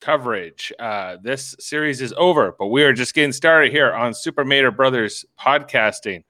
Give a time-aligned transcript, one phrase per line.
[0.00, 0.72] coverage.
[0.78, 4.70] Uh, this series is over, but we are just getting started here on Super Mater
[4.70, 6.24] Brothers podcasting.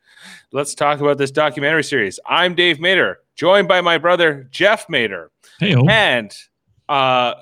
[0.52, 2.20] Let's talk about this documentary series.
[2.26, 6.34] I'm Dave Mater, joined by my brother Jeff Mater, Hey, and
[6.88, 7.34] uh,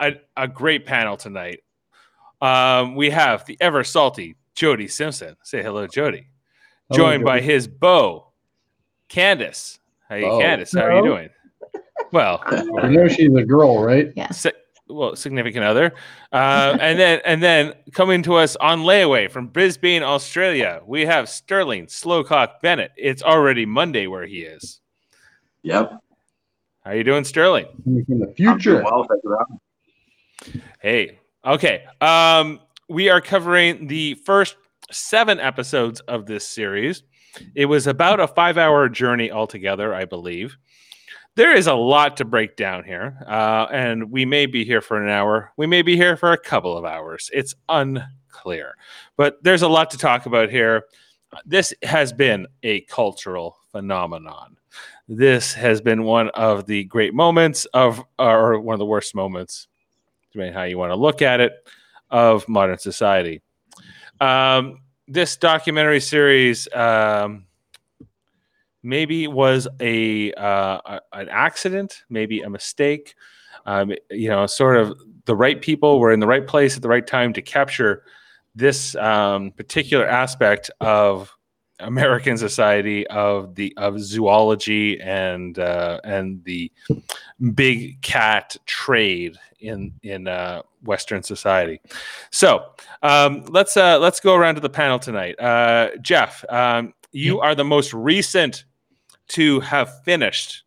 [0.00, 1.60] a, a great panel tonight.
[2.40, 5.36] Um, we have the ever salty Jody Simpson.
[5.42, 6.28] Say hello, Jody.
[6.90, 8.32] Hello, Joined by his beau,
[9.08, 9.78] Candace.
[10.08, 10.38] Hey, Beau.
[10.40, 11.28] Candace, how are you doing?
[12.12, 14.10] Well, I know she's a girl, right?
[14.32, 14.52] si-
[14.88, 15.94] well, significant other,
[16.32, 21.28] uh, and then and then coming to us on layaway from Brisbane, Australia, we have
[21.28, 22.92] Sterling Slowcock Bennett.
[22.96, 24.80] It's already Monday where he is.
[25.62, 26.00] Yep.
[26.84, 27.66] How are you doing, Sterling?
[27.84, 28.82] Coming From the I'm doing future.
[28.82, 29.06] Well,
[30.42, 30.62] thank.
[30.80, 31.84] Hey, okay.
[32.00, 34.56] Um, we are covering the first
[34.90, 37.02] seven episodes of this series.
[37.54, 40.56] It was about a five-hour journey altogether, I believe.
[41.38, 45.00] There is a lot to break down here, uh, and we may be here for
[45.00, 45.52] an hour.
[45.56, 47.30] We may be here for a couple of hours.
[47.32, 48.74] It's unclear,
[49.16, 50.86] but there's a lot to talk about here.
[51.46, 54.56] This has been a cultural phenomenon.
[55.06, 59.68] This has been one of the great moments of, or one of the worst moments
[60.32, 61.52] depending how you want to look at it,
[62.10, 63.42] of modern society.
[64.20, 67.46] Um, this documentary series um,
[68.82, 73.14] maybe it was a, uh, a- an accident, maybe a mistake.
[73.66, 76.88] Um, you know, sort of the right people were in the right place at the
[76.88, 78.02] right time to capture
[78.54, 81.30] this um, particular aspect of
[81.80, 86.72] American society of the of zoology and uh, and the
[87.54, 91.80] big cat trade in in uh, Western society.
[92.30, 92.64] So
[93.02, 95.38] um, let's uh, let's go around to the panel tonight.
[95.38, 98.64] Uh, Jeff, um, you are the most recent
[99.28, 100.62] to have finished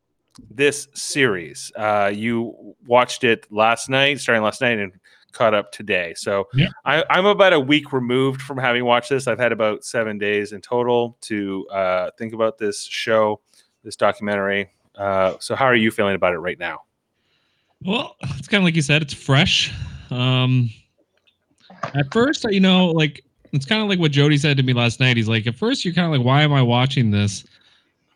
[0.49, 1.71] this series.
[1.75, 4.93] Uh, you watched it last night, starting last night, and
[5.31, 6.13] caught up today.
[6.15, 6.67] So Yeah.
[6.85, 9.27] I, I'm about a week removed from having watched this.
[9.27, 13.39] I've had about seven days in total to uh, think about this show,
[13.83, 14.71] this documentary.
[14.95, 16.81] Uh, so how are you feeling about it right now?
[17.83, 19.73] Well, it's kind of like you said, it's fresh.
[20.09, 20.69] Um,
[21.95, 24.99] at first, you know, like it's kind of like what Jody said to me last
[24.99, 25.17] night.
[25.17, 27.45] He's like, at first, you're kind of like, why am I watching this?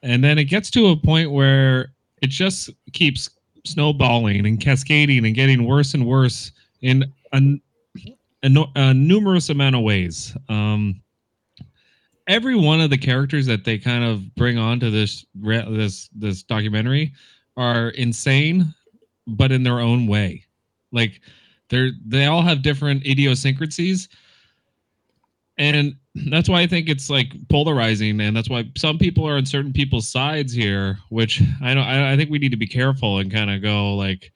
[0.03, 3.29] And then it gets to a point where it just keeps
[3.65, 6.51] snowballing and cascading and getting worse and worse
[6.81, 7.41] in a,
[8.43, 10.35] a, a numerous amount of ways.
[10.49, 11.01] Um,
[12.27, 17.13] every one of the characters that they kind of bring onto this this this documentary
[17.57, 18.73] are insane
[19.27, 20.45] but in their own way.
[20.91, 21.21] Like
[21.69, 24.09] they're they all have different idiosyncrasies.
[25.57, 25.95] And
[26.29, 29.73] that's why I think it's like polarizing, and that's why some people are on certain
[29.73, 30.97] people's sides here.
[31.09, 31.83] Which I don't.
[31.85, 34.31] I, I think we need to be careful and kind of go like,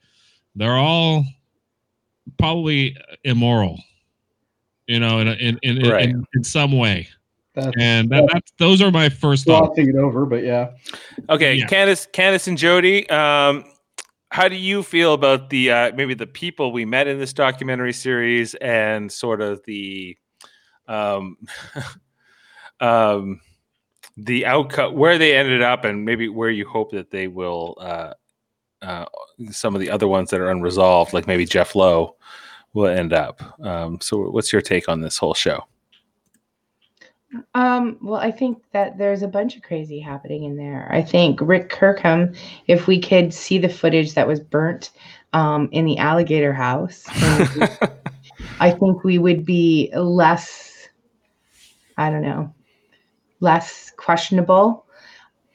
[0.54, 1.24] they're all
[2.38, 3.78] probably immoral,
[4.86, 6.10] you know, in in in, Right.
[6.10, 7.08] in, in some way.
[7.54, 9.68] That's And that, that's those are my first thoughts.
[9.74, 10.70] glossing it over, but yeah.
[11.28, 11.66] Okay, Yeah.
[11.66, 13.10] Candace, Candace, and Jody.
[13.10, 13.64] Um,
[14.30, 17.92] how do you feel about the uh, maybe the people we met in this documentary
[17.92, 20.16] series and sort of the
[20.90, 21.36] um,
[22.80, 23.40] um,
[24.16, 28.12] the outcome where they ended up and maybe where you hope that they will uh,
[28.82, 29.04] uh,
[29.50, 32.16] some of the other ones that are unresolved, like maybe Jeff Lowe,
[32.72, 33.42] will end up.
[33.64, 35.64] Um, so, what's your take on this whole show?
[37.54, 40.88] Um, well, I think that there's a bunch of crazy happening in there.
[40.90, 42.34] I think Rick Kirkham,
[42.66, 44.90] if we could see the footage that was burnt
[45.32, 47.04] um, in the alligator house,
[48.60, 50.69] I think we would be less,
[52.00, 52.52] I don't know,
[53.40, 54.86] less questionable.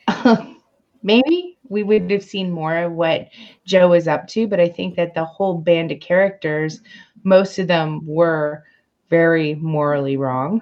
[1.03, 3.29] Maybe we would have seen more of what
[3.65, 6.81] Joe was up to, but I think that the whole band of characters,
[7.23, 8.63] most of them were
[9.09, 10.61] very morally wrong.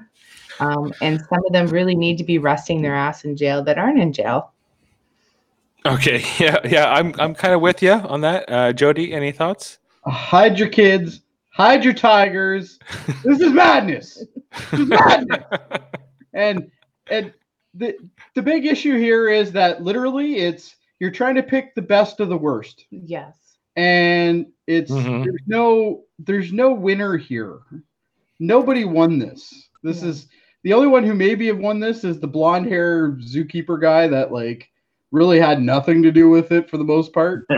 [0.61, 3.77] Um, and some of them really need to be resting their ass in jail that
[3.77, 4.53] aren't in jail.
[5.85, 8.49] okay, yeah, yeah, I'm I'm kind of with you on that.
[8.49, 9.79] Uh, Jody, any thoughts?
[10.05, 11.22] Hide your kids,
[11.53, 12.79] hide your tigers.
[13.23, 14.23] This is madness.
[14.71, 15.43] This is madness.
[16.35, 16.71] And
[17.11, 17.31] and
[17.75, 17.95] the
[18.33, 22.29] the big issue here is that literally it's you're trying to pick the best of
[22.29, 22.85] the worst.
[22.89, 23.35] Yes.
[23.75, 25.23] And it's Mhm.
[25.25, 27.59] there's no there's no winner here.
[28.39, 29.69] Nobody won this.
[29.83, 30.09] This Yeah.
[30.09, 30.27] is
[30.63, 34.31] the only one who maybe have won this is the blonde hair zookeeper guy that
[34.31, 34.71] like
[35.13, 37.47] really had nothing to do with it for the most part.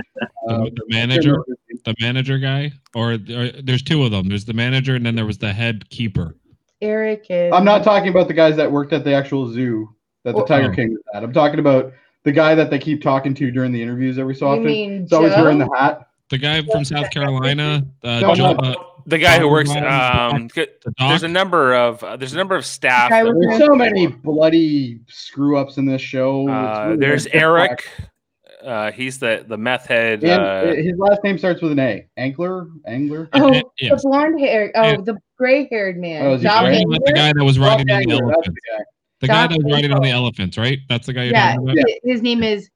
[0.47, 1.37] The, Um, the manager,
[1.85, 4.27] the manager guy, or, or there's two of them.
[4.27, 6.35] There's the manager, and then there was the head keeper.
[6.81, 7.51] Eric is.
[7.51, 9.89] I'm not talking about the guys that worked at the actual zoo
[10.23, 10.75] that the Well- Tiger Oh.
[10.75, 11.23] King was at.
[11.23, 11.93] I'm talking about
[12.25, 14.65] the guy that they keep talking to during the interviews every so You often.
[14.65, 16.09] mean He's always wearing the hat.
[16.29, 18.75] the guy from South Carolina, uh, No, Jo- no.
[19.07, 19.69] The guy who works.
[19.69, 20.49] Um,
[20.97, 23.11] there's a number of uh, there's a number of staff.
[23.11, 26.49] Guy There's so many bloody screw ups in this show.
[26.49, 27.91] Uh, really there's hard to Eric.
[28.63, 30.21] Uh, he's the the meth head.
[30.21, 30.39] track.
[30.39, 32.07] Uh, And his last name starts with an A.
[32.17, 32.67] Angler?
[32.87, 33.29] Angler?
[33.33, 33.89] Oh, Yeah.
[33.93, 34.71] the blonde hair.
[34.73, 34.95] Oh, Yeah.
[34.97, 36.25] the gray haired man.
[36.25, 36.71] Oh, is he Doc gray?
[36.73, 38.59] Talking about the guy that was riding on the Angler, that's elephants.
[38.65, 38.83] the guy.
[39.21, 40.23] The guy that was riding on the Angler.
[40.23, 40.79] elephants, right?
[40.89, 41.85] That's the guy you're Yeah, talking about.
[42.03, 42.69] his name is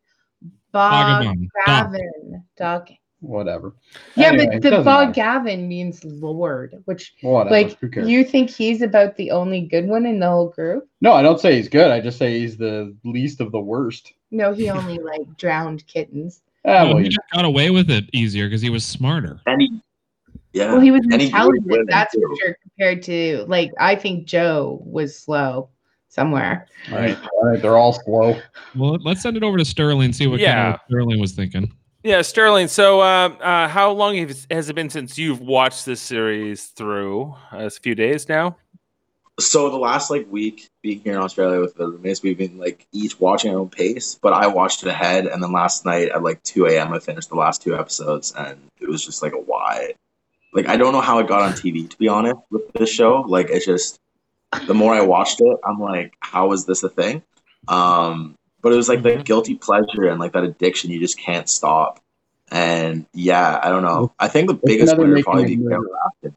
[0.72, 1.48] Bob Bogabon.
[1.66, 1.92] Doc.
[1.92, 2.44] Gavin.
[2.56, 2.90] Doc.
[3.22, 3.74] Whatever.
[4.16, 5.14] Yeah, Anyway, but the doesn't Bog.
[5.14, 7.50] Gavin means Lord, which Whatever.
[7.54, 7.78] like
[8.08, 10.88] you think he's about the only good one in the whole group?
[11.02, 11.92] No, I don't say he's good.
[11.92, 14.14] I just say he's the least of the worst.
[14.32, 16.42] No, he only like drowned kittens.
[16.66, 19.42] Ah, No, well, he just got away with it easier because he was smarter.
[19.48, 19.82] And he,
[20.54, 20.72] yeah.
[20.72, 21.66] Well, he was and intelligent.
[21.68, 22.22] women, That's too.
[22.22, 22.58] for sure.
[22.64, 25.70] Compared to like, I think Joe was slow
[26.08, 26.68] somewhere.
[26.92, 27.18] Right.
[27.34, 27.62] All right.
[27.62, 28.40] They're all slow.
[28.78, 30.74] Well, let's send it over to Sterling and see what kind Yeah.
[30.76, 31.72] of Sterling was thinking.
[32.04, 32.68] Yeah, Sterling.
[32.68, 37.36] So, uh, uh, how long has it been since you've watched this series through?
[37.52, 38.56] Uh, it's a few days now.
[39.40, 42.86] So the last like week being here in Australia with the roommates, we've been like
[42.92, 44.16] each watching our own pace.
[44.22, 46.94] But I watched it ahead, and then last night at like two a.m.
[46.94, 49.94] I finished the last two episodes, and it was just like a why.
[50.54, 53.22] Like I don't know how it got on TV to be honest with this show.
[53.22, 54.00] Like it's just
[54.68, 57.24] the more I watched it, I'm like, how is this a thing?
[57.68, 59.26] Um, but it was like the Mhm.
[59.26, 62.00] guilty pleasure and like that addiction you just can't stop.
[62.52, 64.12] And yeah, I don't know.
[64.20, 65.70] I think the biggest another winner probably be movie.
[65.70, 65.86] Carole
[66.24, 66.34] Baskin.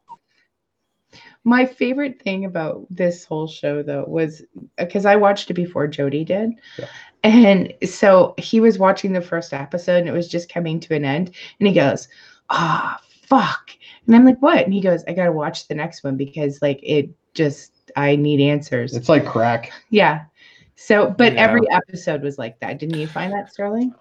[1.45, 4.43] My favorite thing about this whole show, though, was
[4.77, 6.51] because I watched it before Jody did.
[6.77, 6.85] Yeah.
[7.23, 11.03] And so he was watching the first episode and it was just coming to an
[11.03, 11.31] end.
[11.59, 12.07] And he goes,
[12.49, 13.71] Ah, fuck.
[14.07, 14.63] And I'm like, What?
[14.63, 18.15] And he goes, I got to watch the next one because, like, it just, I
[18.15, 18.95] need answers.
[18.95, 19.71] It's like crack.
[19.89, 20.25] yeah.
[20.75, 21.41] So, but Yeah.
[21.41, 22.79] every episode was like that.
[22.79, 23.93] Didn't you find that, Sterling?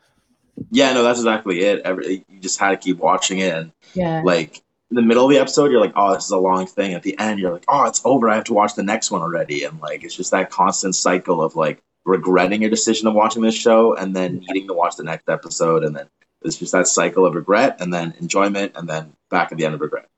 [0.71, 1.83] Yeah, no, that's exactly it.
[1.85, 4.23] Every you just had to keep watching it, and Yeah.
[4.25, 6.93] like in the middle of the episode, you're like, "Oh, this is a long thing."
[6.95, 8.29] At the end, you're like, "Oh, it's over.
[8.29, 11.43] I have to watch the next one already." And like, it's just that constant cycle
[11.43, 15.05] of like regretting your decision of watching this show, and then needing to watch the
[15.05, 16.07] next episode, and then
[16.43, 19.75] it's just that cycle of regret, and then enjoyment, and then back at the end
[19.75, 20.09] of regret.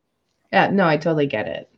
[0.52, 0.70] Yeah.
[0.70, 1.68] No, I totally get it.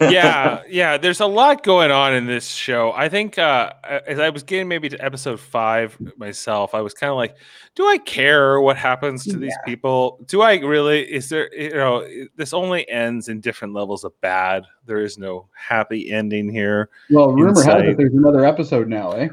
[0.00, 0.96] Yeah, yeah.
[0.96, 2.92] There's a lot going on in this show.
[2.92, 3.72] I think uh,
[4.06, 7.36] as I was getting maybe to episode five myself, I was kind of like,
[7.74, 10.20] do I care what happens to these people?
[10.26, 11.02] Do I really?
[11.02, 12.06] Is there, you know,
[12.36, 14.64] this only ends in different levels of bad.
[14.86, 16.90] There is no happy ending here.
[17.10, 19.28] Well, rumor has it there's another episode now, eh?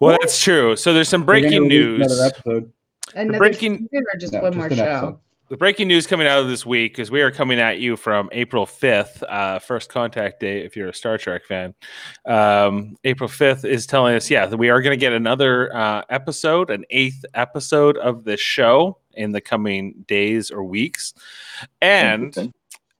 [0.00, 0.76] Well, that's true.
[0.76, 2.00] So there's some breaking news.
[2.06, 2.72] Another episode.
[3.14, 4.84] Another breaking- season or just No, one just more an show?
[4.84, 5.18] episode.
[5.54, 8.28] The breaking news coming out of this week because we are coming at you from
[8.32, 11.72] April 5th, uh, first contact day, if you're a Star Trek fan.
[12.26, 16.02] Um, April 5th is telling us, yeah, that we are going to get another uh,
[16.10, 21.14] episode, an eighth episode of this show in the coming days or weeks.
[21.80, 22.52] And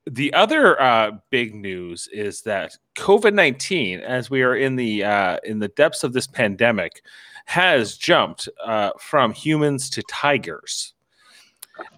[0.09, 5.39] the other uh, big news is that COVID nineteen, as we are in the uh,
[5.43, 7.03] in the depths of this pandemic,
[7.47, 10.94] has jumped uh, from humans to tigers,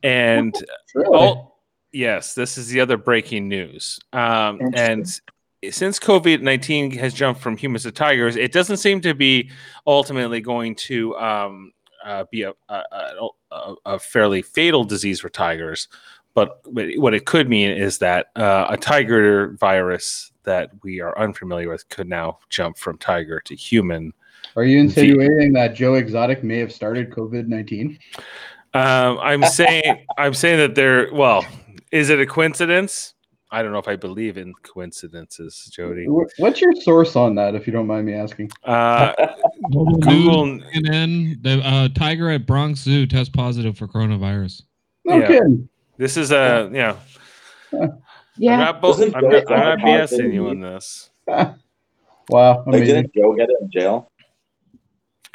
[0.02, 0.54] and
[0.94, 1.16] Really?
[1.16, 1.60] all
[1.92, 3.98] yes, this is the other breaking news.
[4.12, 5.06] Um, and
[5.70, 9.50] since COVID nineteen has jumped from humans to tigers, it doesn't seem to be
[9.86, 11.72] ultimately going to um,
[12.04, 12.82] uh, be a, a,
[13.50, 15.88] a, a- fairly fatal disease for tigers.
[16.34, 21.70] But what it could mean is that uh, a tiger virus that we are unfamiliar
[21.70, 24.12] with could now jump from tiger to human.
[24.54, 27.98] Are you insinuating that Joe Exotic may have started COVID nineteen?
[28.76, 31.12] Um, I'm saying I'm saying that there.
[31.12, 31.44] Well,
[31.92, 33.14] is it a coincidence?
[33.52, 36.06] I don't know if I believe in coincidences, Jody.
[36.08, 38.50] What's your source on that, if you don't mind me asking?
[38.64, 39.12] Uh,
[39.70, 40.44] Google, Google.
[40.58, 44.62] CNN, the uh, tiger at Bronx Zoo test positive for coronavirus.
[45.04, 45.26] No Yeah.
[45.28, 45.68] kidding.
[45.96, 46.96] This is a yeah.
[47.72, 47.80] know.
[47.82, 48.02] I'm
[48.36, 48.56] Yeah.
[48.56, 50.46] not, bo- Wasn't I'm not, I'm not BSing you positive?
[50.48, 51.10] on this.
[52.28, 54.10] Wow, Like, didn't Joe get it in jail?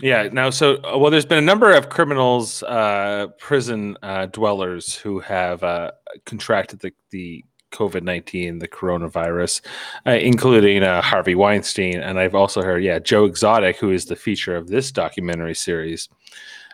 [0.01, 0.29] Yeah.
[0.31, 5.19] Now, so uh, well, there's been a number of criminals, uh, prison uh, dwellers who
[5.19, 5.91] have uh,
[6.25, 9.61] contracted the the COVID nineteen, the coronavirus,
[10.05, 14.15] uh, including uh, Harvey Weinstein, and I've also heard, yeah, Joe Exotic, who is the
[14.15, 16.09] feature of this documentary series.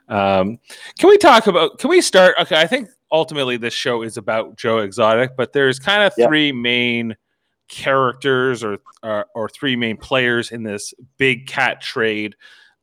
[0.09, 0.57] Um,
[0.97, 1.79] can we talk about?
[1.79, 2.35] Can we start?
[2.41, 6.27] Okay, I think ultimately this show is about Joe Exotic, but there's kind of Yeah.
[6.27, 7.15] three main
[7.67, 12.35] characters or, or or three main players in this big cat trade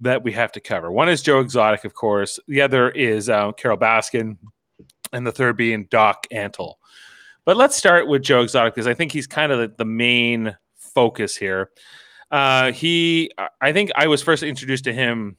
[0.04, 0.90] that we have to cover.
[0.90, 2.38] One is Joe Exotic, of course.
[2.46, 4.37] The other is uh, Carole Baskin,
[5.12, 6.75] and the third being Doc Antle.
[7.44, 10.56] But let's start with Joe Exotic because I think he's kind of the, the main
[10.76, 11.70] focus here.
[12.30, 13.30] Uh, he,
[13.61, 15.37] I think, I was first introduced to him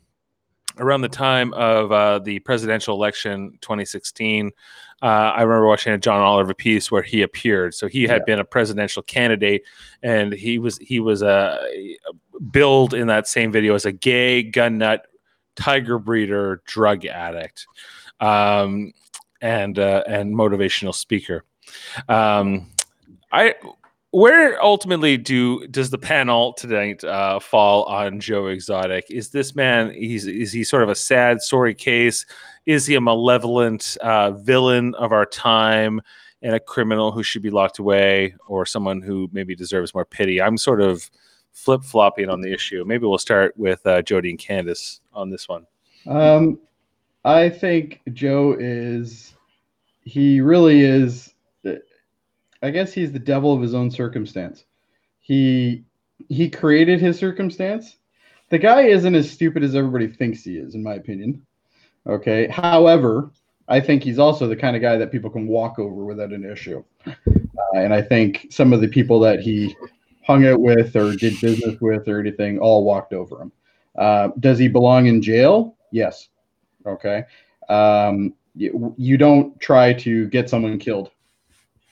[0.77, 4.51] around the time of uh, the presidential election 2016.
[5.01, 7.73] Uh, I remember watching a John Oliver piece where he appeared.
[7.73, 8.25] So he had Yeah.
[8.25, 9.63] been a presidential candidate,
[10.01, 11.59] and he was he was a
[12.51, 15.05] billed in that same video as a gay gun nut,
[15.55, 17.67] tiger breeder, drug addict,
[18.19, 18.93] um,
[19.41, 21.43] and uh, and motivational speaker.
[22.07, 22.71] Um,
[23.31, 23.55] I
[24.11, 29.05] where ultimately do does the panel tonight uh, fall on Joe Exotic?
[29.09, 29.91] Is this man?
[29.91, 32.25] He's is he sort of a sad, sorry case?
[32.65, 36.01] Is he a malevolent uh, villain of our time
[36.41, 40.41] and a criminal who should be locked away, or someone who maybe deserves more pity?
[40.41, 41.10] I'm sort of
[41.51, 42.84] flip flopping on the issue.
[42.86, 45.65] Maybe we'll start with uh, Jody and Candace on this one.
[46.07, 46.60] Um,
[47.24, 49.34] I think Joe is,
[50.03, 51.34] he really is,
[52.62, 54.65] I guess he's the devil of his own circumstance.
[55.19, 55.84] He
[56.29, 57.98] he created his circumstance.
[58.50, 61.45] The guy isn't as stupid as everybody thinks he is, in my opinion.
[62.07, 62.47] Okay.
[62.47, 63.31] However,
[63.67, 66.50] I think he's also the kind of guy that people can walk over without an
[66.50, 66.83] issue.
[67.07, 67.13] Uh,
[67.75, 69.75] and I think some of the people that he
[70.25, 73.51] hung out with or did business with or anything all walked over him.
[73.97, 75.75] Uh, does he belong in jail?
[75.91, 76.29] Yes.
[76.85, 77.24] Okay.
[77.69, 81.12] Um, you, you don't try to get someone killed.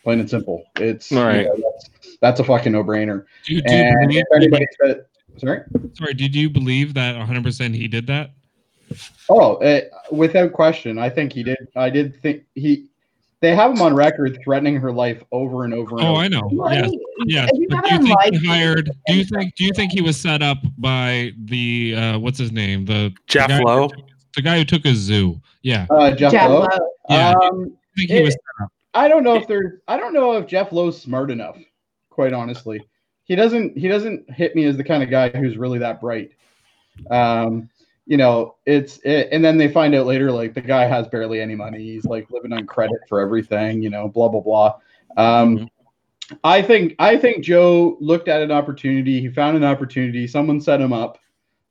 [0.03, 0.63] Plain and simple.
[0.77, 1.45] It's you Right.
[1.45, 3.25] know, that's, that's a fucking no brainer.
[3.45, 5.05] Do, you- do And believe, if anybody said,
[5.37, 5.61] sorry.
[5.93, 8.31] sorry, did you believe that 100% he did that?
[9.29, 9.81] Oh, uh,
[10.11, 11.67] without question, I think he did.
[11.75, 12.87] I did think he.
[13.41, 15.97] They have him on record threatening her life over and over.
[15.97, 16.21] And Oh, over.
[16.21, 16.49] I know.
[16.53, 16.91] Well, Yes.
[17.25, 18.89] Yes, you but do you think he hired?
[19.07, 19.55] Do you think?
[19.55, 22.85] Do you think he was set up by the uh, what's his name?
[22.85, 23.89] The Jeff the guy, Lowe.
[24.35, 25.41] the guy who took a zoo.
[25.61, 26.61] Yeah, Uh, Jeff, Jeff Lowe.
[26.61, 26.89] Lowe.
[27.09, 27.31] Yeah.
[27.41, 28.37] Um, I think he was.
[28.93, 29.79] I don't know if there's.
[29.87, 31.57] I don't know if Jeff Lowe's smart enough.
[32.09, 32.81] Quite honestly,
[33.25, 33.77] he doesn't.
[33.77, 36.31] He doesn't hit me as the kind of guy who's really that bright.
[37.11, 37.69] Um,
[38.05, 41.39] you know, it's it, and then they find out later like the guy has barely
[41.41, 41.79] any money.
[41.79, 43.81] He's like living on credit for everything.
[43.81, 44.75] You know, blah blah blah.
[45.17, 45.69] Um, Mhm.
[46.43, 49.19] I think I think Joe looked at an opportunity.
[49.21, 50.27] He found an opportunity.
[50.27, 51.19] Someone set him up,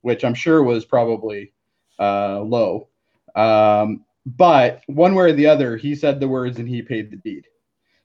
[0.02, 1.52] which I'm sure was probably
[1.98, 2.88] uh, Lowe.
[3.34, 7.16] Um, but one way or the other, he said the words and he paid the
[7.16, 7.46] deed.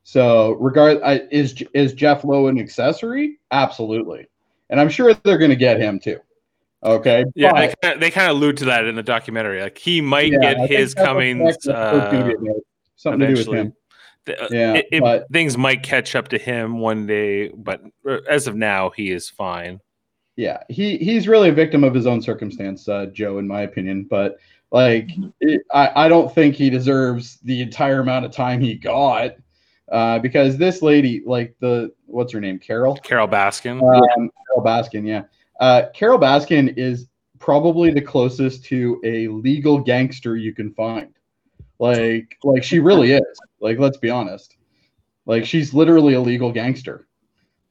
[0.03, 3.39] So, regard I, is is Jeff Lowe an accessory?
[3.51, 4.27] Absolutely,
[4.69, 6.19] and I'm sure they're going to get him too.
[6.83, 9.61] Okay, Yeah, but- they kinda, they kind of allude to that in the documentary.
[9.61, 11.53] Like he might yeah, get think his that's what comings.
[11.55, 12.53] that's what it's gonna Uh,
[12.95, 13.57] something to do with eventually.
[13.59, 13.73] him.
[14.29, 18.17] uh, Yeah, it- it- but- things might catch up to him one day, but uh,
[18.29, 19.79] as of now, he is fine.
[20.35, 24.03] Yeah, he he's really a victim of his own circumstance, uh, Joe, in my opinion.
[24.07, 24.37] But
[24.71, 25.09] like,
[25.41, 29.31] it, I I don't think he deserves the entire amount of time he got,
[29.91, 33.81] uh, because this lady, like the what's her name, Carole, Carole Baskin.
[33.81, 35.23] um, Carole Baskin, yeah,
[35.59, 37.07] uh, Carole Baskin is
[37.39, 41.13] probably the closest to a legal gangster you can find.
[41.79, 43.39] Like, like she really is.
[43.59, 44.55] Like, let's be honest.
[45.25, 47.07] Like, she's literally a legal gangster.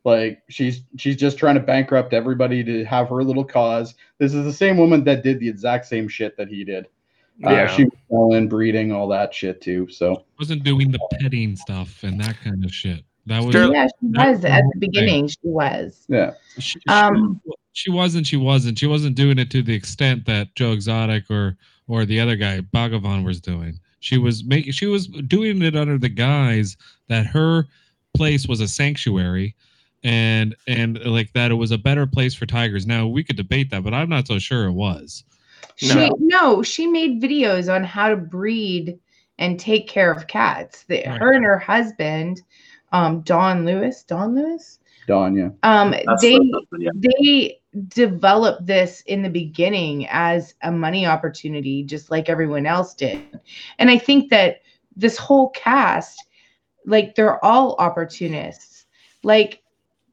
[0.04, 3.94] Like, she's she's just trying to bankrupt everybody to have her little cause.
[4.18, 6.86] This is the same woman that did the exact same shit that he did.
[7.44, 7.66] Uh, yeah.
[7.66, 9.88] She was selling, breeding, all that shit too.
[9.90, 13.04] So wasn't doing the petting stuff and that kind of shit.
[13.26, 15.26] That was Yeah, she was at the beginning.
[15.26, 16.06] She was.
[16.08, 17.40] yeah, she, she- Um,
[17.76, 18.26] she wasn't.
[18.26, 18.78] She wasn't.
[18.78, 22.60] She wasn't doing it to the extent that Joe Exotic or or the other guy
[22.60, 23.78] Bhagavan was doing.
[24.00, 24.72] She was making.
[24.72, 26.78] She was doing it under the guise
[27.08, 27.66] that her
[28.16, 29.54] place was a sanctuary,
[30.02, 32.86] and and like that it was a better place for tigers.
[32.86, 35.22] Now we could debate that, but I'm not so sure it was.
[35.74, 36.16] She No.
[36.18, 38.98] no, she made videos on how to breed
[39.38, 40.84] and take care of cats.
[40.84, 41.20] The, Right.
[41.20, 42.40] Her and her husband,
[42.92, 45.50] um, Don Lewis, Don Lewis, Don, yeah.
[45.62, 46.90] um, That's they the, yeah.
[46.94, 53.40] they developed this in the beginning as a money opportunity, just like everyone else did.
[53.78, 54.62] And I think that
[54.96, 56.24] this whole cast,
[56.86, 58.86] like they're all opportunists.
[59.22, 59.62] Like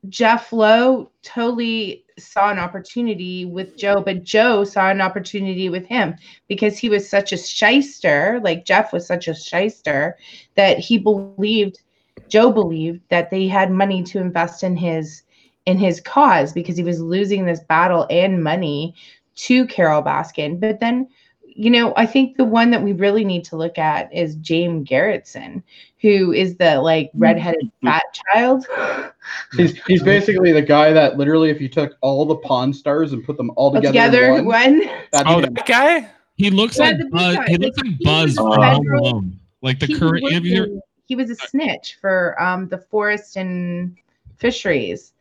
[0.09, 6.15] Jeff Lowe totally saw an opportunity with Joe, but Joe saw an opportunity with him
[6.47, 10.17] because he was such a shyster, like Jeff was such a shyster,
[10.55, 11.79] that he believed,
[12.27, 15.22] Joe believed that they had money to invest in his
[15.65, 18.93] in his cause because he was losing this battle and money
[19.35, 20.59] to Carole Baskin.
[20.59, 21.07] But then,
[21.55, 24.87] you know, I think the one that we really need to look at is James
[24.87, 25.63] Garretson,
[26.01, 28.03] who is the like redheaded fat
[28.33, 28.65] child.
[29.55, 33.23] He's he's basically the guy that literally, if you took all the Pawn Stars and
[33.23, 34.89] put them all together, Together, in one, one.
[35.11, 35.53] that's Oh, him.
[35.53, 36.09] that guy.
[36.35, 37.35] He looks Yeah, like the Buzz.
[37.37, 37.47] guy.
[37.47, 39.39] He looks Like, like he Buzz was from Home.
[39.61, 40.23] Like the current.
[40.23, 43.95] was Have you, a- he was a snitch for um, the forest and
[44.37, 45.12] fisheries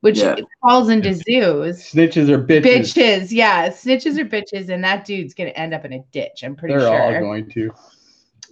[0.00, 0.36] which Yeah.
[0.62, 1.78] falls into zoos.
[1.92, 2.62] Snitches are bitches.
[2.94, 6.42] Bitches, yeah, snitches are bitches, and that dude's gonna end up in a ditch.
[6.42, 7.20] I'm pretty They're all sure.
[7.20, 7.62] going to.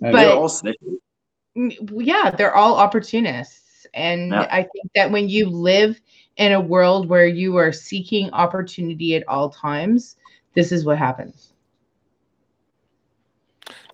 [0.03, 0.99] And But- They're all snitches.
[1.57, 3.87] Mm, yeah, they're all opportunists.
[3.95, 4.47] And Yeah.
[4.51, 6.01] I think that when you live
[6.37, 10.17] in a world where you are seeking opportunity at all times,
[10.55, 11.53] this is what happens.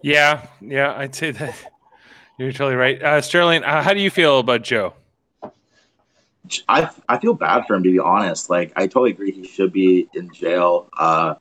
[0.03, 1.55] Yeah, yeah, I'd say that
[2.39, 3.03] you're totally right.
[3.03, 4.93] Uh, Sterling, uh, how do you feel about Joe?
[6.69, 8.51] I I feel bad for him to be honest.
[8.51, 10.89] Like I totally agree he should be in jail.
[10.97, 11.35] Uh,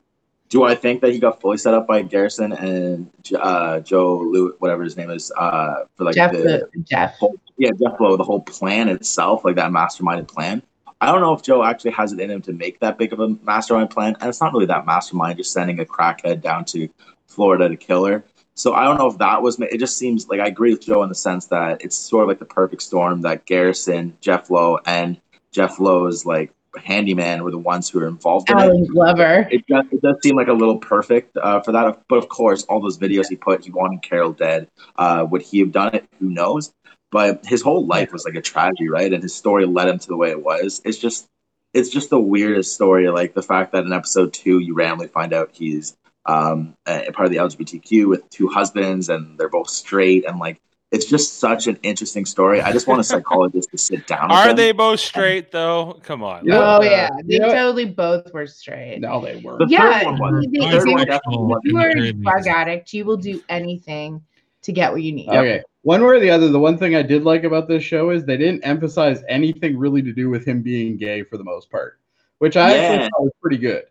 [0.48, 4.54] do I think that he got fully set up by Garrison and uh, Joe Lew,
[4.58, 7.18] whatever his name is, uh, for like Jeff, the Jeff.
[7.18, 10.62] whole, yeah Jeff Lowe, the whole plan itself, like that masterminded plan.
[11.00, 13.20] I don't know if Joe actually has it in him to make that big of
[13.20, 16.88] a mastermind plan, and it's not really that mastermind, just sending a crackhead down to
[17.26, 18.24] Florida to kill her.
[18.54, 19.58] So I don't know if that was.
[19.60, 22.28] It just seems like I agree with Joe in the sense that it's sort of
[22.28, 25.20] like the perfect storm that Garrison, Jeff Lowe, and
[25.50, 28.62] Jeff Lowe's like handyman were the ones who were involved in it.
[28.62, 29.48] Allen Glover.
[29.50, 32.64] It does, it does seem like a little perfect uh, for that, but of course,
[32.64, 34.68] all those videos he put, he wanted Carole dead.
[34.96, 36.08] Uh, would he have done it?
[36.20, 36.72] Who knows?
[37.10, 39.12] But his whole life was like a tragedy, right?
[39.12, 40.82] And his story led him to the way it was.
[40.84, 41.28] It's just,
[41.72, 43.08] it's just the weirdest story.
[43.08, 45.96] Like the fact that in episode two, you randomly find out he's
[46.26, 50.60] um, a part of the LGBTQ with two husbands, and they're both straight, and like
[50.90, 52.60] it's just such an interesting story.
[52.60, 54.28] I just want a psychologist to sit down.
[54.28, 55.98] with Are they both straight though?
[56.04, 56.44] Come on.
[56.46, 56.58] Yeah.
[56.58, 59.00] Oh Uh, yeah, they you know- totally both were straight.
[59.00, 59.58] No, they weren't.
[59.58, 60.46] The yeah, third one was.
[60.50, 64.22] The third one definitely you are a drug addict, you will do anything
[64.62, 65.28] to get what you need.
[65.28, 65.62] Okay.
[65.82, 68.24] One way or the other, the one thing I did like about this show is
[68.24, 71.98] they didn't emphasize anything really to do with him being gay for the most part,
[72.38, 72.80] which I Yeah.
[72.82, 73.84] actually thought was pretty good.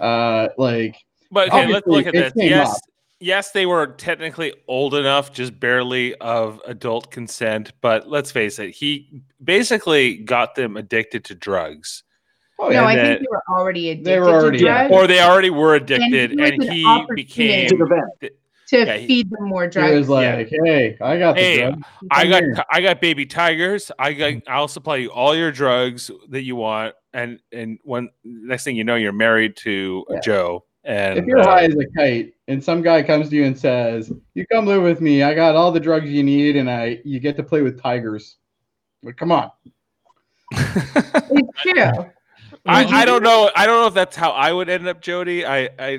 [0.00, 0.96] Uh, like,
[1.30, 2.32] But okay, let's look at this.
[2.36, 2.80] Yes, up.
[3.20, 7.72] yes, they were technically old enough, just barely of adult consent.
[7.80, 12.02] But let's face it, he basically got them addicted to drugs,
[12.58, 14.88] oh no, yeah, I that- think they were already addicted They were already- to yeah.
[14.90, 17.68] or they already were addicted, he and an he became.
[17.68, 18.32] Took advantage.
[18.68, 19.94] to Yeah, feed them more he drugs.
[19.96, 21.82] was like, "Hey, I got the Hey, drug.
[22.10, 23.90] I got here." I got baby tigers.
[23.98, 24.50] I got mm-hmm.
[24.52, 28.84] I'll supply you all your drugs that you want, and and when next thing you
[28.84, 30.20] know, you're married to Yeah.
[30.20, 30.64] Joe.
[30.88, 33.56] And If you're uh, high as a kite and some guy comes to you and
[33.56, 35.22] says, "You come live with me.
[35.22, 38.36] I got all the drugs you need, and I you get to play with tigers."
[39.02, 39.50] But come on,
[40.52, 42.06] It's true.
[42.66, 43.50] I, I don't know.
[43.54, 45.44] I don't know if that's how I would end up, Jody.
[45.44, 45.98] I, I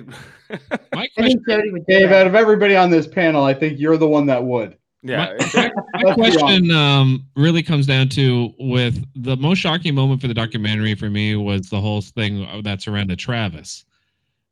[0.94, 2.10] My I think Jody would do Dave.
[2.10, 2.22] that.
[2.22, 4.76] Out of everybody on this panel, I think you're the one that would.
[5.02, 5.34] yeah.
[5.54, 10.34] my, my question um, really comes down to with the most shocking moment for the
[10.34, 13.86] documentary for me was the whole thing that surrounded Travis,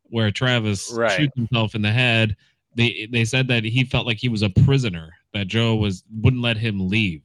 [0.09, 1.11] where Travis Right.
[1.11, 2.35] shoots himself in the head.
[2.75, 6.41] They they said that he felt like he was a prisoner, that Joe was wouldn't
[6.41, 7.21] let him leave.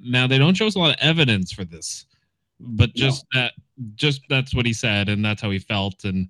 [0.00, 2.06] Now they don't show us a lot of evidence for this,
[2.60, 3.52] but just that
[3.94, 6.28] just that's what he said and that's how he felt and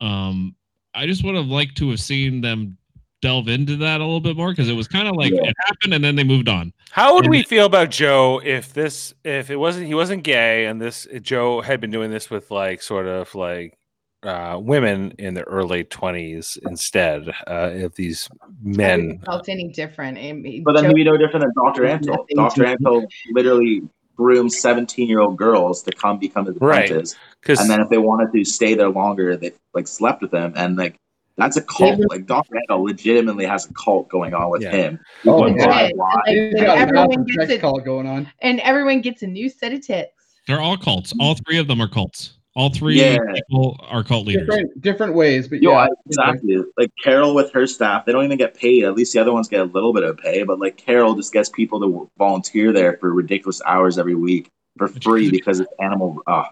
[0.00, 0.54] um
[0.94, 2.76] I just would have liked to have seen them
[3.20, 5.42] delve into that a little bit more because it was kind of like Yeah.
[5.44, 6.72] it happened and then they moved on.
[6.90, 10.24] How would And we it- feel about Joe if this if it wasn't he wasn't
[10.24, 13.78] gay and this Joe had been doing this with like sort of like
[14.24, 18.28] uh, women in the early twenties instead uh, if these
[18.62, 20.18] men wouldn't felt any different.
[20.18, 21.82] I mean, But then Joe- he'd be no different than Dr.
[21.82, 22.26] Antle.
[22.34, 22.64] Dr.
[22.64, 23.82] to- Antle literally
[24.16, 26.84] grooms 17 year old girls to come become his Right.
[26.84, 27.16] apprentices.
[27.40, 30.52] because And then if they wanted to stay there longer, they like slept with him.
[30.56, 30.96] And like,
[31.36, 31.96] that's a cult.
[31.96, 32.54] David- Like, Dr.
[32.70, 34.70] Antle legitimately has a cult going on with Yeah.
[34.70, 35.00] him.
[35.26, 35.64] Oh, Like, yeah.
[35.88, 38.28] And, like, He's then got a everyone gets sex it, call going on.
[38.40, 40.12] and everyone gets a new set of tits.
[40.46, 41.12] They're all cults.
[41.18, 42.34] All three of them are cults.
[42.56, 43.18] All three Yeah.
[43.34, 44.46] people are cult leaders.
[44.46, 46.62] Different different ways, but Yo, yeah, I, exactly.
[46.76, 48.84] Like Carole with her staff, they don't even get paid.
[48.84, 51.32] At least the other ones get a little bit of pay, but like Carole just
[51.32, 56.20] gets people to volunteer there for ridiculous hours every week for free because it's animal.
[56.28, 56.44] Uh,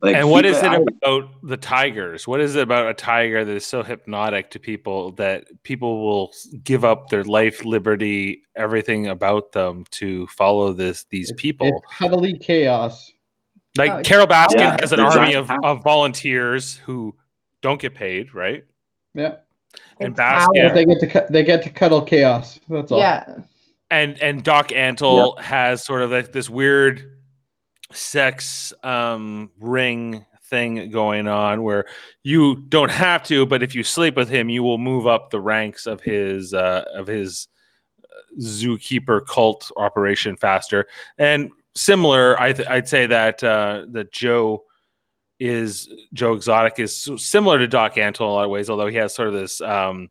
[0.00, 2.26] like, and what is it I- about the tigers?
[2.28, 6.32] What is it about a tiger that is so hypnotic to people that people will
[6.64, 11.66] give up their life, liberty, everything about them to follow this these people?
[11.68, 13.12] it's heavily chaos.
[13.76, 17.14] Like Oh, Carole Baskin Yeah, has an army of, of volunteers who
[17.62, 18.64] don't get paid, right?
[19.14, 19.36] Yeah,
[20.00, 22.60] And It's Baskin they get to cu- they get to cuddle chaos.
[22.68, 22.98] That's all.
[22.98, 23.38] Yeah.
[23.90, 27.18] and and Doc Antle has sort of like this weird
[27.92, 31.86] sex um ring thing going on where
[32.22, 35.40] you don't have to, but if you sleep with him, you will move up the
[35.40, 37.48] ranks of his uh of his
[38.40, 40.86] zookeeper cult operation faster.
[41.18, 44.64] And similar, I th- I'd say that uh that Joe
[45.40, 48.96] is Joe Exotic is similar to Doc Antle in a lot of ways, although he
[48.96, 50.08] has sort of this um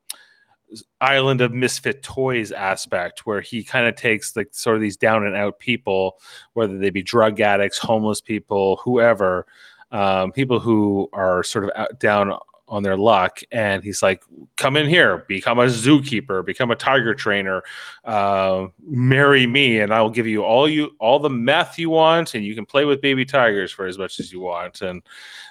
[1.02, 5.26] island of misfit toys aspect where he kind of takes like sort of these down
[5.26, 6.18] and out people
[6.54, 9.46] whether they be drug addicts homeless people whoever
[9.92, 12.38] um, people who are sort of out, down
[12.72, 13.42] on their luck.
[13.52, 14.24] And he's like
[14.58, 17.62] come in here become a zookeeper become a tiger trainer
[18.06, 22.34] uh, marry me and i will give you all you all the meth you want
[22.34, 24.82] and you can play with baby tigers for as much as you want.
[24.82, 25.02] And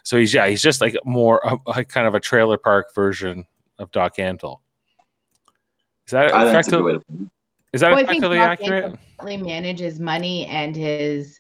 [0.03, 3.47] so he's yeah he's just like more like kind of a trailer park version
[3.79, 4.61] of doc antle.
[6.07, 7.31] Is that I think that's effective, way to put it.
[7.73, 8.99] is that Well, I think effectively Doc accurate?
[9.23, 11.40] Really manages money and his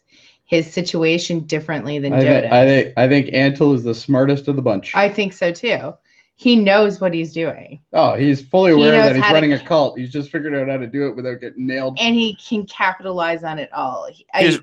[0.50, 4.48] his situation differently than I, Joe thi- I think I think Antle is the smartest
[4.48, 4.92] of the bunch.
[4.96, 5.94] I think so too.
[6.34, 9.52] He knows what he's doing, oh, he's fully aware knows that he's how to- running
[9.52, 9.96] a cult.
[9.96, 11.98] He's just figured out how to do it without getting nailed.
[12.00, 14.08] and he can capitalize on it all.
[14.10, 14.60] He- I- His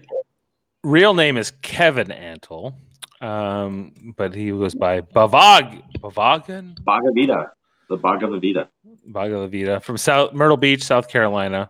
[0.84, 2.74] real name is Kevin Antle,
[3.22, 7.48] um, but he goes by Bavag Bavagan Bhagavita,
[7.90, 8.68] the Bhagavita.
[9.10, 11.70] Bhagavita from South Myrtle Beach, South Carolina.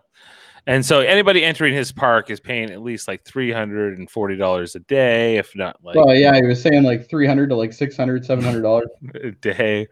[0.68, 4.36] And so anybody entering his park is paying at least like three hundred and forty
[4.36, 7.72] dollars a day, if not like Well, yeah, he was saying like 300 to like
[7.72, 8.88] 600 700 dollars.
[9.14, 9.88] a day.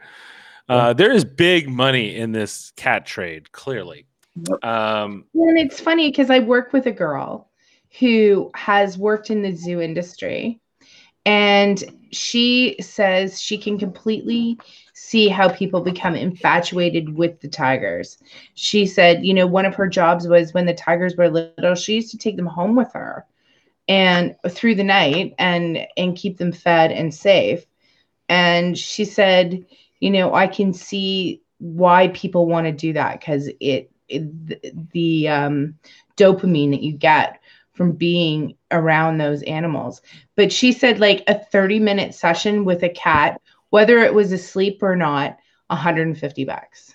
[0.68, 4.04] Uh, there is big money in this cat trade, clearly.
[4.62, 7.48] Um, And it's funny because I work with a girl
[7.98, 10.60] who has worked in the zoo industry,
[11.24, 14.58] and she says she can completely
[14.98, 18.16] see how people become infatuated with the tigers.
[18.54, 21.96] She said, you know, one of her jobs was when the tigers were little, she
[21.96, 23.26] used to take them home with her
[23.88, 27.66] and through the night and and keep them fed and safe.
[28.30, 29.66] And she said,
[30.00, 34.72] you know, I can see why people want to do that because it, it the,
[34.92, 35.74] the um,
[36.16, 37.38] dopamine that you get
[37.74, 40.00] from being around those animals.
[40.36, 43.42] But she said like a 30 minute session with a cat,
[43.76, 45.36] whether it was asleep or not,
[45.66, 46.94] 150 bucks.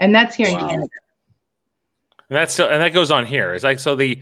[0.00, 0.88] And that's here in Canada.
[2.28, 3.54] And that's still, and that goes on here.
[3.54, 4.20] It's like so the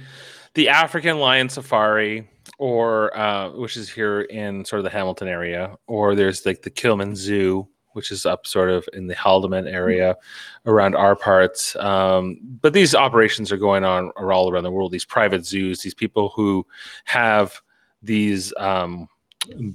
[0.52, 2.28] the African lion safari,
[2.58, 6.68] or uh, which is here in sort of the Hamilton area, or there's like the
[6.68, 10.18] Killman Zoo, which is up sort of in the Haldimand area,
[10.66, 11.76] around our parts.
[11.76, 14.92] Um, but these operations are going on are all around the world.
[14.92, 16.66] These private zoos, these people who
[17.06, 17.58] have
[18.02, 19.08] these um,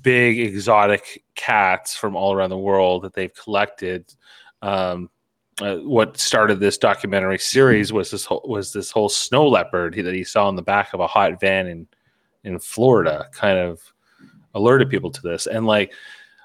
[0.02, 4.14] big exotic cats from all around the world that they've collected.
[4.62, 5.10] Um,
[5.60, 10.14] uh, what started this documentary series was this whole, was this whole snow leopard that
[10.14, 11.88] he saw in the back of a hot van in
[12.44, 13.28] in Florida.
[13.32, 13.82] Kind of
[14.56, 15.94] alerted people to this, and like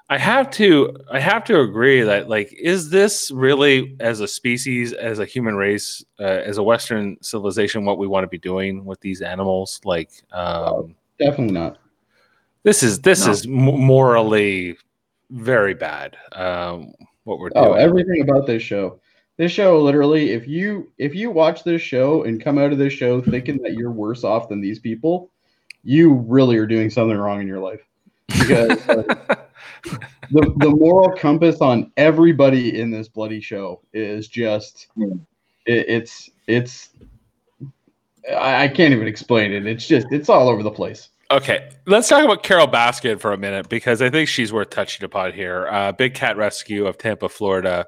[0.09, 4.93] I have to I have to agree that like is this really as a species,
[4.93, 8.85] as a human race, uh, as a Western civilization, what we want to be doing
[8.85, 9.81] with these animals?
[9.83, 11.79] Like um, Definitely not.
[12.67, 13.31] This is this No.
[13.31, 14.75] is m- morally
[15.29, 16.17] very bad.
[16.33, 16.91] Um,
[17.23, 17.65] what we're doing.
[17.65, 18.99] Oh, everything about this show.
[19.37, 22.91] This show literally, if you if you watch this show and come out of this
[22.91, 25.29] show thinking that you're worse off than these people,
[25.83, 27.79] you really are doing something wrong in your life.
[28.27, 29.03] Because uh,
[30.31, 36.89] the the moral compass on everybody in this bloody show is just it, it's it's
[38.29, 39.65] I, I can't even explain it.
[39.65, 41.09] It's just it's all over the place.
[41.29, 45.03] Okay, let's talk about Carole Baskin for a minute because I think she's worth touching
[45.03, 45.67] upon here.
[45.67, 47.85] Uh, Big Cat Rescue of Tampa, Florida,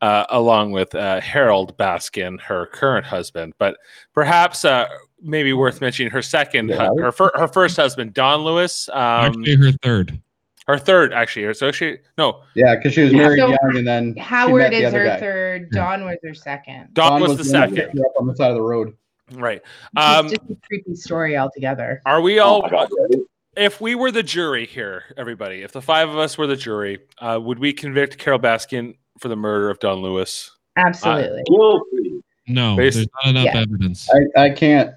[0.00, 3.76] uh, along with uh, Howard Baskin, her current husband, but
[4.14, 4.86] perhaps uh,
[5.20, 6.90] maybe worth mentioning her second, Yeah.
[6.90, 10.20] hu- her fir- her first husband, Don Lewis, um, Actually, her third.
[10.68, 12.02] her third actually, her associate.
[12.18, 14.76] No, Yeah, because she was Yeah, married so young and then she Howard met the
[14.76, 15.18] is other her guy.
[15.20, 15.70] third.
[15.72, 16.90] Don was her second.
[16.92, 18.94] Don, was, the one second, up on the side of the road.
[19.32, 19.62] Right?
[19.96, 22.00] It's Um, just a creepy story altogether.
[22.06, 22.62] are we Oh all?
[22.62, 22.90] my God,
[23.56, 26.98] if we were the jury here, everybody, if the five of us were the jury,
[27.20, 30.50] uh, would we convict Carole Baskin for the murder of Don Lewis?
[30.76, 31.42] Absolutely.
[31.48, 32.22] Guilty.
[32.48, 33.60] No, Based- there's not enough Yeah.
[33.60, 34.08] evidence.
[34.36, 34.92] I, I can't.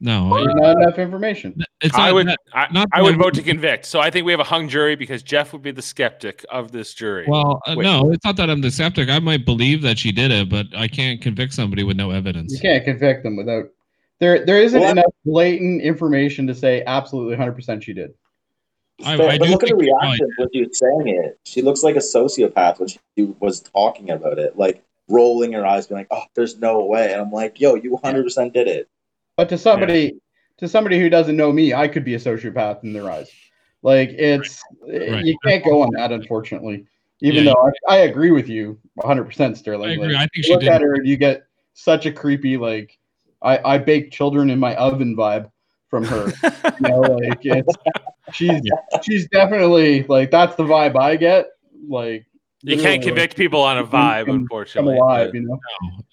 [0.00, 1.60] No, There's not enough information.
[1.80, 3.84] it's I would, not- I, not I would vote to convict.
[3.84, 6.70] So I think we have a hung jury because Jeff would be the skeptic of
[6.70, 7.24] this jury.
[7.26, 9.08] Well, uh, no, it's not that I'm the skeptic.
[9.08, 12.52] I might believe that she did it, but I can't convict somebody with no evidence.
[12.52, 13.70] You can't convict them without
[14.20, 14.46] there.
[14.46, 18.14] There isn't Well, enough blatant information to say absolutely 100 percent she did.
[19.04, 20.02] I- but I but do look at the think right.
[20.06, 21.38] reaction when she was saying it.
[21.44, 22.98] She looks like a sociopath when she
[23.40, 27.20] was talking about it, like rolling her eyes, being like, "Oh, there's no way." And
[27.20, 28.88] I'm like, "Yo, you 100 percent did it."
[29.38, 30.16] But to somebody,
[30.56, 33.30] to somebody who doesn't know me, I could be a sociopath in their eyes.
[33.82, 35.24] Like it's Right.
[35.24, 36.86] you can't go on that, unfortunately.
[37.20, 39.90] Even Yeah, though I, I agree with you 100 percent, Sterling.
[39.90, 40.08] I agree.
[40.08, 40.70] Like, I think you she look did.
[40.70, 42.98] at her and you get such a creepy like
[43.40, 45.52] I I bake children in my oven vibe
[45.88, 46.26] from her.
[46.80, 47.76] you know, like it's
[48.32, 48.60] she's
[49.04, 51.46] she's definitely like that's the vibe I get.
[51.88, 52.26] Like
[52.62, 54.96] You can't literally convict people on a vibe, come- come unfortunately.
[54.96, 55.60] alive, you know.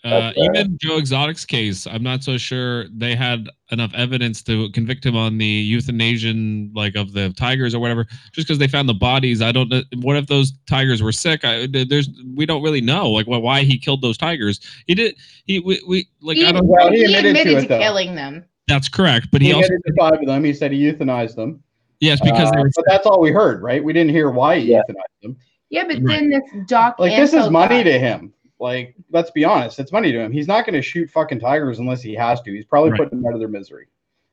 [0.03, 5.03] Uh, even Joe Exotic's case, I'm not so sure they had enough evidence to convict
[5.03, 8.05] him on the euthanasian, like of the tigers or whatever.
[8.31, 9.69] Just because they found the bodies, I don't.
[9.69, 9.81] know.
[10.01, 11.43] What if those tigers were sick?
[11.43, 14.60] I, there's, we don't really know, like why why he killed those tigers.
[14.86, 15.15] He did.
[15.45, 16.67] He we, we like he, I don't.
[16.67, 18.45] Well, he he admitted to admitted it, to killing them.
[18.67, 20.43] That's correct, but he, He also admitted to five of them.
[20.43, 21.63] He said he euthanized them.
[22.01, 23.84] yes because they Uh, were but that's all we heard, right?
[23.84, 24.81] We didn't hear why he Yeah.
[24.88, 25.38] euthanized them.
[25.75, 26.05] Yeah, but Right.
[26.05, 26.99] then this Doc.
[26.99, 28.33] Like this is money guy- to him.
[28.59, 30.31] Like, let's be honest, it's money to him.
[30.31, 32.53] He's not going to shoot fucking tigers unless he has to.
[32.53, 32.99] He's probably Right.
[33.01, 33.88] putting them out of their misery.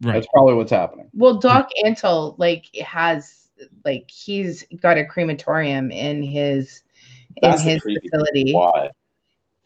[0.04, 0.14] right.
[0.14, 1.08] That's probably what's happening.
[1.14, 3.48] Well, Doc Antle like has
[3.84, 6.82] like he's got a crematorium in his
[7.40, 8.90] That's in the his facility, Why?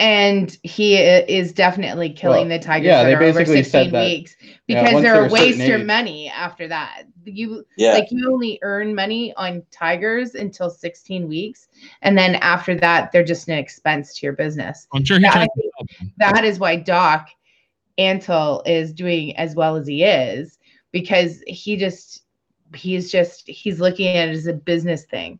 [0.00, 3.92] and he is definitely killing the tigers yeah, that they are over basically said 16
[3.92, 4.36] that, weeks
[4.66, 7.04] because once they're they're a a waste your money after that.
[7.26, 7.92] You Yeah.
[7.92, 11.68] like you only earn money on tigers until 16 weeks,
[12.02, 14.86] and then after that, they're just an expense to your business.
[14.94, 16.12] I'm sure he Yeah, tried I to think help them.
[16.18, 17.28] that is why Doc
[17.98, 20.58] Antle is doing as well as he is
[20.92, 22.22] because he just
[22.74, 25.38] he's just he's looking at it as a business thing.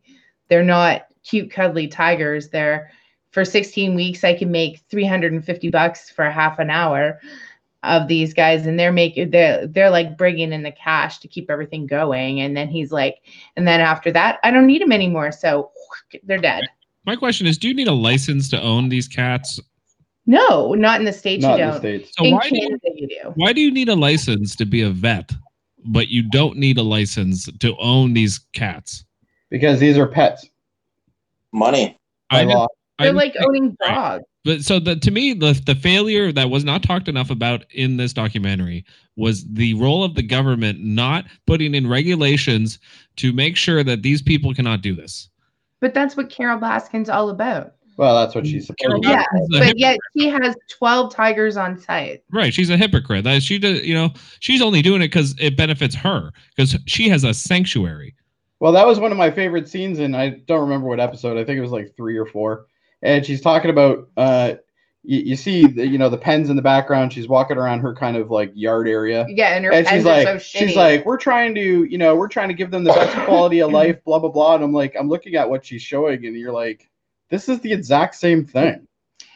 [0.49, 2.49] They're not cute cuddly tigers.
[2.49, 2.91] They're
[3.31, 7.21] for 16 weeks I can make 350 bucks for half an hour
[7.83, 11.51] of these guys and they're making they're they're like bringing in the cash to keep
[11.51, 13.19] everything going and then he's like
[13.57, 15.71] and then after that I don't need them anymore so
[16.25, 16.65] they're dead.
[17.05, 19.61] My question is, do you need a license to own these cats?
[20.27, 21.81] No, not in the states Not you in the don't.
[21.81, 22.11] states.
[22.19, 23.33] So in why do you, you do.
[23.37, 25.31] why do you need a license to be a vet,
[25.85, 29.05] but you don't need a license to own these cats?
[29.51, 30.49] Because these are pets.
[31.53, 31.97] Money.
[32.31, 32.67] By I know.
[32.99, 34.25] I They're know- like owning dogs.
[34.47, 37.97] But so the to me the the failure that was not talked enough about in
[37.97, 38.85] this documentary
[39.17, 42.79] was the role of the government not putting in regulations
[43.17, 45.29] to make sure that these people cannot do this.
[45.81, 47.73] But that's what Carole Baskin's all about.
[47.97, 49.09] Well, that's what she's Carole supposed to.
[49.09, 52.23] Yeah, Baskin's but yet she has 12 tigers on site.
[52.31, 53.25] Right, she's a hypocrite.
[53.25, 57.09] That she does, you know, she's only doing it because it benefits her because she
[57.09, 58.15] has a sanctuary.
[58.61, 61.37] Well, that was one of my favorite scenes, and I don't remember what episode.
[61.37, 62.67] I think it was like three or four.
[63.07, 64.55] And she's talking about, uh,
[65.05, 67.13] you, you see, the, you know, the pens in the background.
[67.13, 70.07] She's walking around her kind of like yard area, Yeah, and her and pens she's
[70.07, 72.83] are like, so she's like, we're trying to, you know, we're trying to give them
[72.85, 74.57] the best quality of life, blah blah blah.
[74.57, 76.91] And I'm like, I'm looking at what she's showing, and you're like,
[77.31, 78.87] this is the exact same thing.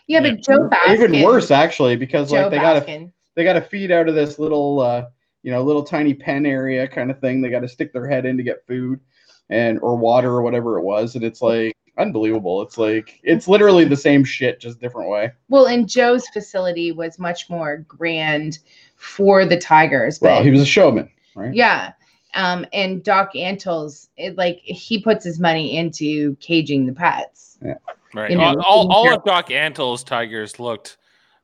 [0.09, 0.95] yeah, but Joe Baskin.
[0.95, 4.15] Even worse, actually, because Joe like they got to they got to feed out of
[4.15, 5.07] this little uh
[5.43, 8.27] you know little tiny pen area kind of thing they got to stick their head
[8.27, 9.01] in to get food
[9.49, 13.85] and or water or whatever it was and it's like unbelievable it's like it's literally
[13.85, 18.59] the same shit just different way Well, and Joe's facility was much more grand
[18.97, 21.93] for the tigers, but well he was a showman right yeah.
[22.35, 27.59] Um, and Doc Antle's it, like he puts his money into caging the pets.
[27.61, 27.75] Yeah.
[28.15, 28.31] Right.
[28.31, 30.97] You know, all, all, all of Doc Antle's tigers looked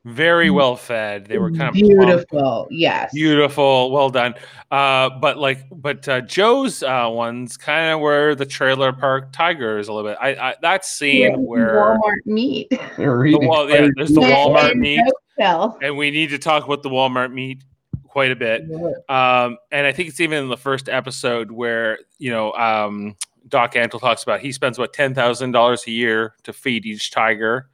[0.07, 1.27] very well fed.
[1.27, 2.69] They were kind of plump, beautiful.
[2.71, 3.11] Yes.
[3.12, 4.35] beautiful, well done.
[4.71, 9.88] Uh, but like, but uh, Joe's uh, ones kind of were the trailer park tigers
[9.88, 10.16] a little bit.
[10.21, 12.71] I, I that scene Yeah, where Walmart meat.
[12.71, 15.03] The eating wall, yeah, there's the And- Walmart meat,
[15.38, 17.64] and we need to talk about the Walmart meat
[18.09, 18.62] quite a bit.
[19.11, 23.16] Um, and I think it's even in the first episode where you know um,
[23.49, 27.11] Doc Antle talks about he spends what ten thousand dollars a year to feed each
[27.11, 27.69] tiger,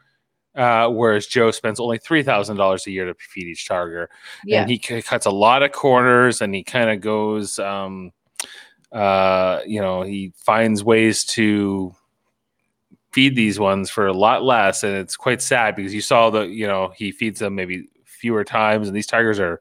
[0.54, 4.10] uh, whereas Joe spends only three thousand dollars a year to feed each tiger.
[4.44, 4.62] Yeah.
[4.62, 8.12] And he cuts a lot of corners, and he kind of goes, um,
[8.92, 11.94] uh, you know, he finds ways to
[13.12, 16.42] feed these ones for a lot less, and it's quite sad because you saw the
[16.42, 19.60] you know he feeds them maybe fewer times, and these tigers are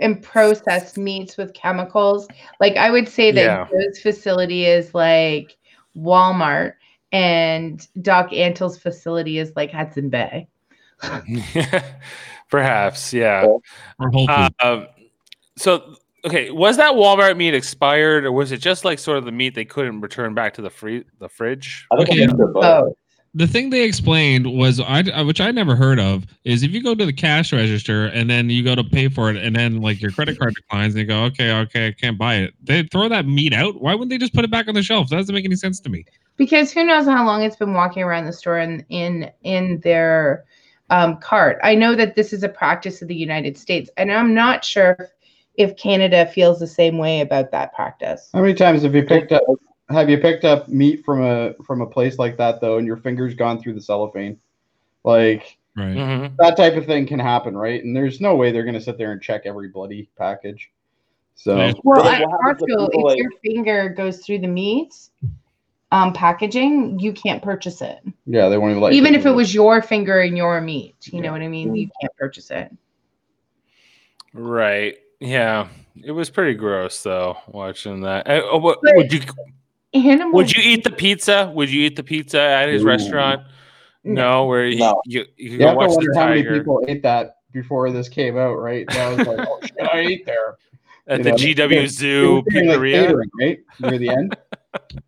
[0.00, 2.26] and processed meats with chemicals.
[2.60, 3.68] Like I would say that Yeah.
[3.70, 5.56] Joe's facility is like
[5.96, 6.74] Walmart
[7.12, 10.48] and Doc Antle's facility is like Hudson Bay.
[12.48, 13.46] Perhaps, yeah.
[14.00, 14.86] Uh, um,
[15.56, 15.94] so,
[16.24, 19.54] okay, was that Walmart meat expired, or was it just like sort of the meat
[19.54, 21.86] they couldn't return back to the free the fridge?
[21.92, 22.24] I think Okay.
[22.24, 22.64] a both.
[22.64, 22.96] Oh,
[23.34, 26.82] the thing they explained was I, I- which I never heard of is if you
[26.82, 29.80] go to the cash register and then you go to pay for it and then
[29.80, 32.82] like your credit card declines and you go okay okay I can't buy it they
[32.84, 35.16] throw that meat out why wouldn't they just put it back on the shelf that
[35.16, 36.04] doesn't make any sense to me
[36.36, 40.44] because who knows how long it's been walking around the store in in in their
[40.90, 41.58] um, cart.
[41.62, 45.08] I know that this is a practice of the United States, and I'm not sure
[45.54, 48.28] if Canada feels the same way about that practice.
[48.34, 49.42] how many times have you picked up
[49.92, 52.96] have you picked up meat from a from a place like that though and your
[52.96, 54.38] fingers gone through the cellophane
[55.04, 56.36] like right Mhm.
[56.38, 58.98] that type of thing can happen right and there's no way they're going to sit
[58.98, 60.70] there and check every bloody package
[61.34, 61.72] so Yeah.
[61.82, 64.94] Well, at what happens to Costco, if like- your finger goes through the meat,
[65.90, 68.00] um, packaging, you can't purchase it.
[68.26, 68.92] Yeah, they won't even let.
[68.92, 71.20] you Even take if it of was your finger and your meat, you Yeah.
[71.26, 71.74] know what I mean.
[71.74, 72.70] You can't purchase it.
[74.34, 74.96] Right.
[75.20, 75.68] Yeah.
[76.02, 78.26] It was pretty gross though watching that.
[78.28, 79.20] Uh, oh, what, But- would you
[79.94, 80.32] Animal.
[80.32, 81.50] would you eat the pizza?
[81.54, 82.86] Would you eat the pizza at his Ooh.
[82.86, 83.42] restaurant?
[84.04, 85.00] No, where you No.
[85.06, 87.36] you, you, You go have to watch the wonder how many tiger people ate that
[87.52, 88.86] before this came out, right?
[88.88, 90.56] That was like, oh shit, I ate there.
[91.06, 92.92] at you the know, GW Zoo They were doing, like, pizzeria.
[93.06, 94.36] catering, right near the end.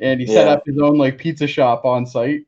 [0.00, 2.42] And he set up his own like pizza shop on site,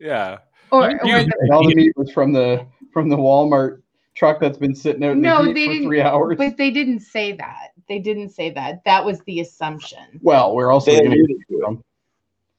[0.00, 0.38] yeah.
[0.70, 3.82] or, You- or the, all the meat was from the from the Walmart
[4.14, 6.38] truck that's been sitting out in No, the heat they for didn't- three hours.
[6.38, 7.72] but they didn't say that.
[7.88, 8.82] They didn't say that.
[8.84, 10.20] That was the assumption.
[10.22, 11.78] Well, we're also They going to alluded to it.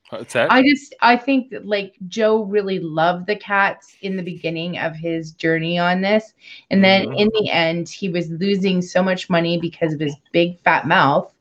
[0.09, 0.51] What's that?
[0.51, 4.95] I just I think that like Joe really loved the cats in the beginning of
[4.95, 6.33] his journey on this.
[6.71, 7.19] And then Mhm.
[7.19, 11.33] in the end he was losing so much money because of his big fat mouth.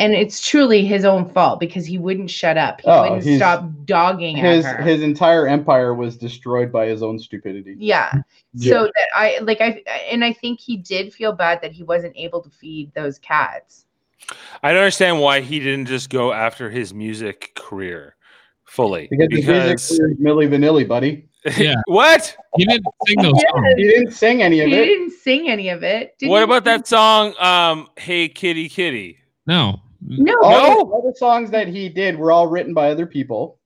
[0.00, 2.80] And it's truly his own fault because he wouldn't shut up.
[2.80, 4.82] He Oh, wouldn't stop dogging his at her.
[4.84, 7.74] his entire empire was destroyed by his own stupidity.
[7.78, 8.12] yeah.
[8.54, 8.70] Yeah.
[8.72, 12.16] So that I like I and I think he did feel bad that he wasn't
[12.16, 13.86] able to feed those cats.
[14.62, 18.14] I don't understand why he didn't just go after his music career
[18.64, 19.08] fully.
[19.10, 21.24] Because, his music career is Milli Vanilli, buddy.
[21.56, 21.74] Yeah.
[21.86, 22.36] what?
[22.56, 23.74] He didn't sing those songs.
[23.76, 24.78] He didn't sing any of He it.
[24.80, 26.14] He didn't sing any of it.
[26.18, 26.42] Did What he?
[26.44, 27.34] about that song?
[27.38, 29.18] Um, Hey Kitty Kitty.
[29.46, 29.80] No.
[30.00, 30.34] No.
[30.42, 30.84] All, No.
[30.84, 33.58] the, all the songs that he did were all written by other people.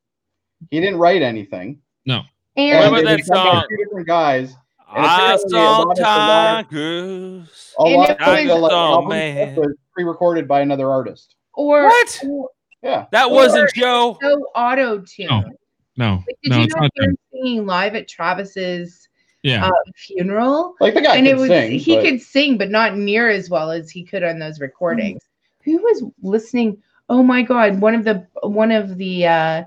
[0.70, 1.80] He didn't write anything.
[2.06, 2.22] No.
[2.56, 3.64] And What about they that were sung by song?
[3.70, 4.56] Two different guys.
[4.94, 7.74] And I apparently a saw lot of the water- tigers.
[7.78, 9.52] A lot it of the was- like, Oh, album man.
[9.54, 11.36] stuff was pre-recorded by another artist.
[11.54, 12.22] or What?
[12.82, 13.06] Yeah.
[13.12, 14.18] That wasn't Joe.
[14.20, 15.26] so auto tune.
[15.28, 15.42] No.
[15.96, 16.14] No.
[16.26, 17.10] Like, did No, you it's not not hear them.
[17.10, 19.08] him singing live at Travis's
[19.42, 19.66] Yeah.
[19.66, 20.74] uh, funeral?
[20.80, 21.78] Like the guy and could it was sing.
[21.78, 25.22] he but- could sing, but not near as well as he could on those recordings.
[25.64, 26.82] Who was listening?
[27.08, 29.64] Oh my god, one of the one of the uh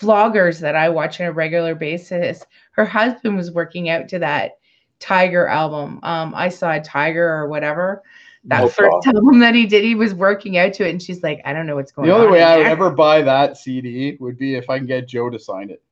[0.00, 4.52] vloggers that I watch on a regular basis, her husband was working out to that
[5.00, 6.00] Tiger album.
[6.02, 8.02] Um, I saw a Tiger or whatever.
[8.44, 11.22] That Oh, first album that he did, he was working out to it, and she's
[11.22, 12.26] like, I don't know what's going on." the on.
[12.26, 15.30] only way I would ever buy that CD would be if I can get Joe
[15.30, 15.82] to sign it.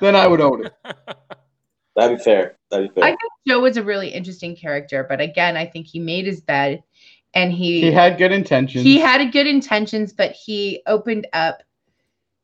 [0.00, 0.72] Then I would own it.
[1.96, 2.56] That'd be fair.
[2.70, 3.04] That'd be fair.
[3.04, 6.40] I think Joe was a really interesting character, but again, I think he made his
[6.40, 6.82] bed
[7.34, 8.84] and he He had good intentions.
[8.84, 11.62] he had good intentions, but he opened up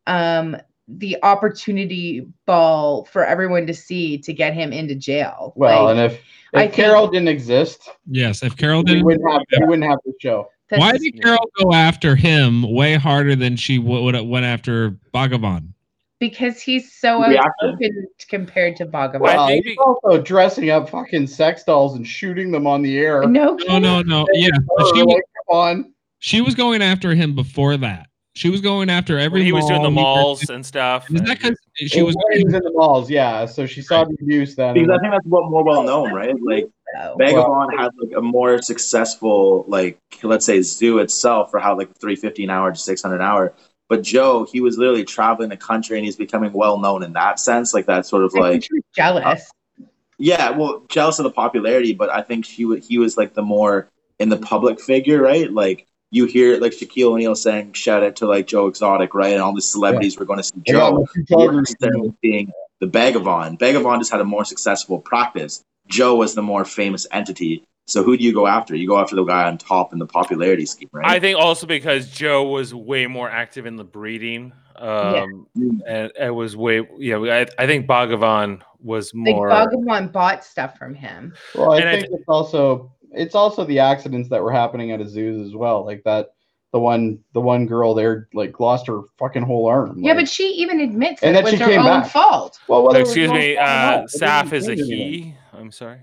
[0.07, 0.57] um
[0.89, 5.53] the opportunity ball for everyone to see to get him into jail.
[5.57, 6.21] well, Like, and if
[6.55, 8.43] I if think- Carole didn't exist, Yes.
[8.45, 9.05] If Carole didn't.
[9.05, 10.49] wouldn't have we wouldn't have the show.
[10.71, 15.73] that's Why did Carole go after him way harder than she would went after Bhagavan?
[16.19, 17.45] Because he's so Reaction.
[17.63, 19.21] outspoken compared to Bhagavan.
[19.21, 23.27] Well, think he's also dressing up fucking sex dolls and shooting them on the air.
[23.27, 24.27] no, No, no, no.
[24.33, 24.49] Yeah.
[24.95, 25.93] She was like, on.
[26.19, 28.07] she was going after him before that.
[28.35, 31.11] She was going after every When he was doing the malls could- and stuff.
[31.11, 33.47] Is that because she was When he was in the malls, yeah.
[33.47, 34.75] So she saw the abuse then.
[34.75, 36.35] Because I think that's what more well known, right?
[36.43, 37.17] Like so.
[37.19, 42.15] Bhagavan had like a more successful, like let's say zoo itself for how like three
[42.17, 43.55] fifty an hour to six hundred an hour.
[43.89, 47.39] But Joe, he was literally traveling the country and he's becoming well known in that
[47.39, 49.25] sense, like that sort of I like think she was jealous.
[49.25, 49.85] Uh,
[50.19, 53.43] yeah, well, jealous of the popularity, but I think she wa- he was like the
[53.43, 55.53] more in the public figure, right?
[55.53, 59.35] Like you hear like Shaquille O'Neal saying shout out to like Joe Exotic, right?
[59.35, 61.07] And all the celebrities were going to see I got my Joe.
[61.13, 61.49] two You tigers.
[61.49, 63.59] understand being the Bhagavan.
[63.59, 65.63] Bhagavan just had a more successful practice.
[65.87, 67.65] Joe was the more famous entity.
[67.87, 68.75] So who do you go after?
[68.75, 71.07] You go after the guy on top in the popularity scheme, right?
[71.07, 74.53] I think also because Joe was way more active in the breeding.
[74.75, 75.47] Um,
[75.87, 79.49] and it was way, yeah, I, I think Bhagavan was Like more.
[79.49, 81.33] Bhagavan bought stuff from him.
[81.55, 85.01] Well, I And I think it's also it's also the accidents that were happening at
[85.01, 85.85] a zoos as well.
[85.87, 86.31] Like that,
[86.73, 89.99] the one the one girl there like lost her fucking whole arm.
[90.03, 92.11] Yeah, like- but she even admits And that it was she her came own back.
[92.11, 92.59] fault.
[92.67, 95.23] well, whether excuse me, fault uh, Saf is a change anything.
[95.23, 95.35] he.
[95.55, 96.01] I'm sorry.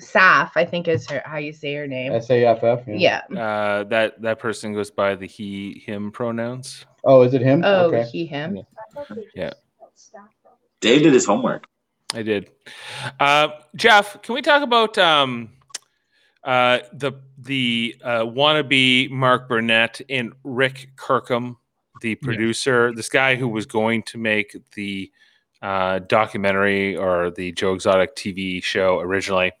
[0.00, 2.12] Saf, I think is her how you say her name.
[2.12, 2.82] S A F F.
[2.86, 3.22] yeah.
[3.30, 6.84] Uh, that that person goes by the he him pronouns.
[7.04, 7.62] Oh, is it him?
[7.64, 8.04] Oh, okay.
[8.04, 8.58] he him.
[9.34, 9.52] Yeah.
[10.80, 11.66] Dave did his homework.
[12.14, 12.50] I did.
[13.18, 15.50] Uh, Jeff, can we talk about um,
[16.44, 21.56] uh, the the uh, wannabe Mark Burnett and Rick Kirkham,
[22.02, 25.10] the producer, this guy who was going to make the
[25.62, 29.52] uh, documentary or the Joe Exotic TV show originally.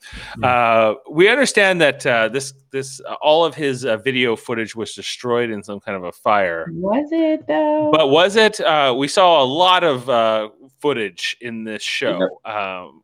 [0.42, 4.94] Uh, we understand that uh, this this uh, all of his uh, video footage was
[4.94, 6.66] destroyed in some kind of a fire.
[6.72, 7.90] Was it though?
[7.92, 8.60] But was it?
[8.60, 12.40] Uh, we saw a lot of uh, footage in this show.
[12.44, 13.02] Um,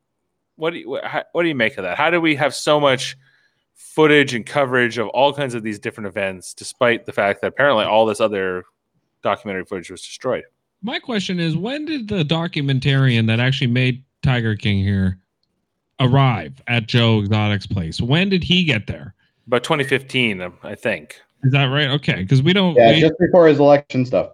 [0.56, 1.96] what do you what, how, what do you make of that?
[1.96, 3.16] How do we have so much
[3.74, 7.84] footage and coverage of all kinds of these different events, despite the fact that apparently
[7.84, 8.64] all this other
[9.22, 10.44] documentary footage was destroyed.
[10.82, 15.18] My question is, when did the documentarian that actually made Tiger King here
[16.00, 18.00] arrive at Joe Exotic's place?
[18.00, 19.14] When did he get there?
[19.46, 21.20] But 2015, um, I think.
[21.44, 21.88] Is that right?
[21.88, 22.74] Okay, because we don't.
[22.74, 24.30] Yeah, we- just before his election stuff.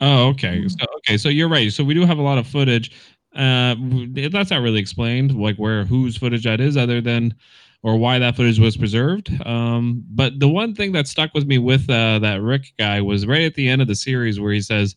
[0.00, 0.66] Oh, okay.
[0.68, 1.72] So, okay, so you're right.
[1.72, 2.92] So we do have a lot of footage.
[3.34, 3.74] Uh,
[4.10, 7.34] that's not really explained, like where whose footage that is, other than
[7.82, 9.30] or why that footage was preserved.
[9.46, 13.26] Um, but the one thing that stuck with me with uh, that Rick guy was
[13.26, 14.96] right at the end of the series where he says,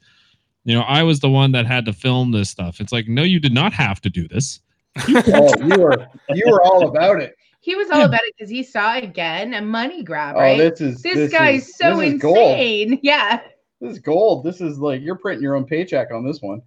[0.66, 3.24] "You know, I was the one that had to film this stuff." It's like, no,
[3.24, 4.60] you did not have to do this.
[5.08, 7.36] Oh, you were you were all about it.
[7.62, 8.06] He was all Yeah.
[8.06, 10.58] about it because he saw again a money grab, Oh, right?
[10.58, 12.38] this is this, guy is, is so this is gold.
[12.38, 13.00] insane.
[13.04, 13.42] Yeah.
[13.82, 14.44] This is gold.
[14.44, 16.62] This is like you're printing your own paycheck on this one.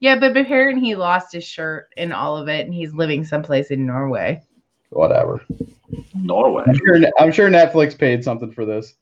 [0.00, 3.70] Yeah, but apparently he lost his shirt and all of it, and he's living someplace
[3.70, 4.42] in Norway.
[4.90, 5.44] Whatever.
[6.14, 6.64] Norway.
[6.66, 7.00] I'm sure.
[7.18, 8.94] I'm sure Netflix paid something for this.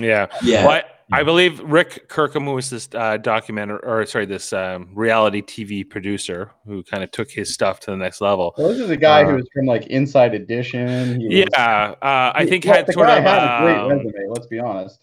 [0.00, 0.26] Yeah.
[0.42, 0.64] Yeah.
[0.66, 5.40] But I believe Rick Kirkham, who was this uh, documentary, or sorry, this um, reality
[5.40, 8.54] TV producer who kind of took his stuff to the next level.
[8.58, 11.20] Well, this is a guy Uh, who was from like Inside Edition.
[11.20, 13.76] He was- Yeah, uh, I think well, had the sort guy of had a great
[13.78, 14.28] um, resume.
[14.30, 14.98] Let's be honest.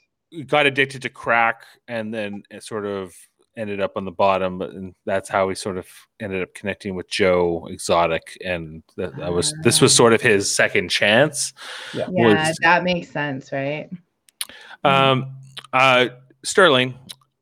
[0.47, 3.13] got addicted to crack, and then it sort of
[3.55, 4.61] ended up on the bottom.
[4.61, 5.87] And that's how he sort of
[6.19, 10.53] ended up connecting with Joe Exotic, and that, that was this was sort of his
[10.53, 11.53] second chance.
[11.93, 13.89] Yeah, Was- that makes sense, right?
[14.83, 15.35] Um,
[15.71, 16.07] uh,
[16.43, 16.95] Sterling,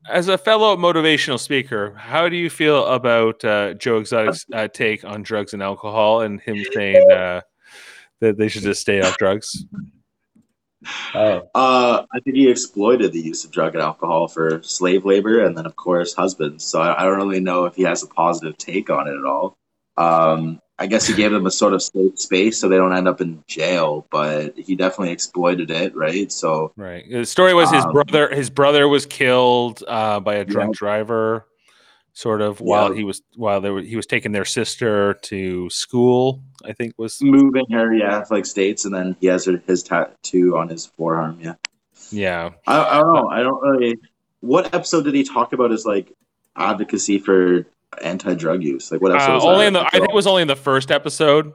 [0.08, 5.04] as a fellow motivational speaker, how do you feel about uh, Joe Exotic's uh, take
[5.04, 7.40] on drugs and alcohol, and him saying uh,
[8.20, 9.64] that they should just stay off drugs?
[11.14, 15.44] Oh, Uh, I think he exploited the use of drug and alcohol for slave labor,
[15.44, 16.64] and then of course husbands.
[16.64, 19.24] So I, I don't really know if he has a positive take on it at
[19.24, 19.56] all.
[19.96, 23.06] Um, I guess he gave them a sort of safe space so they don't end
[23.06, 26.30] up in jail, but he definitely exploited it, right?
[26.32, 27.04] So Right.
[27.08, 28.34] The story was his Um, brother.
[28.34, 30.78] His brother was killed uh, by a drunk Yeah.
[30.78, 31.46] driver,
[32.14, 32.96] sort of while Yeah.
[32.96, 36.42] he was while they were he was taking their sister to school.
[36.64, 40.56] I think was moving her, yeah, like states, and then he has her, his tattoo
[40.56, 41.38] on his forearm.
[41.40, 41.54] Yeah,
[42.10, 42.50] yeah.
[42.66, 43.28] I, I don't know.
[43.28, 43.98] I don't really.
[44.40, 46.12] What episode did he talk about his like
[46.56, 47.66] advocacy for
[48.02, 48.90] anti-drug use?
[48.90, 49.30] Like what episode?
[49.32, 49.66] Uh, was only that?
[49.68, 51.52] in the I think it was only in the first episode.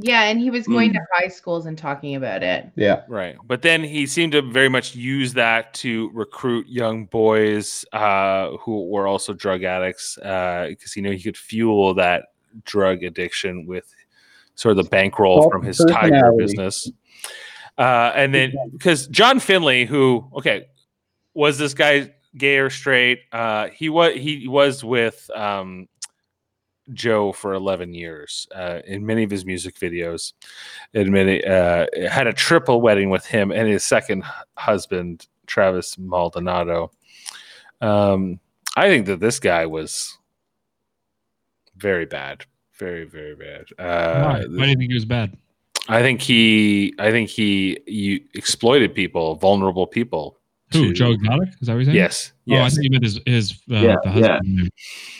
[0.00, 0.96] Yeah, and he was going Hmm.
[0.96, 2.70] to high schools and talking about it.
[2.76, 3.02] yeah.
[3.08, 3.34] Right.
[3.46, 8.88] But then he seemed to very much use that to recruit young boys uh, who
[8.88, 12.26] were also drug addicts because he knew he could fuel that
[12.64, 13.92] drug addiction with
[14.54, 16.90] sort of the bankroll Well, from his tiger business.
[17.76, 20.66] Uh, and then because John Finley, who, okay,
[21.34, 23.20] was this guy gay or straight?
[23.32, 25.88] Uh, he was he was with um,
[26.92, 30.32] Joe for 11 years uh, in many of his music videos.
[30.94, 34.24] Admitted uh, had a triple wedding with him and his second
[34.56, 36.90] husband, Travis Maldonado.
[37.80, 38.40] Um,
[38.76, 40.16] I think that this guy was
[41.76, 42.44] very bad,
[42.78, 43.66] very very bad.
[43.76, 43.84] Why?
[43.84, 45.36] Uh, Why do you think he was bad?
[45.88, 50.37] I think he, I think he, you exploited people, vulnerable people.
[50.72, 50.88] Who?
[50.88, 51.48] to- Joe Exotic?
[51.60, 51.96] Is that what you're saying?
[51.96, 52.74] Yes, Oh, I yes.
[52.74, 54.70] thought you meant his his uh, Yeah, the husband.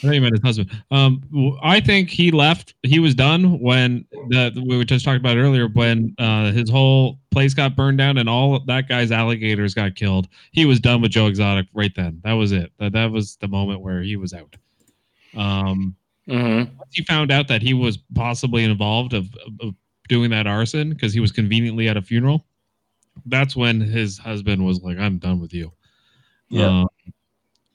[0.03, 0.71] I thought you meant his husband.
[0.91, 2.75] Um, I think he left.
[2.83, 7.19] He was done when the we were just talking about earlier when uh, his whole
[7.31, 10.29] place got burned down and all that guy's alligators got killed.
[10.53, 12.21] He was done with Joe Exotic right then.
[12.25, 12.73] That was it.
[12.79, 14.57] That that was the moment where he was out.
[15.37, 15.95] Um,
[16.29, 16.77] Mhm.
[16.77, 19.75] once he found out that he was possibly involved of, of, of
[20.11, 22.45] doing that arson because he was conveniently at a funeral,
[23.27, 25.73] that's when his husband was like, "I'm done with you."
[26.49, 26.83] Yeah.
[26.83, 26.89] Um,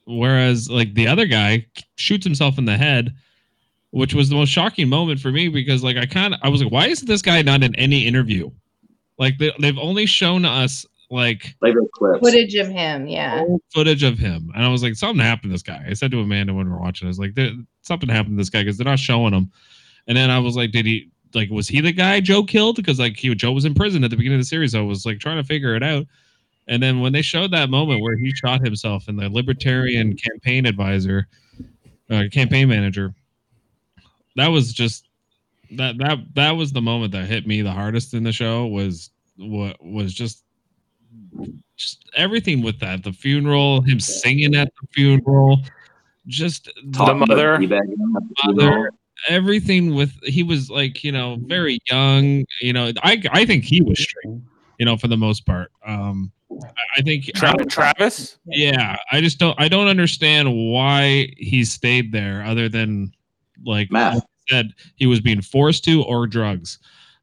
[0.06, 1.66] whereas, like the other guy
[1.96, 3.14] shoots himself in the head,
[3.90, 6.62] which was the most shocking moment for me because, like, I kind of I was
[6.62, 8.50] like, "Why isn't this guy not in any interview?"
[9.18, 12.20] Like they, they've only shown us like like the clips.
[12.20, 13.44] Footage of him, yeah.
[13.72, 15.84] footage of him, and I was like, something happened to this guy.
[15.88, 17.36] I said to Amanda when we were watching, I was like,
[17.82, 19.50] something happened to this guy because they're not showing him.
[20.06, 22.76] And then I was like, did he like was he the guy Joe killed?
[22.76, 24.74] Because like he Joe was in prison at the beginning of the series.
[24.74, 26.06] I was like trying to figure it out.
[26.66, 30.64] And then when they showed that moment where he shot himself and the libertarian campaign
[30.64, 31.26] advisor,
[32.10, 33.14] uh, campaign manager,
[34.36, 35.06] that was just
[35.72, 39.10] that that that was the moment that hit me the hardest in the show was
[39.36, 40.44] what was just
[41.76, 45.58] just everything with that the funeral him singing at the funeral
[46.28, 46.70] just
[47.26, 47.68] mother- the
[48.44, 48.86] Mother- funeral.
[49.28, 53.80] Everything with he was like you know very young you know i i think he
[53.82, 54.38] was straight
[54.78, 58.38] you know for the most part um I- i think Tra- Travis.
[58.46, 63.12] yeah i just don't i don't understand why he stayed there other than
[63.64, 64.14] like Meth.
[64.14, 66.78] like I said he was being forced to or drugs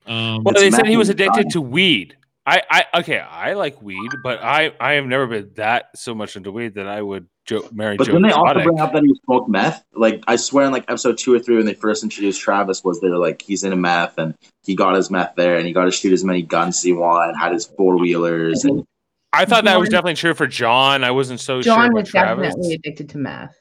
[0.07, 2.15] um Well, they said he was addicted to weed.
[2.45, 6.35] I, I okay, I like weed, but I I have never been that so much
[6.35, 9.03] into weed that I would jo- marry But Joe then they also bring up that
[9.03, 9.83] he smoked meth.
[9.93, 12.99] Like I swear, in like episode two or three, when they first introduced Travis, was
[12.99, 14.33] they're like he's into meth and
[14.63, 16.93] he got his meth there and he got to shoot as many guns as he
[16.93, 18.85] wanted, had his four wheelers, and
[19.33, 21.03] I thought that was definitely true for John.
[21.03, 22.47] I wasn't so sure John was Travis.
[22.49, 23.55] definitely addicted to meth.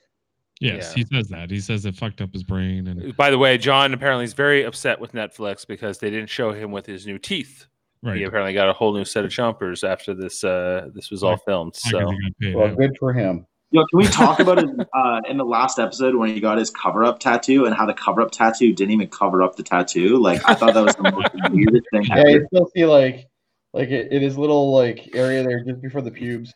[0.58, 1.04] Yes, Yeah.
[1.04, 1.50] he says that.
[1.50, 4.62] He says it fucked up his brain and By the way, John apparently is very
[4.62, 7.66] upset with Netflix because they didn't show him with his new teeth.
[8.02, 11.36] He apparently got a whole new set of chompers after this uh this was all
[11.36, 11.76] filmed.
[11.76, 13.46] So he got paid Well, good for him.
[13.72, 16.70] Yo, can we talk about it uh, in the last episode when he got his
[16.70, 20.18] cover up tattoo and how the cover up tattoo didn't even cover up the tattoo?
[20.18, 22.28] Like I thought that was the most weirdest thing Yeah, ever.
[22.30, 23.26] you still see like
[23.74, 26.52] like it, it is little like area there just before the pubes.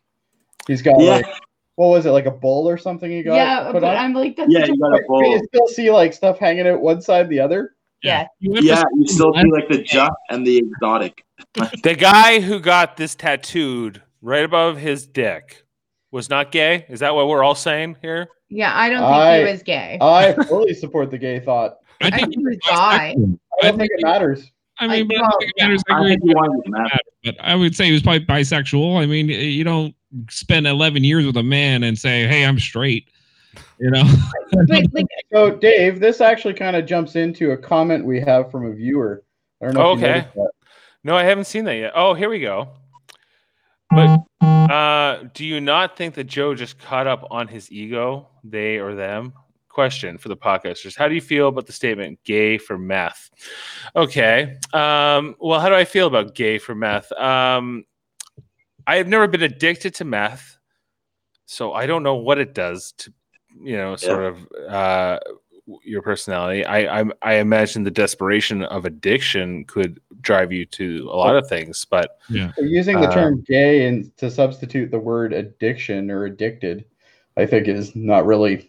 [0.67, 1.17] He's got Yeah.
[1.17, 1.27] like
[1.77, 3.97] what was it like a bowl or something he got yeah, but on?
[3.97, 5.31] I'm like, that's Yeah, such a- you got a But bowl.
[5.33, 7.73] you still see like stuff hanging out one side the other.
[8.05, 8.27] Yeah.
[8.39, 11.25] You Yeah, you still see like the juk and the exotic.
[11.83, 15.65] the guy who got this tattooed right above his dick
[16.11, 16.87] was not gay.
[16.89, 18.29] Is that what we're all saying here?
[18.49, 19.99] Yeah, I don't think I- he was gay.
[20.01, 21.77] I fully support the gay thought.
[22.01, 22.77] I I think think he was he bi.
[22.77, 23.15] I
[23.69, 24.51] don't think it matters.
[24.79, 25.83] I mean, I- but I think it matters.
[25.89, 26.99] I I agree think he wanted to meth.
[27.25, 29.01] but I would say he was probably bisexual.
[29.01, 29.95] I mean, you don't
[30.31, 33.09] spend 11 years with a man and say, "Hey, I'm straight."
[33.79, 34.05] You know,
[34.53, 38.67] But like, So Dave, this actually kind of jumps into a comment we have from
[38.67, 39.25] a viewer.
[39.61, 39.93] I don't know.
[39.93, 40.29] if you Okay.
[41.03, 41.93] No, I haven't seen that yet.
[41.95, 42.69] Oh, here we go.
[43.91, 48.79] But uh, do you not think that Joe just caught up on his ego, they
[48.79, 49.35] or them?
[49.69, 53.31] Question for the podcasters: How do you feel about the statement "gay for meth"?
[53.97, 54.57] Okay.
[54.73, 57.11] Um, well, how do I feel about gay for meth?
[57.13, 57.85] Um,
[58.87, 60.59] I have never been addicted to meth,
[61.47, 63.13] so I don't know what it does to,
[63.63, 64.39] you know, sort of
[64.69, 65.19] uh,
[65.83, 66.65] your personality.
[66.65, 71.49] I, I I imagine the desperation of addiction could drive you to a lot of
[71.49, 72.53] things, but yeah.
[72.57, 76.85] So using the Uh, term gay and to substitute the word addiction or addicted,
[77.37, 78.69] I think is not really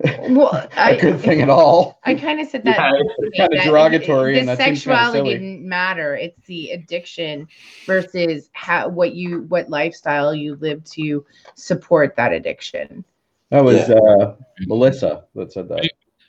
[0.28, 2.00] well, a I, good thing at all.
[2.04, 2.78] I kind of said that.
[2.78, 6.16] Yeah, it's kinda that derogatory The and that seems kinda sexuality didn't matter.
[6.16, 7.46] It's the addiction
[7.86, 13.04] versus how what you what lifestyle you live to support that addiction.
[13.50, 14.34] That was uh,
[14.66, 15.88] Melissa that said that.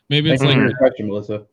[0.09, 1.45] Maybe Thanks it's like question, Melissa.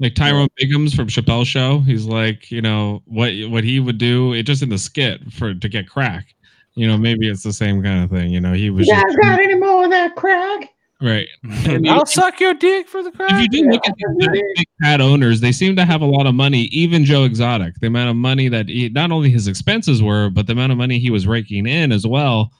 [0.00, 1.78] like Tyrone Biggums from Chappelle Show.
[1.80, 5.54] He's like, you know, what what he would do, it just in the skit for
[5.54, 6.34] to get crack.
[6.74, 8.30] You know, maybe it's the same kind of thing.
[8.30, 10.70] You know, he was Yeah, just, any more of that crack?
[11.02, 11.28] right.
[11.66, 13.30] And I'll you- suck your dick for the crack.
[13.32, 16.06] if you do look at the big, big cat owners, they seem to have a
[16.06, 16.62] lot of money.
[16.72, 20.46] Even Joe Exotic, the amount of money that he, not only his expenses were, but
[20.46, 22.50] the amount of money he was raking in as well.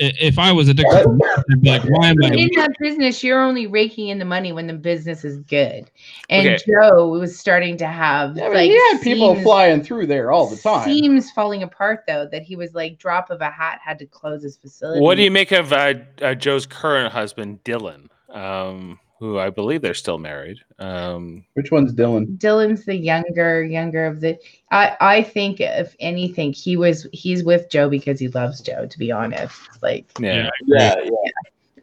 [0.00, 1.06] I- If I was addicted,
[1.50, 2.28] I'd be like, why am I?
[2.28, 5.90] In that business, you're only raking in the money when the business is good.
[6.30, 6.58] And Okay.
[6.66, 10.32] Joe was starting to have Yeah, but like he had people seams- flying through there
[10.32, 10.84] all the time.
[10.84, 14.42] Seams falling apart though, that he was like drop of a hat had to close
[14.42, 15.00] his facility.
[15.00, 19.82] What do you make of uh, uh, Joe's current husband, Dylan, um, who I believe
[19.82, 20.58] they're still married?
[20.78, 22.38] Um, Which one's Dylan?
[22.38, 24.38] Dylan's the younger, younger of the.
[24.72, 28.86] I I think if anything, he was he's with Joe because he loves Joe.
[28.86, 30.48] To be honest, like yeah.
[30.66, 31.10] Yeah, yeah.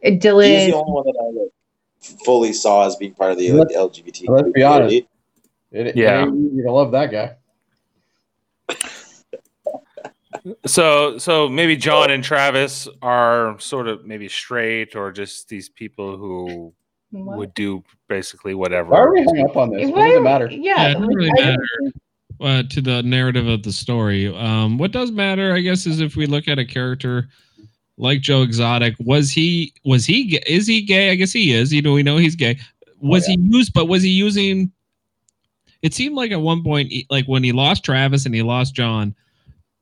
[0.04, 3.52] uh, He's the only one that I like, fully saw as being part of the,
[3.52, 4.28] Let's- LGBT.
[4.28, 4.94] let's be honest.
[4.94, 5.06] It,
[5.70, 6.26] it Yeah.
[6.26, 7.36] you love that guy.
[10.66, 16.16] So, so maybe John and Travis are sort of maybe straight, or just these people
[16.16, 16.72] who
[17.10, 17.38] What?
[17.38, 18.90] would do basically whatever.
[18.90, 19.86] Why are we hung up on this?
[19.86, 20.48] What Why- does it matter?
[20.50, 21.66] Yeah, Yeah, it doesn't really I matter.
[22.40, 24.28] uh, to the narrative of the story.
[24.34, 27.28] Um, what does matter, I guess, is if we look at a character
[27.96, 28.94] like Joe Exotic.
[29.00, 29.72] Was he?
[29.84, 30.24] Was he?
[30.28, 31.10] ga- Is he gay?
[31.10, 31.72] I guess he is.
[31.72, 32.58] You know, we know he's gay.
[33.00, 33.72] Was he used?
[33.72, 34.70] But was he using?
[35.82, 39.14] It seemed like at one point, like when he lost Travis and he lost John,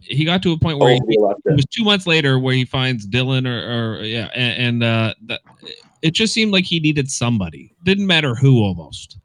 [0.00, 1.56] he got to a point where Oh, he, we left it it.
[1.56, 5.40] was two months later where he finds Dylan or, or yeah, and, and uh, that,
[6.02, 7.74] it just seemed like he needed somebody.
[7.84, 9.18] Didn't matter who, almost.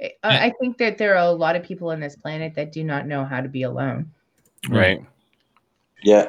[0.00, 2.84] I, I think that there are a lot of people on this planet that do
[2.84, 4.10] not know how to be alone.
[4.68, 5.04] right?
[6.02, 6.28] Yeah.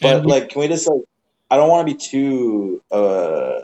[0.00, 1.02] But And- like, can we just like?
[1.50, 3.60] I don't want to be too uh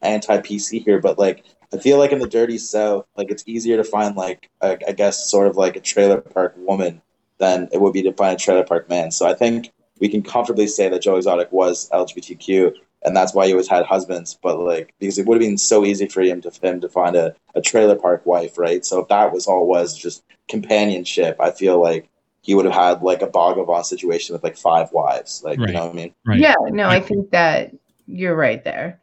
[0.00, 1.44] anti PC here, but like,
[1.74, 4.92] I feel like in the dirty South, like it's easier to find like I, I
[4.92, 7.02] guess sort of like a trailer park woman
[7.38, 9.10] than it would be to find a trailer park man.
[9.10, 12.72] So I think we can comfortably say that Joe Exotic was LGBTQ,
[13.04, 14.38] and that's why he always had husbands.
[14.42, 17.16] But like, because it would have been so easy for him to him to find
[17.16, 18.84] a, a trailer park wife, right?
[18.84, 22.08] So if that was all was just companionship, I feel like
[22.42, 25.42] he would have had like a Bhagavan situation with like five wives.
[25.44, 25.68] Like, Right.
[25.68, 26.14] you know what I mean?
[26.26, 26.40] Right.
[26.40, 27.72] Yeah, no, I think that
[28.06, 29.00] you're right there.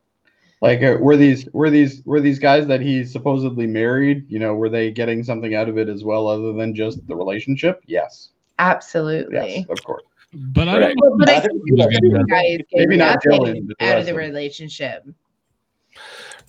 [0.62, 4.26] Like, uh, were these were these were these guys that he supposedly married?
[4.28, 7.16] You know, were they getting something out of it as well, other than just the
[7.16, 7.82] relationship?
[7.86, 8.30] Yes.
[8.60, 9.60] Absolutely.
[9.60, 10.04] Yes, of course.
[10.34, 10.96] But I don't.
[11.00, 13.68] But, but I I think think the we Cuban got- guy is Maybe not Dylan,
[13.80, 15.04] out of the relationship.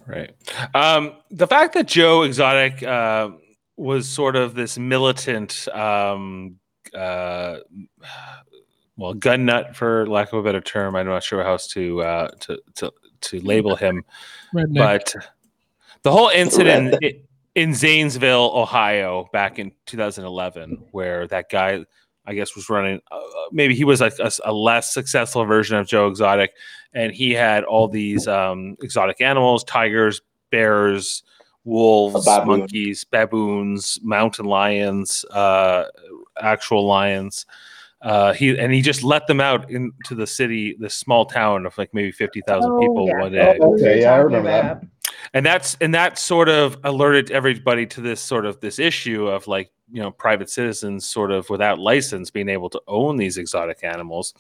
[0.07, 0.33] Right.
[0.75, 3.31] Um, the fact that Joe Exotic uh,
[3.77, 6.57] was sort of this militant, um,
[6.95, 7.59] uh,
[8.97, 10.97] well, gun nut for lack of a better term.
[10.97, 14.05] I'm not sure how else to uh, to, to to label him,
[14.55, 14.75] Redneck.
[14.75, 15.15] but
[16.03, 17.21] the whole incident i-
[17.55, 21.85] in Zanesville, Ohio, back in 2011, where that guy,
[22.31, 23.01] I guess, was running.
[23.11, 23.19] Uh,
[23.51, 26.53] maybe he was like a, a less successful version of Joe Exotic,
[26.95, 30.21] and he had all these um, exotic animals: tigers,
[30.53, 31.25] bears,
[31.65, 32.61] wolves, baboon.
[32.61, 35.87] monkeys, baboons, mountain lions, uh,
[36.41, 37.47] actual lions.
[38.01, 41.77] Uh, he and he just let them out into the city, this small town of
[41.77, 43.21] like maybe fifty thousand Oh, people yeah.
[43.21, 44.83] one day Oh, okay, yeah, I remember that.
[45.35, 49.47] And that's and that sort of alerted everybody to this sort of this issue of
[49.47, 53.83] like you know private citizens sort of without license being able to own these exotic
[53.83, 54.35] animals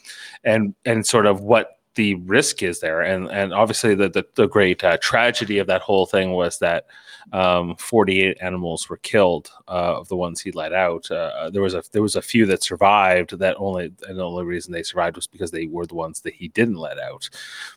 [0.45, 4.47] and and sort of what the risk is there and and obviously the the, the
[4.47, 6.87] great uh, tragedy of that whole thing was that
[7.33, 11.75] um, 48 animals were killed uh, of the ones he let out uh, there was
[11.75, 15.17] a there was a few that survived that only and the only reason they survived
[15.17, 17.29] was because they were the ones that he didn't let out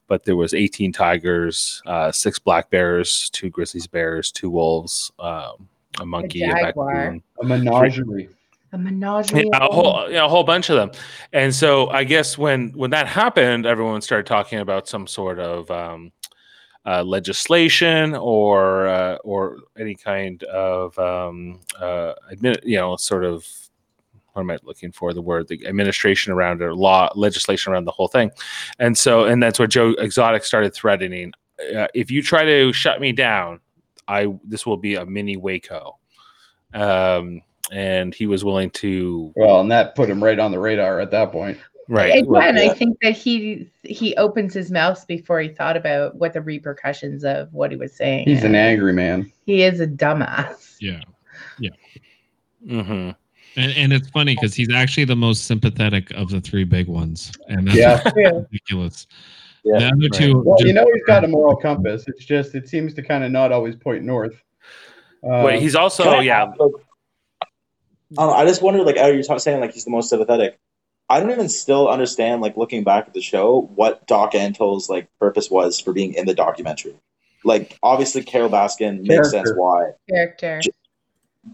[0.08, 5.68] but there was 18 tigers, uh, six black bears, two grizzlies bears, two wolves, um,
[6.00, 6.94] a monkey, a, jaguar.
[6.94, 8.30] baboon, A menagerie.
[8.74, 9.46] A menagerie.
[9.52, 10.92] yeah, a whole, yeah, a whole bunch of them.
[11.32, 15.70] And so I guess when when that happened, everyone started talking about some sort of
[15.70, 16.12] um,
[16.86, 22.14] uh, legislation or uh, or any kind of um, uh,
[22.64, 23.46] you know, sort of
[24.34, 25.14] what am I looking for?
[25.14, 28.32] The word, the administration around it, or law, legislation around the whole thing.
[28.80, 31.34] And so, and that's what Joe Exotic started threatening.
[31.76, 33.60] Uh, if you try to shut me down,
[34.08, 36.00] I this will be a mini Waco.
[36.74, 37.42] Um,
[37.72, 41.12] and he was willing to Well, and that put him right on the radar at
[41.12, 41.58] that point.
[41.90, 42.12] right.
[42.12, 46.34] Again, well, I think that he he opens his mouth before he thought about what
[46.34, 48.26] the repercussions of what he was saying.
[48.28, 49.32] He's an angry man.
[49.46, 50.76] He is a dumbass.
[50.80, 51.02] yeah.
[51.60, 51.72] Yeah.
[52.66, 53.12] Mm-hmm.
[53.56, 57.32] And, and it's funny because he's actually the most sympathetic of the three big ones,
[57.48, 58.34] and that's Yeah.
[58.52, 59.08] Ridiculous.
[59.64, 59.80] Yeah.
[59.80, 62.04] the other two, Well, you know he's got a moral compass.
[62.08, 64.42] It's just it seems to kind of not always point north.
[65.24, 66.44] Uh, Wait, he's also yeah.
[66.58, 66.72] like-
[68.18, 70.60] I, don't know, I just wonder, like, you're talking, saying like he's the most sympathetic.
[71.10, 75.08] I don't even still understand, like, looking back at the show, what Doc Antle's like
[75.20, 76.96] purpose was for being in the documentary.
[77.44, 79.92] Like, obviously, Carole Baskin makes sense why.
[80.10, 80.62] Character.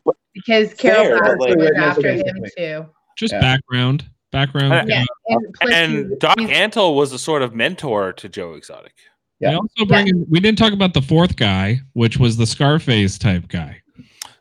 [0.05, 2.86] But- Because Carole Fair, Baskin like- was after him too.
[3.18, 3.41] just Yeah.
[3.41, 4.72] background, background.
[4.72, 8.53] Uh, Yeah, and, plus And Doc he's- Antle was a sort of mentor to Joe
[8.53, 8.93] Exotic.
[9.41, 9.57] We Yeah.
[9.57, 13.47] also bring in, we didn't talk about the fourth guy, which was the Scarface type
[13.47, 13.82] guy,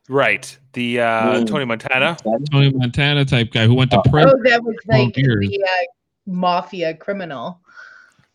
[0.08, 0.56] Right.
[0.72, 1.46] The uh, Mm.
[1.46, 2.16] Tony Montana.
[2.50, 4.10] Tony Montana type guy who went to Oh.
[4.10, 4.32] prison.
[4.34, 5.46] oh, that was like years.
[5.48, 5.84] the uh,
[6.26, 7.60] mafia criminal.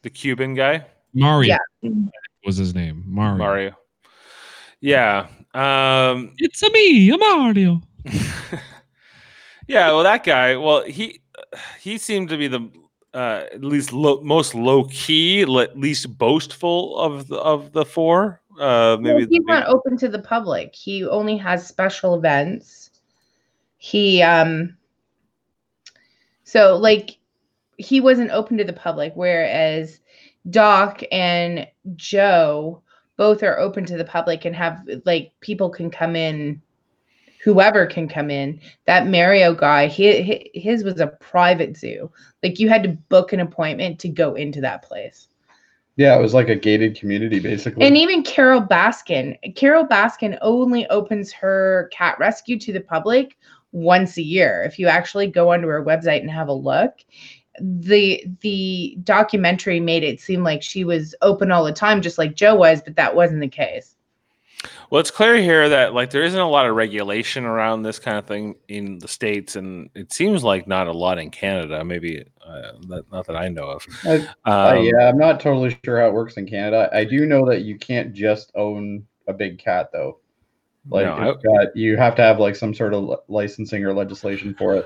[0.03, 1.89] the Cuban guy, Mario Yeah.
[2.45, 3.03] was his name.
[3.07, 3.37] Mario.
[3.37, 3.71] Mario.
[4.81, 5.27] Yeah.
[5.53, 7.81] Um, It's a me, a Mario.
[9.67, 9.87] yeah.
[9.91, 10.55] Well, that guy.
[10.57, 11.21] Well, he
[11.79, 12.69] he seemed to be the
[13.13, 18.41] uh, at least lo- most low key, le- least boastful of the, of the four.
[18.59, 20.75] Uh, Well, he's not open to the public.
[20.75, 22.91] He only has special events.
[23.77, 24.77] He um
[26.43, 27.17] so like
[27.77, 29.99] he wasn't open to the public, whereas
[30.49, 32.83] Doc and Joe
[33.17, 36.61] both are open to the public and have like people can come in
[37.43, 42.09] whoever can come in that mario guy he, his was a private zoo
[42.41, 45.27] like you had to book an appointment to go into that place
[45.95, 47.85] yeah, it was like a gated community basically.
[47.85, 53.37] and even Carole Baskin, Carole Baskin only opens her cat rescue to the public
[53.71, 54.63] once a year.
[54.63, 56.99] If you actually go onto her website and have a look,
[57.59, 62.35] the the documentary made it seem like she was open all the time, just like
[62.35, 63.95] Joe was, but that wasn't the case.
[64.89, 68.17] Well, it's clear here that like there isn't a lot of regulation around this kind
[68.17, 71.83] of thing in the states, and it seems like not a lot in Canada.
[71.83, 73.85] Maybe uh, not, not that I know of.
[74.05, 76.89] I- Um, Uh, yeah, I'm not totally sure how it works in Canada.
[76.93, 80.19] I do know that you can't just own a big cat though.
[80.89, 84.53] Like No, it's got, you have to have like some sort of licensing or legislation
[84.57, 84.85] for it.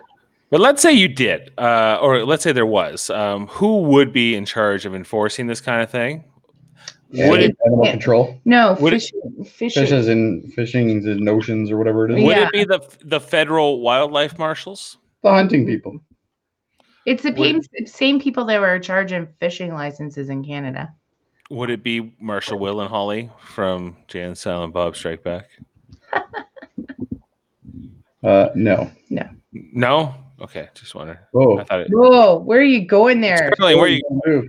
[0.49, 3.09] But let's say you did, uh, or let's say there was.
[3.09, 6.23] Um, who would be in charge of enforcing this kind of thing?
[7.09, 7.91] Yeah, Would it- animal Yeah.
[7.91, 9.83] control, No, Would it- fishing, fishing.
[9.83, 12.23] fishes and fishings and oceans or whatever it is.
[12.23, 12.47] Would Yeah.
[12.47, 14.97] it be the the federal wildlife marshals?
[15.23, 16.01] The hunting people.
[17.05, 20.93] It's the Would- same, same people that were charging fishing licenses in Canada.
[21.49, 25.47] Would it be Marshall Willenholly from Jay and Silent Bob Strike Back?
[28.23, 28.91] Uh, no.
[29.09, 30.15] No, No?
[30.41, 30.67] okay.
[30.73, 31.19] Just wondering.
[31.31, 31.59] Whoa.
[31.59, 31.87] I thought it.
[31.89, 33.51] Whoa, where are you going there?
[33.55, 34.01] Sterling, where you?
[34.25, 34.45] Move.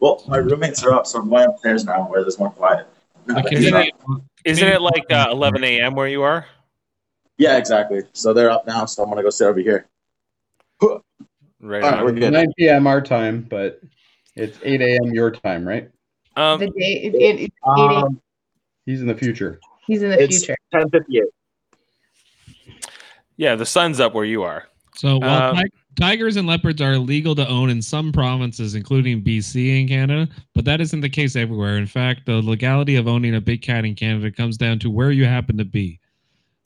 [0.00, 2.86] Well, my roommates are up, so I'm going upstairs now where there's more quiet.
[3.26, 3.94] No, Okay, Isn't it,
[4.44, 5.94] isn't it like uh, 11 a.m.
[5.94, 6.46] where you are?
[7.38, 8.02] yeah, exactly.
[8.12, 9.86] So they're up now, so I'm gonna go sit over here.
[11.60, 11.82] Right.
[11.82, 12.32] All right, we're good.
[12.32, 12.86] 9 p.m.
[12.86, 13.80] our time, but
[14.36, 15.14] it's 8 a.m.
[15.14, 15.88] your time, right?
[16.36, 18.20] The Um, day it, it, it, Um,
[18.84, 19.60] He's in the future.
[19.86, 20.56] he's in the it's future.
[20.74, 21.22] 10:58.
[23.38, 24.68] yeah, the sun's up where you are.
[24.96, 29.22] So while Um, ti- tigers and leopards are illegal to own in some provinces, including
[29.22, 31.76] BC in Canada, but that isn't the case everywhere.
[31.78, 35.10] In fact, the legality of owning a big cat in Canada comes down to where
[35.10, 36.00] you happen to be.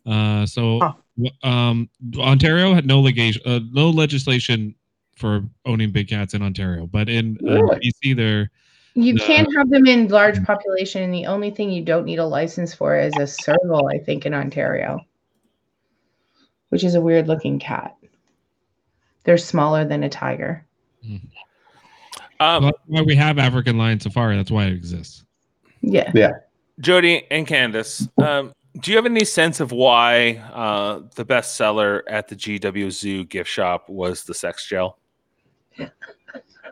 [0.06, 1.48] Uh, so, Huh.
[1.48, 4.74] um, Ontario had no legation, uh, no legislation
[5.16, 7.78] for owning big cats in Ontario, but in uh, Really?
[8.02, 8.50] BC, there
[8.94, 12.18] You the- can't have them in large population, and the only thing you don't need
[12.20, 15.00] a license for is a serval, I think, in Ontario,
[16.70, 17.96] which is a weird looking cat.
[19.24, 20.64] They're smaller than a tiger.
[21.04, 21.20] Um,
[22.40, 24.36] well, that's why we have African lion safari.
[24.36, 25.24] That's why it exists.
[25.80, 26.10] Yeah.
[26.14, 26.32] Yeah.
[26.80, 32.04] Jody and Candace, um, do you have any sense of why uh, the best seller
[32.08, 34.98] at the GW Zoo gift shop was the sex gel?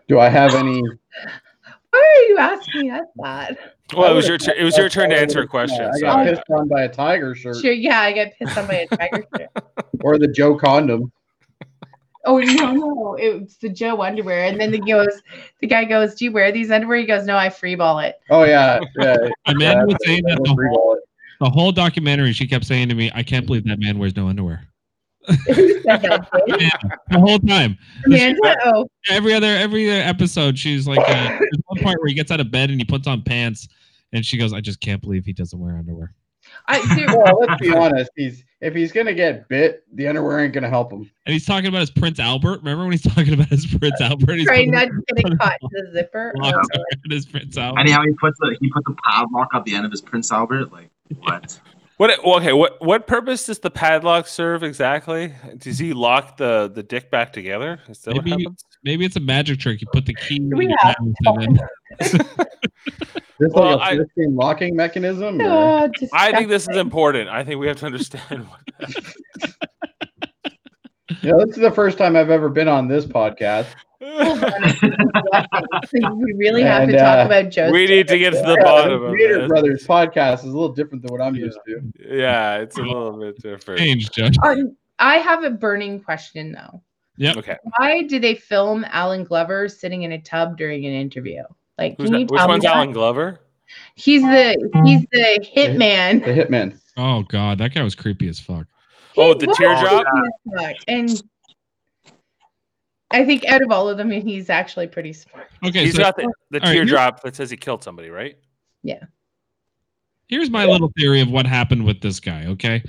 [0.09, 0.83] Do I have any?
[1.91, 3.59] Why are you asking us that?
[3.97, 5.79] Well, it was your thought it was your turn to answer a question.
[5.79, 6.25] yeah, I sorry.
[6.27, 8.87] got pissed on by a tiger shirt Sure, yeah, I get pissed on by a
[8.89, 9.49] tiger shirt.
[10.01, 11.11] or the Joe condom.
[12.27, 14.45] Oh no, no, it's the Joe underwear.
[14.45, 15.23] And then the goes,
[15.61, 18.45] the guy goes, "Do you wear these underwear?" He goes, "No, I freeball it." Oh
[18.45, 19.17] yeah, yeah.
[19.47, 20.99] Amanda yeah, was saying that the whole,
[21.41, 24.29] the whole documentary, she kept saying to me, "I can't believe that man wears no
[24.29, 24.67] underwear."
[25.47, 26.29] Who said that?
[26.47, 26.71] Dave?
[27.11, 27.79] The whole time.
[28.05, 28.57] Amanda.
[28.65, 32.31] Oh, every other every other episode she's like uh, there's one part where he gets
[32.31, 33.69] out of bed and he puts on pants
[34.13, 36.13] and she goes i just can't believe he doesn't wear underwear
[36.69, 38.11] I, dude, Well, let's be honest.
[38.17, 41.11] He's if he's gonna get bit, the underwear ain't gonna help him.
[41.27, 44.35] and he's talking about his prince albert remember when he's talking about his prince albert
[44.37, 46.33] he's trying putting not to get caught in the zipper.
[46.39, 46.83] locks Oh.
[47.11, 49.85] his prince albert And how he puts the he put the padlock at the end
[49.85, 50.73] of his Prince Albert.
[50.73, 51.61] Like what?
[51.99, 52.11] What?
[52.23, 52.53] Okay.
[52.53, 52.77] What?
[52.85, 55.33] What purpose does the padlock serve exactly?
[55.57, 57.81] Does he lock the the dick back together?
[57.89, 58.65] Is that Maybe- what happens?
[58.85, 61.59] maybe it's a magic trick you put the key in we your have- mouth and
[61.59, 65.41] then This Well, like I- a twisting locking mechanism.
[65.41, 67.29] or- Oh, I think this is important.
[67.29, 68.47] I think we have to understand.
[68.49, 68.61] What
[71.23, 73.67] Yeah, this is the first time I've ever been on this podcast.
[74.01, 74.11] we
[76.37, 77.73] really have And, to talk uh, about Joe's.
[77.73, 79.49] we need to get to the Yeah, bottom of Gator this.
[79.49, 81.81] Brothers podcast is a little different than what I'm used to.
[82.09, 83.79] Yeah, it's a little bit different.
[83.81, 86.83] change judge Um, I have a burning question though.
[87.17, 87.35] Yeah.
[87.37, 87.57] Okay.
[87.79, 91.43] Why did they film Allen Glover sitting in a tub during an interview?
[91.79, 92.21] Like, Who's can that?
[92.21, 92.77] you Which tell me one's that?
[92.77, 93.41] Allen Glover?
[93.97, 96.25] He's the he's the hitman.
[96.25, 96.79] The Hitman.
[96.97, 98.67] oh god that guy was creepy as fuck
[99.17, 100.05] Oh, the was teardrop?
[100.07, 100.77] creepy as fuck.
[100.89, 101.23] And
[103.11, 105.49] I think out of all of them, he's actually pretty smart.
[105.65, 108.11] okay He's so got the, the all right, here's- teardrop that says he killed somebody,
[108.11, 108.37] right?
[108.83, 109.03] Yeah.
[110.29, 112.85] here's my little theory of what happened with this guy okay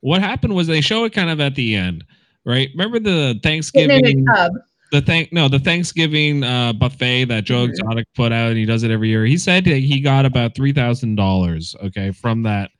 [0.00, 2.04] what happened was they show it kind of at the end
[2.44, 4.52] right remember the Sitting in thanksgiving a tub.
[4.90, 7.70] The thank no the Thanksgiving uh, buffet that Joe Mhm.
[7.70, 9.24] Exotic put out, and he does it every year.
[9.26, 11.76] He said that he got about three thousand dollars.
[11.84, 12.70] Okay, from that,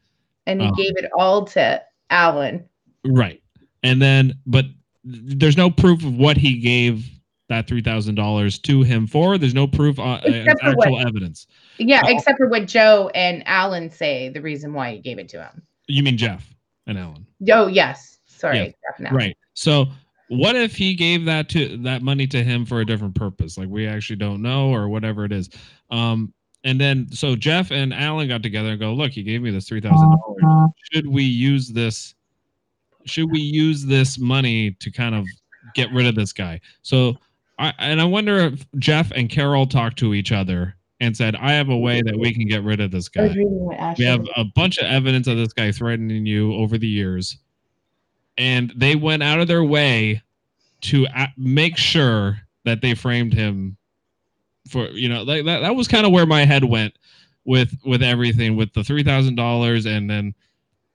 [0.46, 0.72] and he Oh.
[0.72, 2.64] gave it all to Allen.
[3.04, 3.42] right?
[3.82, 4.64] And then, but
[5.04, 7.08] there's no proof of what he gave
[7.50, 9.36] that three thousand dollars to him for.
[9.38, 11.46] There's no proof, uh, uh, actual what- evidence.
[11.78, 12.08] Yeah, Oh.
[12.08, 15.62] except for what Joe and Allen say the reason why he gave it to him.
[15.86, 16.54] You mean Jeff
[16.86, 17.26] and Allen?
[17.50, 19.16] Oh yes, sorry, Yeah, Jeff and Allen.
[19.16, 19.36] Right.
[19.54, 19.88] So
[20.28, 23.58] what if he gave that to that money to him for a different purpose?
[23.58, 25.50] Like we actually don't know or whatever it is.
[25.90, 26.32] Um
[26.64, 29.68] and then so Jeff and Allen got together and go, look, he gave me this
[29.68, 30.70] three thousand dollars.
[30.92, 32.14] Should we use this?
[33.06, 35.24] Should we use this money to kind of
[35.74, 36.60] get rid of this guy?
[36.82, 37.16] So
[37.58, 41.52] I and I wonder if Jeff and Carole talked to each other and said, I
[41.52, 43.28] have a way that we can get rid of this guy.
[43.28, 46.76] reading what Ashley We have a bunch of evidence of this guy threatening you over
[46.76, 47.38] the years,
[48.38, 50.22] and they went out of their way
[50.82, 53.76] to make sure that they framed him
[54.68, 55.60] for you know like that.
[55.60, 56.94] That was kind of where my head went
[57.44, 60.34] with with everything with the three thousand dollars, and then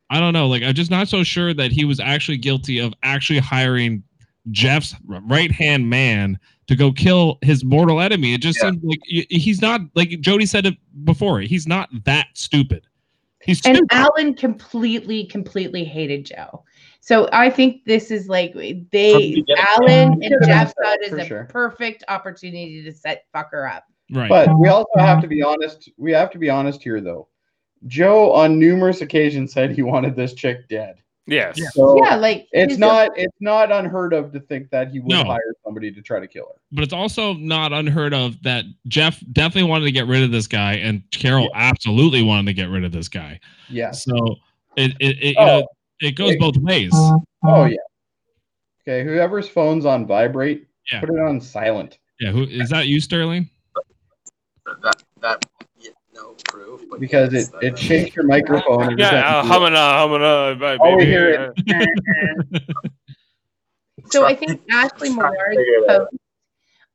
[0.10, 2.94] I don't know, like I'm just not so sure that he was actually guilty of
[3.04, 4.04] actually hiring
[4.52, 6.38] Jeff's right hand man
[6.68, 8.34] to go kill his mortal enemy.
[8.34, 8.72] It just Yeah.
[8.72, 11.42] seems like he's not like Jody said it before.
[11.42, 12.86] He's not that stupid.
[13.42, 13.82] He's and.
[13.92, 16.64] Allen completely, completely hated Joe.
[17.06, 19.46] So I think this is like they the.
[19.58, 21.44] Allen and Jeff for is a sure.
[21.52, 23.84] perfect opportunity to set fucker up.
[24.14, 24.30] right.
[24.30, 25.90] But we also have to be honest.
[25.98, 27.28] We have to be honest here, though.
[27.88, 30.96] Joe, on numerous occasions, said he wanted this chick dead.
[31.28, 31.58] Yes.
[31.60, 31.68] Yeah.
[31.74, 35.10] So yeah, like it's he's not it's not unheard of to think that he would
[35.10, 35.26] No.
[35.26, 36.62] hire somebody to try to kill her.
[36.72, 40.48] but it's also not unheard of that Jeff definitely wanted to get rid of this
[40.48, 43.42] guy, and Carole absolutely wanted to get rid of this guy.
[43.68, 43.92] Yeah.
[43.92, 44.38] So
[44.78, 45.46] it it, it you Oh.
[45.46, 45.68] know
[46.02, 46.38] it goes Hey.
[46.38, 46.92] both ways.
[47.44, 47.78] Oh yeah.
[48.88, 51.00] Okay, whoever's phone's on vibrate, Yeah.
[51.00, 52.00] put it on silent.
[52.20, 52.88] Yeah, who is that?
[52.88, 53.50] You Sterling?
[54.82, 55.46] That that
[55.80, 58.84] yeah, no proof, Because yes, it, that- it shakes your microphone.
[58.84, 59.54] every time Yeah, uh, you do it.
[59.54, 60.02] humana,
[60.58, 61.12] humana, All we baby.
[61.12, 61.54] hear
[64.12, 66.00] So I think Ashley Trying to Millard figure it out.
[66.10, 66.16] post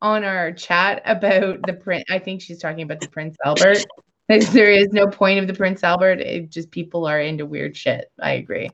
[0.00, 2.04] on our chat about the print.
[2.10, 3.78] I think she's talking about the Prince Albert.
[4.28, 6.20] There is no point of the Prince Albert.
[6.20, 8.10] It just people are into weird shit.
[8.20, 8.68] I agree.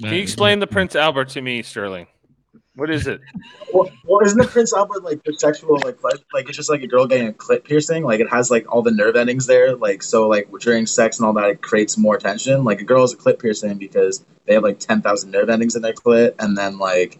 [0.00, 2.06] Can you explain the Prince Albert to me, Sterling?
[2.74, 3.20] What is it?
[3.74, 6.22] Well, well, isn't the Prince Albert like for sexual like pleasure?
[6.34, 8.04] Like it's just like a girl getting a clit piercing.
[8.04, 9.74] Like it has like all the nerve endings there.
[9.74, 12.64] Like so like during sex and all that, it creates more tension.
[12.64, 15.74] Like a girl has a clit piercing because they have like ten thousand nerve endings
[15.74, 17.18] in their clit, and then like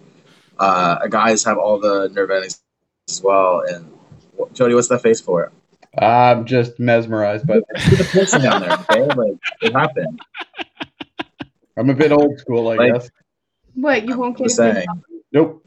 [0.59, 2.61] uh, a guys have all the nerve endings
[3.09, 3.63] as well.
[3.67, 3.91] And
[4.53, 5.51] Jody, what's that face for?
[5.99, 9.07] I'm just mesmerized, but Put the piercing down there, okay?
[9.07, 10.21] Like it happened.
[11.77, 13.11] I'm a bit old school, I Like- guess.
[13.75, 14.87] What you won't get Just saying.
[15.33, 15.65] Nope.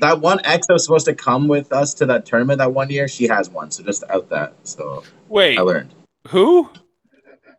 [0.00, 2.88] That one ex that was supposed to come with us to that tournament that one
[2.90, 3.70] year, she has one.
[3.70, 4.54] So just out that.
[4.64, 5.90] So Wait, I learned.
[6.28, 6.68] who?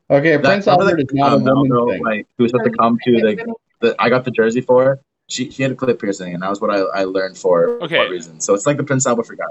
[0.10, 2.04] Okay, That- Prince Albert is not a woman girl, thing.
[2.04, 5.00] Like who was supposed to come to the, the I got the jersey for her.
[5.30, 7.98] She she had a clip piercing, and that was what I, I learned for Okay.
[8.00, 8.42] what reason.
[8.42, 9.48] So it's like the Prince Albert for guys.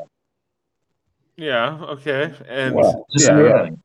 [1.37, 2.35] Yeah, okay.
[2.49, 3.65] And Well, Just yeah, a yeah.
[3.65, 3.83] thing.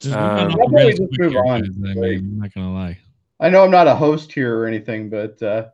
[0.00, 1.60] Just Um, move on How off about the we rails just move on?
[1.62, 1.70] guys.
[1.78, 2.98] I mean, I'm not gonna lie.
[3.38, 5.66] I know I'm not a host here or anything, but uh,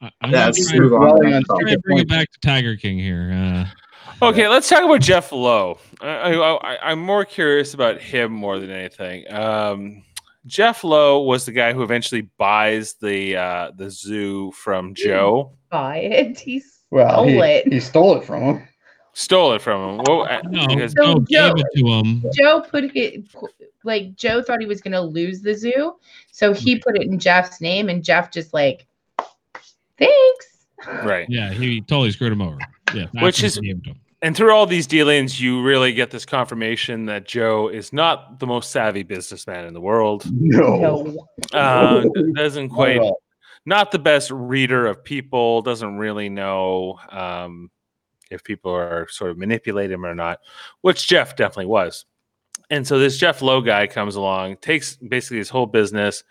[0.00, 1.00] I, I'm Yeah, gonna let's move on.
[1.00, 3.32] dwelling on try and stupid bring it back to Tiger King here.
[3.32, 3.66] Uh,
[4.20, 5.78] Okay, let's talk about Jeff Lowe.
[6.00, 9.24] I, I, I, I'm more curious about him more than anything.
[9.32, 10.04] Um,
[10.46, 15.52] Jeff Lowe was the guy who eventually buys the uh, the zoo from Joe.
[15.70, 16.38] Buy it.
[16.40, 17.72] He's well, stole he, it.
[17.72, 18.68] he stole it from him.
[19.14, 20.04] Stole it from him.
[20.06, 22.24] Well, uh, no, because- So Joe Joe- gave it to him.
[22.34, 23.24] Joe put it
[23.84, 25.96] like Joe thought he was gonna lose the zoo,
[26.30, 28.86] so he put it in Jeff's name, and Jeff just like,
[29.98, 30.66] thanks.
[31.04, 31.26] right.
[31.28, 32.58] Yeah, he totally screwed him over.
[32.94, 33.96] Yeah, Which what is- he gave it to him.
[34.24, 38.46] And through all these dealings, you really get this confirmation that Joe is not the
[38.46, 40.24] most savvy businessman in the world.
[40.30, 40.76] No.
[41.52, 41.58] No.
[41.58, 42.04] Uh,
[42.36, 43.00] doesn't quite
[43.66, 47.68] not the best reader of people doesn't really know um,
[48.32, 50.40] if people are sort of manipulating him or not
[50.80, 52.04] which jeff definitely was.
[52.70, 56.24] And so this jeff lowe guy comes along takes basically his whole business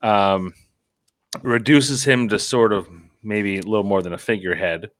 [0.00, 0.54] um,
[1.42, 2.88] reduces him to sort of
[3.22, 4.90] maybe a little more than a figurehead.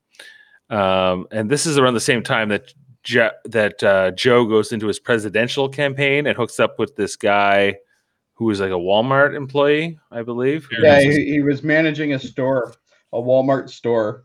[0.70, 2.72] Um, and this is around the same time that
[3.04, 7.74] Je- that uh, joe goes into his presidential campaign and hooks up with this guy
[8.34, 10.68] who was like a walmart employee i believe.
[10.80, 12.74] Yeah, he, he was managing a store,
[13.12, 14.24] a Walmart store,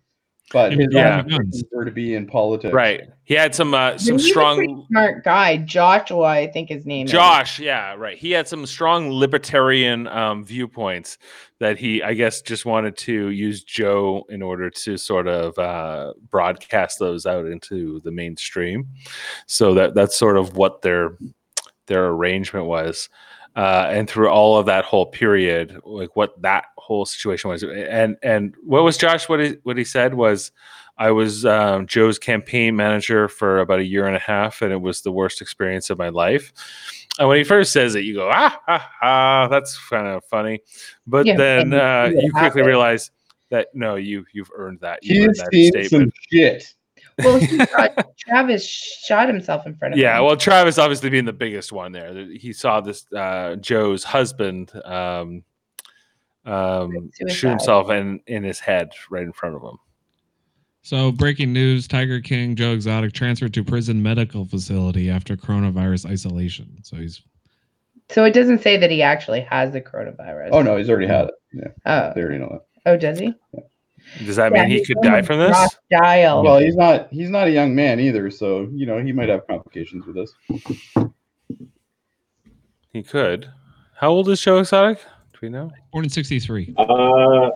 [0.53, 1.19] but Yeah.
[1.19, 2.73] ambitions were to be in politics.
[2.73, 3.09] Right.
[3.25, 7.05] He had some uh, some He's strong pretty smart guy, Joshua, I think his name
[7.05, 7.11] is.
[7.11, 8.17] Josh, yeah, right.
[8.17, 11.17] He had some strong libertarian um, viewpoints
[11.59, 16.13] that he, I guess, just wanted to use Joe in order to sort of uh,
[16.29, 18.87] broadcast those out into the mainstream.
[19.45, 21.17] So that that's sort of what their
[21.87, 23.09] their arrangement was.
[23.57, 28.15] Uh, and through all of that whole period, like what that whole situation was, and
[28.21, 29.27] and what was Josh?
[29.27, 30.51] What he what he said was,
[30.99, 34.79] I was um, Joe's campaign manager for about a year and a half, and it
[34.79, 36.53] was the worst experience of my life.
[37.17, 40.59] And when he first says it, you go, ah, ah, ah that's kind of funny.
[41.07, 42.67] But Yeah, then uh, you quickly happened.
[42.67, 43.09] realize
[43.49, 45.03] that no, you you've earned that.
[45.03, 46.13] You earned He's that seen statement.
[46.13, 46.75] some shit.
[47.19, 50.25] Well, he thought Travis shot himself in front of Yeah, him.
[50.25, 52.13] well, Travis obviously being the biggest one there.
[52.25, 55.43] He saw this uh, Joe's husband um,
[56.45, 59.77] um, shoot himself in in his head right in front of him.
[60.83, 66.77] So, breaking news: Tiger King Joe Exotic transferred to prison medical facility after coronavirus isolation.
[66.83, 67.21] So he's
[68.09, 70.49] So it doesn't say that he actually has the coronavirus.
[70.53, 71.33] Oh no, he's already had it.
[71.53, 72.91] Yeah, Oh, they already know that.
[72.91, 73.33] oh does he?
[74.25, 75.77] Does that Yeah, mean he could die from this?
[75.91, 76.43] Dial.
[76.43, 77.07] Well, he's not.
[77.11, 80.33] He's not a young man either, so you know he might have complications with this.
[82.93, 83.49] He could.
[83.95, 84.99] How old is Joe Exotic?
[85.33, 85.71] Do we know?
[85.91, 86.73] born in '63.
[86.77, 87.51] Uh,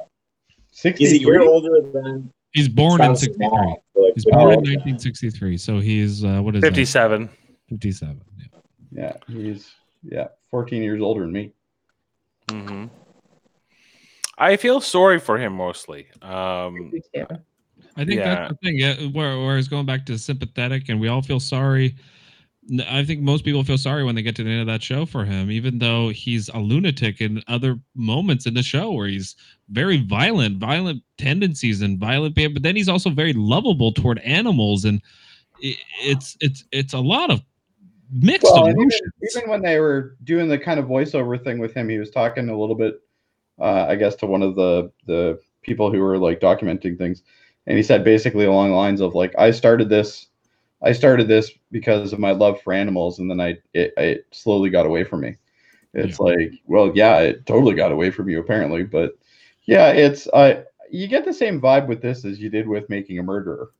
[0.72, 1.06] Sixty.
[1.06, 3.48] he's a year older than He's born in '63.
[3.96, 5.58] Like, He's Oh, born in 1963.
[5.58, 6.68] So he's uh, what is that?
[6.68, 7.30] Fifty-seven.
[7.70, 8.22] 57.
[8.38, 8.48] Yeah.
[8.92, 9.72] Yeah, he's
[10.04, 11.54] yeah, fourteen years older than me.
[12.50, 12.86] hmm
[14.42, 16.08] I feel sorry for him mostly.
[16.22, 17.02] Um, Me.
[17.96, 18.36] I think Yeah.
[18.36, 18.78] that's the thing.
[18.78, 21.96] Yeah, where, where it's going back to sympathetic, and we all feel sorry.
[22.88, 25.06] I think most people feel sorry when they get to the end of that show
[25.06, 29.36] for him, even though he's a lunatic in other moments in the show where he's
[29.70, 34.86] very violent, violent tendencies and violent behavior, but then he's also very lovable toward animals,
[34.86, 35.02] and
[35.60, 37.42] it's it's it's a lot of
[38.12, 39.12] mixed Well, and even, emotions.
[39.36, 42.48] even when they were doing the kind of voiceover thing with him, he was talking
[42.50, 43.02] a little bit,
[43.62, 47.24] uh, I guess, to one of the the people who were like documenting things,
[47.68, 50.28] and he said basically along the lines of like, I started this,
[50.82, 54.70] I started this because of my love for animals, and then I it, it slowly
[54.70, 55.38] got away from me.
[55.94, 59.14] It's like, well, yeah, it totally got away from you apparently, but
[59.66, 63.20] yeah, it's I you get the same vibe with this as you did with making
[63.20, 63.72] a murderer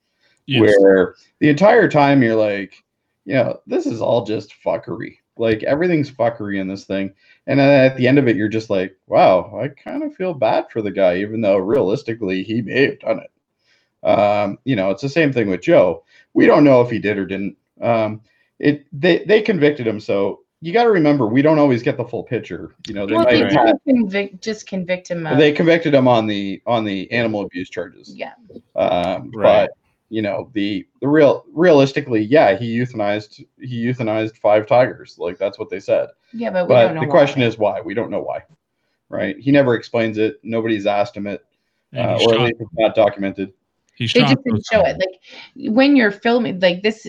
[0.46, 0.76] Yes.
[0.80, 2.84] where the entire time you're like,
[3.26, 5.18] you know, this is all just fuckery.
[5.38, 7.14] Like everything's fuckery in this thing.
[7.48, 10.34] And then at the end of it, you're just like, wow, I kind of feel
[10.34, 14.08] bad for the guy, even though realistically he may have done it.
[14.08, 16.04] Um, you know, it's the same thing with Joe.
[16.34, 17.58] We don't know if he did or didn't.
[17.82, 18.22] Um,
[18.60, 22.06] it they they convicted him, so you got to remember we don't always get the
[22.06, 22.76] full picture.
[22.88, 23.68] You know, they Well, might they have Right.
[23.68, 25.38] had, did convict, just convict him of.
[25.40, 28.14] they convicted him on the on the animal abuse charges.
[28.16, 28.34] yeah.
[28.76, 29.68] Um, Right.
[29.68, 29.72] But
[30.12, 35.16] you know, the the real realistically, yeah, he euthanized he euthanized five tigers.
[35.18, 36.10] Like that's what they said.
[36.34, 37.80] Yeah, but we But don't know the question is why.
[37.82, 38.44] We don't know why.
[39.10, 39.38] Right?
[39.40, 40.36] He never explains it.
[40.44, 41.46] Nobody's asked him it,
[41.96, 43.54] uh, or at least it's not documented.
[43.96, 44.98] he they just didn't show it.
[45.00, 47.08] Like when you're filming, like this,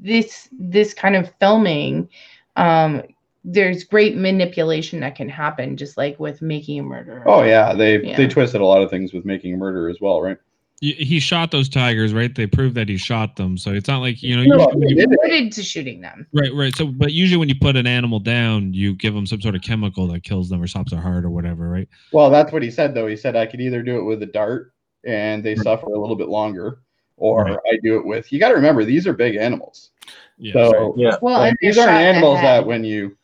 [0.00, 2.08] this, this kind of filming,
[2.56, 3.02] um,
[3.44, 7.98] there's great manipulation that can happen, just like with making a murder Oh yeah, they
[7.98, 8.16] Yeah.
[8.16, 10.38] they twisted a lot of things with making a murder as well, right?
[10.82, 12.34] Y- he shot those tigers, right?
[12.34, 14.42] They proved that he shot them, so it's not like you know.
[14.44, 15.12] No, usually when you- did
[15.46, 15.52] it.
[15.54, 16.26] to shooting them.
[16.34, 16.74] Right, right.
[16.76, 19.62] So, but usually when you put an animal down, you give them some sort of
[19.62, 21.88] chemical that kills them or stops their heart or whatever, right?
[22.12, 23.06] Well, that's what he said though.
[23.06, 24.72] He said I could either do it with a dart
[25.04, 26.80] and they suffer a little bit longer,
[27.16, 27.58] or Right.
[27.72, 28.30] I do it with.
[28.30, 29.90] You got to remember these are big animals.
[30.36, 30.52] Yeah.
[30.52, 31.16] So Yeah.
[31.22, 33.16] Well, like, these aren't shot the animals that when you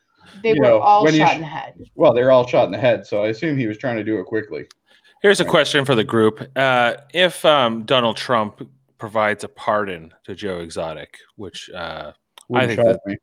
[0.42, 1.74] they you were know, all when you shot sh- in the head.
[1.96, 3.07] well they're all shot in the head.
[3.07, 4.64] So I assume he was trying to do it quickly.
[5.22, 8.68] Here's a question for the group: uh, If um, Donald Trump
[8.98, 12.12] provides a pardon to Joe Exotic, which uh,
[12.48, 13.16] Wouldn't think shock me.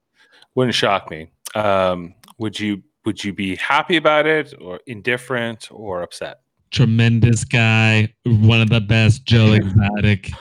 [0.55, 6.01] wouldn't shock me, um, would you would you be happy about it, or indifferent, or
[6.01, 6.39] upset?
[6.71, 10.31] Tremendous guy, one of the best, Joe Exotic.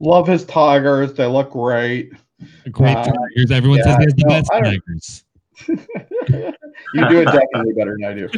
[0.00, 1.12] Love his tigers.
[1.14, 2.12] They look great.
[2.70, 3.50] Great Uh, tigers.
[3.50, 5.24] Everyone yeah, says he has the no, best I tigers.
[6.94, 8.28] you do it definitely better than I do.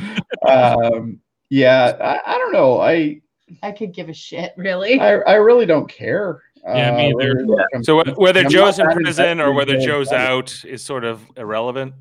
[0.49, 1.21] Um,
[1.53, 2.81] yeah, I, I don't know.
[2.81, 3.21] I,
[3.63, 4.99] I could give a shit, really.
[4.99, 6.41] I I really don't care.
[6.65, 7.35] Yeah, me Uh, either.
[7.37, 10.29] really, So whether I'm Joe's in prison or whether in Joe's Exotic.
[10.31, 11.93] out is sort of irrelevant.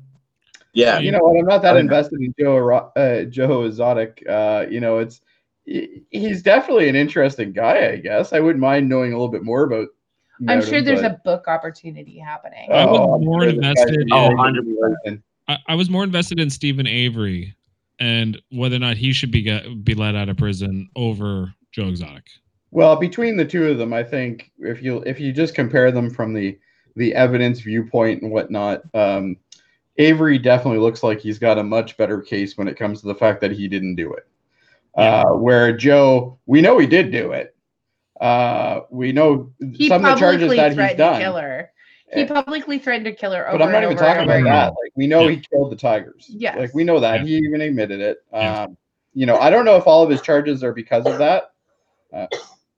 [0.72, 1.00] Yeah.
[1.00, 1.38] you know what?
[1.38, 1.80] I'm not that Okay.
[1.80, 4.24] invested in Joe uh, Joe Exotic.
[4.28, 5.20] Uh, you know, it's
[5.64, 7.90] he's definitely an interesting guy.
[7.92, 9.88] I guess I wouldn't mind knowing a little bit more about.
[10.48, 12.68] I'm sure him, there's but- a book opportunity happening.
[12.72, 15.22] I was Oh, I'm more sure invested gonna in- be Oh, interesting.
[15.48, 17.54] I, I was more invested in Steven Avery
[18.02, 21.86] and whether or not he should be get, be let out of prison over Joe
[21.86, 22.24] Exotic.
[22.72, 26.10] Well, between the two of them, I think if you if you just compare them
[26.10, 26.58] from the
[26.96, 29.36] the evidence viewpoint and whatnot, um,
[29.98, 33.14] Avery definitely looks like he's got a much better case when it comes to the
[33.14, 34.26] fact that he didn't do it.
[34.98, 35.22] Yeah.
[35.22, 37.54] Uh, where Joe, we know he did do it.
[38.20, 41.14] Uh, we know He some of the charges that he's threatened done.
[41.14, 41.71] to kill her.
[42.12, 42.26] He Eh.
[42.26, 44.66] publicly threatened to kill her over But I'm not and even talking about that.
[44.68, 45.36] Like we know Yeah.
[45.36, 46.26] he killed the tigers.
[46.28, 46.58] Yes.
[46.58, 47.20] Like we know that.
[47.20, 47.26] Yeah.
[47.26, 48.18] He even admitted it.
[48.32, 48.62] Yeah.
[48.64, 48.76] Um,
[49.14, 51.52] you know, I don't know if all of his charges are because of that.
[52.12, 52.26] Uh,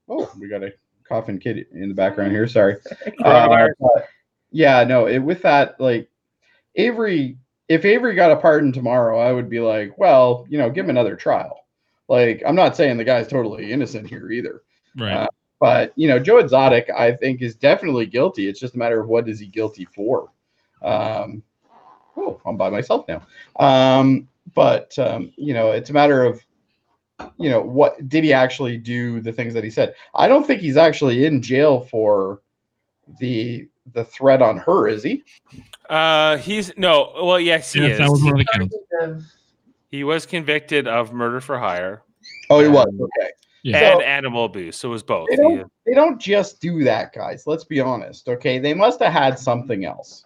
[0.09, 0.73] oh, we got a
[1.09, 2.47] coughing kid in the background here.
[2.47, 2.77] Sorry.
[3.25, 3.69] Uh,
[4.53, 6.09] yeah, no, it, with that, like
[6.77, 7.37] Avery,
[7.69, 10.91] if Avery got a pardon tomorrow, I would be like, well, you know, give him
[10.91, 11.67] another trial.
[12.09, 14.63] Like, I'm not saying the guy's totally innocent here either.
[14.97, 15.13] Right.
[15.13, 15.27] Uh,
[15.65, 18.51] But you know, Joe Exotic, I think, is definitely guilty.
[18.51, 20.31] It's just a matter of what is he guilty for.
[20.83, 21.43] Um,
[22.19, 23.23] oh, I'm by myself now.
[23.59, 26.45] Um, but um, you know, it's a matter of
[27.39, 29.95] you know what did he actually do the things that he said.
[30.15, 32.43] I don't think he's actually in jail for
[33.19, 35.25] the the threat on her, is he?
[35.89, 37.11] Uh, he's no.
[37.23, 37.99] Well, yes, he yes, is.
[38.01, 38.77] that was one of the counts.
[39.01, 39.25] Of-
[39.91, 42.03] He was convicted of murder for hire
[42.51, 42.87] Oh, he was.
[42.87, 43.31] Um, Okay.
[43.65, 43.79] Yeah.
[43.93, 44.77] and So- animal abuse.
[44.77, 45.27] So it was both.
[45.31, 47.45] They don't, He- they don't just do that, guys.
[47.47, 48.29] Let's be honest.
[48.29, 50.25] Okay, they must have had something else.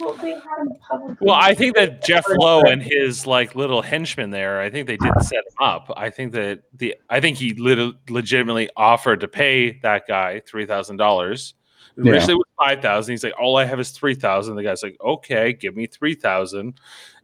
[0.00, 1.16] well, they had him publicly.
[1.26, 4.96] Well, I think that Jeff Lowe and his like little henchmen there, I think they
[4.96, 5.92] did set him up.
[5.96, 10.66] I think that the I think he lit- legitimately offered to pay that guy three
[10.66, 11.54] thousand dollars
[11.96, 12.12] Yeah.
[12.12, 13.12] Originally it was five thousand.
[13.12, 14.54] He's like, all I have is three thousand.
[14.56, 16.78] The guy's like, okay, give me three thousand,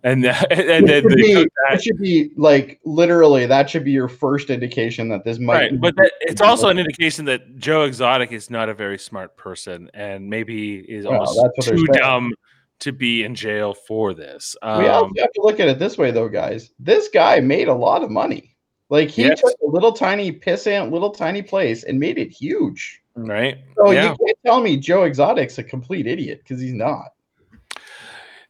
[0.05, 1.35] and and, and then should, be,
[1.69, 1.83] that.
[1.83, 5.97] should be like literally that should be your first indication that this might Right, but
[5.97, 10.29] that, it's also an indication that Joe Exotic is not a very smart person, and
[10.31, 12.03] maybe is Well, almost that's what they're too saying.
[12.05, 12.35] dumb
[12.81, 14.55] to be in jail for this.
[14.63, 17.75] we Um, have to look at it this way though guys this guy made a
[17.75, 18.55] lot of money
[18.91, 19.41] like he Yes.
[19.41, 23.59] took a little tiny pissant little tiny place and made it huge right?
[23.79, 24.11] so yeah.
[24.11, 27.14] you can't tell me joe exotic's a complete idiot because he's not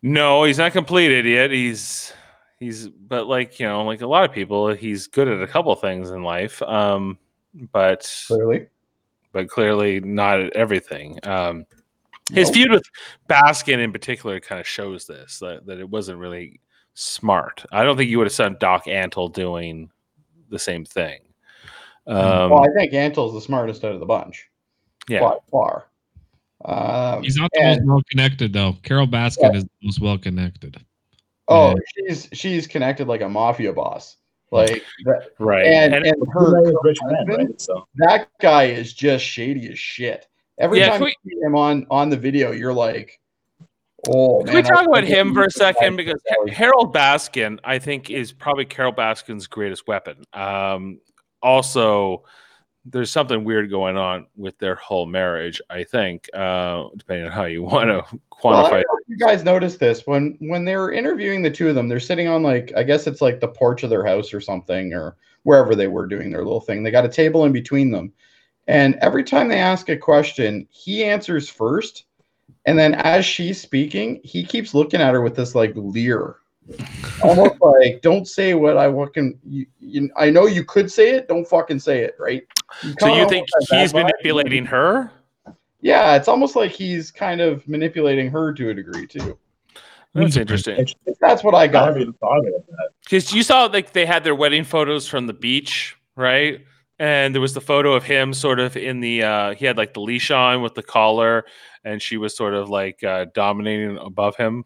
[0.07, 1.51] No, he's not a complete idiot.
[1.51, 2.13] He's
[2.61, 5.75] he's but like you know, like a lot of people, he's good at a couple
[5.77, 6.61] things in life.
[6.61, 7.19] Um,
[7.73, 8.67] but clearly
[9.33, 11.19] but clearly not at everything.
[11.23, 11.65] Um,
[12.31, 12.55] his Nope.
[12.55, 12.83] feud with
[13.31, 16.61] Baskin in particular kind of shows this that, that it wasn't really
[16.93, 17.65] smart.
[17.73, 19.91] I don't think you would have seen Doc Antle doing
[20.51, 21.21] the same thing.
[22.07, 24.51] Um, well i think Antle's the smartest out of the bunch
[25.09, 25.87] yeah, by far
[26.65, 28.77] um, He's not the and- most well connected though.
[28.83, 30.77] Carole Baskin is the most well connected.
[31.49, 34.17] oh she's she's connected like a mafia boss
[34.51, 35.67] like that, right.
[35.67, 37.61] and, And- and her rich man, husband, right?
[37.61, 40.27] So that guy is just shady as shit.
[40.59, 43.19] Every Yeah, time can you see him on on the video, you're like,
[44.09, 45.73] "Oh, Can we man, I- talk I about can't him for a believe this guy
[45.73, 45.97] second?
[45.97, 50.23] Because that." Howard Baskin, I think, is probably Carole Baskin's greatest weapon.
[50.33, 51.01] Um,
[51.43, 52.23] also,
[52.85, 55.61] there's something weird going on with their whole marriage.
[55.71, 58.05] I think, uh, depending on how you want to
[58.45, 58.81] Well, quantify.
[58.81, 61.89] if you guys noticed this when when they were interviewing the two of them.
[61.89, 64.93] They're sitting on like I guess it's like the porch of their house or something,
[64.93, 66.83] or wherever they were doing their little thing.
[66.83, 68.13] They got a table in between them,
[68.67, 72.05] and every time they ask a question, he answers first,
[72.67, 76.37] and then as she's speaking, he keeps looking at her with this like leer,
[77.23, 81.29] almost like "Don't say what I fucking you, you, I know you could say it.
[81.29, 82.43] Don't fucking say it." Right?
[82.99, 84.03] so you think he's that vibe.
[84.03, 85.11] manipulating her?
[85.81, 89.39] Yeah, it's almost like he's kind of manipulating her to a degree too.
[90.15, 90.87] That's interesting.
[91.21, 91.87] That's what I I got.
[91.89, 92.89] haven't even thought of that.
[93.03, 96.65] Because you saw like they had their wedding photos from the beach, right?
[96.99, 99.93] And there was the photo of him sort of in the uh he had like
[99.93, 101.45] the leash on with the collar
[101.85, 104.65] and she was sort of like uh dominating above him.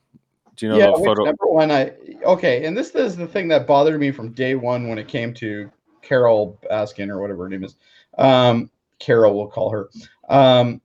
[0.59, 1.23] Do you know yeah, the photo?
[1.23, 1.93] whichever one I
[2.25, 5.33] okay, and this is the thing that bothered me from day one when it came
[5.35, 5.71] to
[6.03, 7.77] Carole Baskin or whatever her name is.
[8.19, 9.89] Um, Carole, we'll call her.
[10.29, 10.81] Um,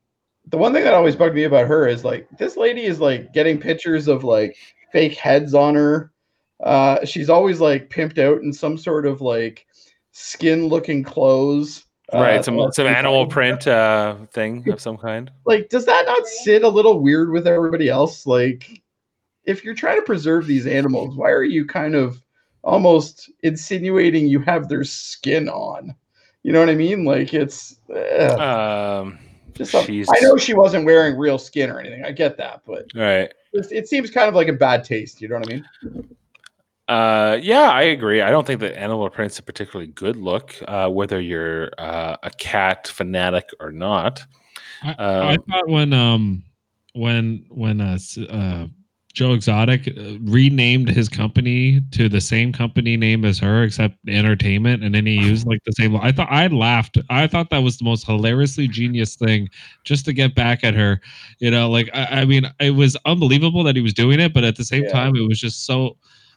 [0.49, 3.34] the one thing that always bugged me about her is like this lady is like
[3.34, 4.55] getting pictures of like
[4.91, 6.11] fake heads on her.
[6.63, 9.65] Uh, she's always like pimped out in some sort of like
[10.11, 11.86] skin looking clothes.
[12.13, 15.32] Uh, right, some that's some animal print uh thing of some kind.
[15.47, 18.82] like does that not sit a little weird with everybody else like
[19.45, 22.21] if you're trying to preserve these animals why are you kind of
[22.63, 25.93] almost insinuating you have their skin on
[26.43, 29.19] you know what i mean like it's ugh, Um
[29.53, 32.61] just some- she's- i know she wasn't wearing real skin or anything i get that
[32.65, 33.33] but right.
[33.53, 35.65] it, it seems kind of like a bad taste you know what i mean
[36.89, 38.21] Uh yeah, I agree.
[38.21, 42.29] I don't think that animal print's a particularly good look, uh, whether you're uh, a
[42.31, 44.21] cat fanatic or not.
[44.83, 46.43] I, I Um, thought when um
[46.91, 47.97] when when uh,
[48.29, 48.67] uh
[49.14, 54.84] Joe Exotic uh, renamed his company to the same company name as her, except entertainment,
[54.84, 55.95] and then he used like the same.
[55.95, 56.97] I thought I laughed.
[57.11, 59.49] I thought that was the most hilariously genius thing,
[59.84, 60.99] just to get back at her.
[61.39, 64.43] You know, like I, I mean, it was unbelievable that he was doing it, but
[64.43, 64.91] at the same Yeah.
[64.91, 65.95] time, it was just so.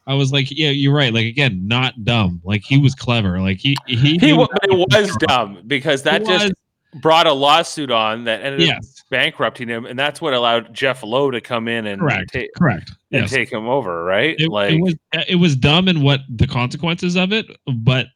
[0.08, 1.12] I was like, yeah, you're right.
[1.12, 2.40] Like again, not dumb.
[2.44, 3.40] Like he was clever.
[3.40, 6.44] Like he he he knew wa- how but it was dumb because that He just
[6.44, 6.52] was-
[7.00, 11.30] brought a lawsuit on that ended up bankrupting him, and that's what allowed Jeff Lowe
[11.30, 12.90] to come in and, correct, ta- correct.
[13.12, 13.30] and Yes.
[13.30, 14.34] take him over, right?
[14.38, 17.46] it, like it was uh, it was dumb in what the consequences of it,
[17.82, 18.06] but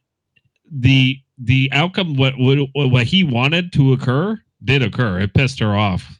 [0.71, 5.19] the the outcome what what what he wanted to occur did occur.
[5.19, 6.19] It pissed her off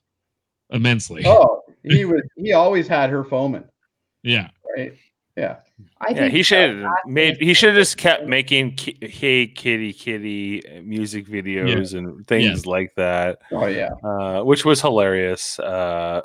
[0.71, 1.23] immensely.
[1.25, 3.63] oh he was he always had her foaming
[4.23, 4.93] Yeah, right
[5.37, 5.57] yeah
[5.99, 7.37] I yeah, think he should have made.
[7.37, 12.45] He should have just kept making ki- "Hey Kitty Kitty" uh, music videos and things
[12.45, 12.65] Yes.
[12.65, 15.57] like that, oh yeah uh, which was hilarious.
[15.59, 16.21] Uh,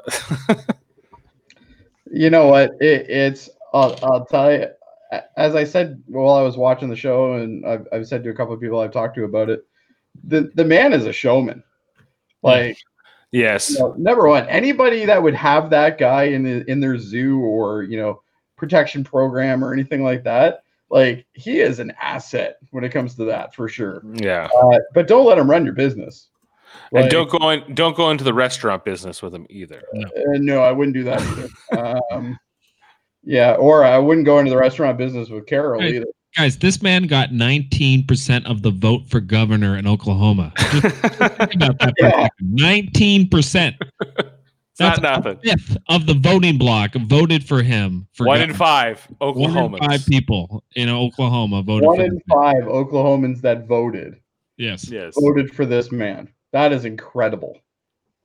[2.11, 2.71] You know what?
[2.81, 4.67] It, it's I'll, I'll tell you.
[5.37, 8.35] As I said while I was watching the show, and I've, I've said to a
[8.35, 9.65] couple of people I've talked to about it,
[10.25, 11.63] the the man is a showman.
[12.43, 12.77] Like
[13.33, 16.99] yes, you know, number one, anybody that would have that guy in the, in their
[16.99, 18.23] zoo or you know
[18.57, 23.25] protection program or anything like that, like he is an asset when it comes to
[23.25, 24.03] that for sure.
[24.15, 26.29] yeah, Uh, but don't let him run your business.
[26.93, 27.75] and don't go in.
[27.75, 29.83] Don't go into the restaurant business with him either.
[29.97, 30.05] Uh,
[30.39, 31.99] no, I wouldn't do that either.
[32.13, 32.39] um,
[33.25, 35.95] yeah, or I wouldn't go into the restaurant business with Carole Right.
[35.95, 36.07] either.
[36.37, 40.53] guys, this man got 19% of the vote for governor in Oklahoma.
[40.57, 42.83] Just think about that for a Yeah.
[42.85, 43.75] 19%.
[44.79, 45.39] It's not nothing.
[45.43, 48.07] fifth of the voting block voted for him.
[48.13, 48.59] For One in governor.
[48.59, 52.23] five One in five people in Oklahoma voted One for in him.
[52.31, 54.17] five Oklahomans that voted
[54.59, 54.89] Yes.
[54.91, 55.15] Yes.
[55.19, 56.29] voted for this man.
[56.53, 57.59] That is incredible.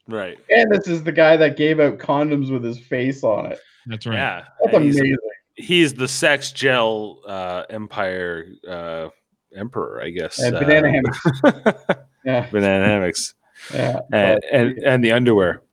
[0.07, 0.37] Right.
[0.49, 3.59] And this is the guy that gave out condoms with his face on it.
[3.85, 4.15] That's right.
[4.15, 4.43] Yeah.
[4.63, 5.17] That's And he's, amazing.
[5.55, 9.07] he's the sex gel uh, empire uh,
[9.55, 10.39] emperor, I guess.
[10.39, 11.21] And uh, banana hammocks.
[12.23, 13.33] Yeah, banana hammocks
[13.73, 13.99] yeah.
[14.13, 15.63] and, and and the underwear.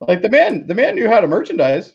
[0.00, 1.94] Like the man the man knew how to merchandise.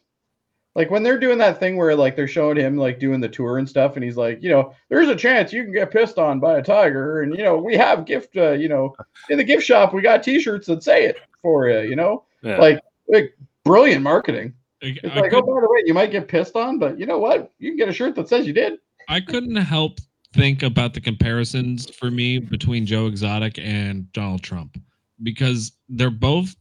[0.75, 3.57] Like when they're doing that thing where like they're showing him like doing the tour
[3.57, 6.39] and stuff and he's like you know there's a chance you can get pissed on
[6.39, 8.95] by a tiger and you know we have gift uh, you know
[9.29, 12.25] in the gift shop we got t-shirts that say it for you you know?
[12.43, 12.59] Yeah.
[12.59, 13.35] like like
[13.65, 14.53] brilliant marketing.
[14.81, 17.17] It's I like oh by the way you might get pissed on but you know
[17.17, 17.51] what?
[17.57, 18.77] You can get a shirt that says you did.
[19.09, 19.99] I couldn't help
[20.33, 24.79] think about the comparisons for me between Joe Exotic and Donald Trump
[25.23, 26.55] because they're both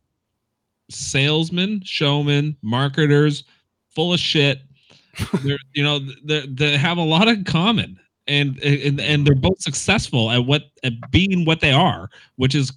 [0.90, 3.44] salesmen, showmen, marketers,
[3.88, 4.60] full of shit.
[5.42, 9.60] they're, you know, they they have a lot in common, and and and they're both
[9.60, 12.72] successful at what at being what they are, which is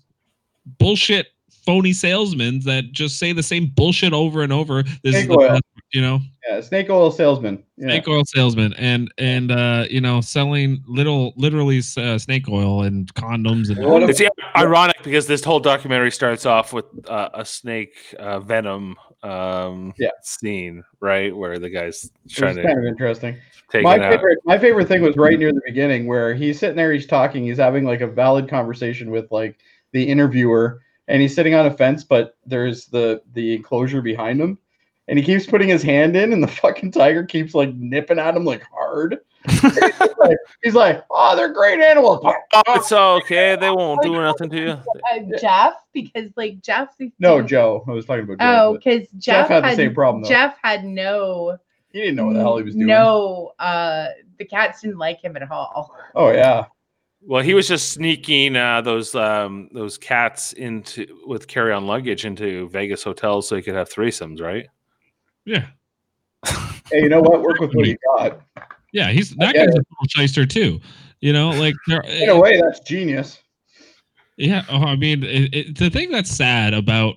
[0.77, 1.27] bullshit,
[1.69, 4.81] phony salesmen that just say the same bullshit over and over.
[5.03, 5.49] This is Snake the oil.
[5.49, 5.63] best,
[5.93, 7.87] you know yeah snake oil salesman yeah.
[7.87, 13.11] snake oil salesman and and uh you know selling little literally uh, snake oil and
[13.15, 17.43] condoms and What if- It's ironic because this whole documentary starts off with uh, a
[17.43, 20.09] snake uh, venom um, Yeah.
[20.21, 23.37] scene, right, where the guy's trying to kind of interesting
[23.73, 24.11] my it out.
[24.13, 27.43] favorite my favorite thing was right near the beginning where he's sitting there he's talking
[27.45, 29.57] he's having like a valid conversation with like
[29.91, 34.57] the interviewer and he's sitting on a fence but there's the the enclosure behind him
[35.09, 38.35] and he keeps putting his hand in and the fucking tiger keeps like nipping at
[38.37, 39.17] him like hard
[39.49, 39.63] he's,
[40.19, 43.55] like, he's like oh they're great animals Oh, it's okay.
[43.55, 44.69] They won't do nothing to you.
[44.71, 46.89] Uh, Jeff, because like Jeff.
[47.19, 50.23] no joe i was talking about joe Oh, because Jeff Jeff, had the same problem,
[50.23, 50.29] though.
[50.29, 51.57] Jeff had no.
[51.93, 54.07] he didn't know what the hell he was doing No, uh,
[54.37, 55.95] the cats didn't like him at all.
[56.15, 56.65] oh yeah
[57.21, 62.25] Well, he was just sneaking uh, those um, those cats into with carry on luggage
[62.25, 64.67] into Vegas hotels so he could have threesomes, right?
[65.45, 65.67] yeah.
[66.45, 67.41] Hey you know what?
[67.41, 68.41] Work with what you got.
[68.93, 70.79] Yeah he's that get guy's a little shyster too.
[71.19, 71.75] You know like
[72.07, 73.39] in a way that's genius.
[74.37, 77.15] Yeah, oh, I mean, it, it, the thing that's sad about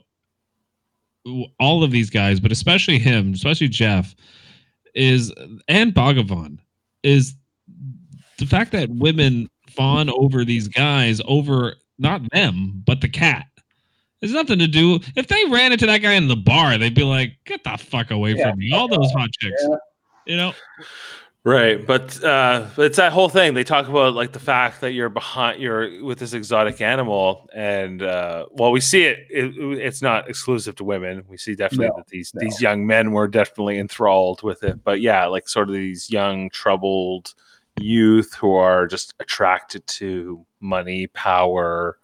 [1.61, 4.17] all of these guys, but especially him, especially Jeff,
[4.97, 5.33] is
[5.69, 6.59] and Bhagavan
[7.05, 7.37] is
[8.39, 13.47] the fact that women fawn over these guys over not them but the cat.
[14.21, 15.01] There's nothing to do.
[15.17, 18.13] If they ran into that guy in the bar, they'd be like, "Get the fuck
[18.13, 18.51] away Yeah.
[18.51, 19.77] from me!" All those hot chicks, Yeah.
[20.27, 20.53] you know.
[21.45, 23.53] Right, but uh, it's that whole thing.
[23.55, 28.01] They talk about like the fact that you're behind, you're with this exotic animal, and
[28.01, 29.53] uh, well, we see it, it.
[29.81, 31.25] It's not exclusive to women.
[31.27, 32.41] We see definitely No, that these no.
[32.45, 34.85] these young men were definitely enthralled with it.
[34.85, 37.35] But yeah, like sort of these young troubled
[37.81, 41.99] youth who are just attracted to money, power,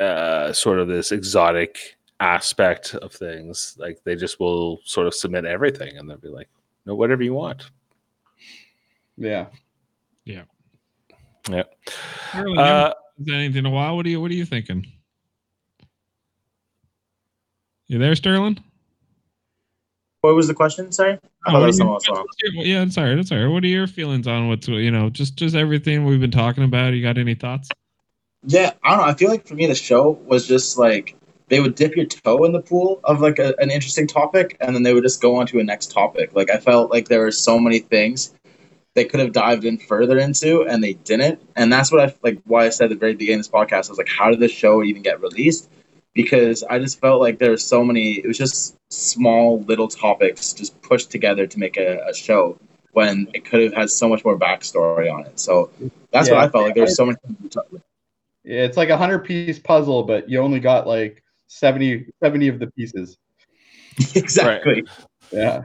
[0.00, 3.76] uh, sort of this exotic aspect of things.
[3.78, 6.48] Like they just will sort of submit everything, and they'll be like,
[6.86, 7.70] "No, whatever you want."
[9.16, 9.46] yeah
[10.24, 10.44] Yeah.
[11.48, 11.64] Yeah.
[12.34, 13.96] Uh, haven't anything in a while.
[13.96, 14.86] What are you What are you thinking?
[17.86, 18.62] You there, Sterling?
[20.22, 20.90] What was the question?
[20.90, 21.12] Sorry.
[21.12, 22.08] I Oh, thought that what was are someone your- else.
[22.18, 22.24] on.
[22.24, 23.14] what's your- yeah, that's all right.
[23.14, 23.46] That's all right.
[23.46, 26.92] What are your feelings on what's you know just just everything we've been talking about?
[26.94, 27.68] You got any thoughts?
[28.46, 29.04] Yeah, I don't know.
[29.04, 31.14] I feel like for me, the show was just like
[31.48, 34.74] they would dip your toe in the pool of like a, an interesting topic, and
[34.74, 36.34] then they would just go on to a next topic.
[36.34, 38.34] Like I felt like there were so many things
[38.94, 41.40] they could have dived in further into, and they didn't.
[41.54, 42.40] And that's what I like.
[42.44, 44.40] Why I said at the very beginning of this podcast, I was like, how did
[44.40, 45.68] this show even get released?
[46.14, 48.14] Because I just felt like there were so many.
[48.14, 52.58] It was just small little topics just pushed together to make a, a show
[52.92, 55.38] when it could have had so much more backstory on it.
[55.38, 55.70] So
[56.12, 56.74] that's what I felt like.
[56.74, 57.16] There's so much.
[58.44, 62.58] Yeah, it's like a hundred piece puzzle, but you only got like 70, 70 of
[62.58, 63.16] the pieces.
[64.14, 64.84] exactly.
[65.30, 65.62] Yeah.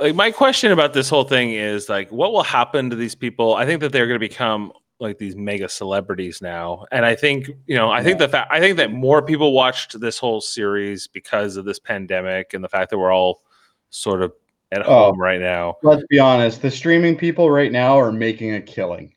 [0.00, 3.54] like my question about this whole thing is like what will happen to these people
[3.54, 7.50] i think that they're going to become like these mega celebrities now and i think
[7.66, 11.06] you know i think the fact i think that more people watched this whole series
[11.06, 13.42] because of this pandemic and the fact that we're all
[13.90, 14.32] sort of
[14.72, 15.06] at Oh.
[15.10, 16.60] home right now Let's be honest.
[16.60, 19.14] The streaming people right now are making a killing.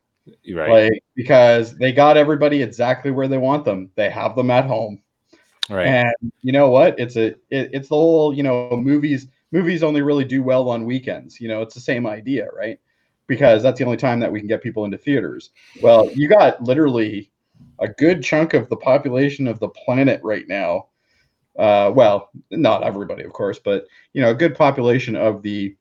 [0.53, 3.89] right Like because they got everybody exactly where they want them.
[3.95, 5.01] They have them at home.
[5.69, 6.99] right And you know what?
[6.99, 10.85] It's a it, it's the whole, you know, movies movies only really do well on
[10.85, 11.41] weekends.
[11.41, 12.79] You know, it's the same idea, right?
[13.29, 15.51] Because that's the only time that we can get people into theaters.
[15.79, 17.31] Well, you got literally
[17.79, 20.87] a good chunk of the population of the planet right now.
[21.57, 25.75] Uh, well, not everybody, of course, but you know, a good population of the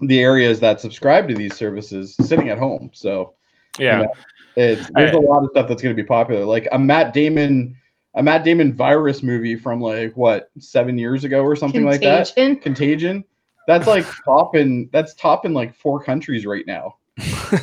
[0.00, 2.90] the areas that subscribe to these services sitting at home.
[2.92, 3.34] So
[3.78, 3.98] Yeah.
[3.98, 4.14] know,
[4.56, 7.76] it's, there's a lot of stuff that's going to be popular, like a Matt Damon,
[8.14, 12.32] a Matt Damon virus movie from like what seven years ago or something like that.
[12.60, 13.24] Contagion.
[13.66, 13.84] Contagion.
[13.84, 16.96] That's like top in that's top in like four countries right now.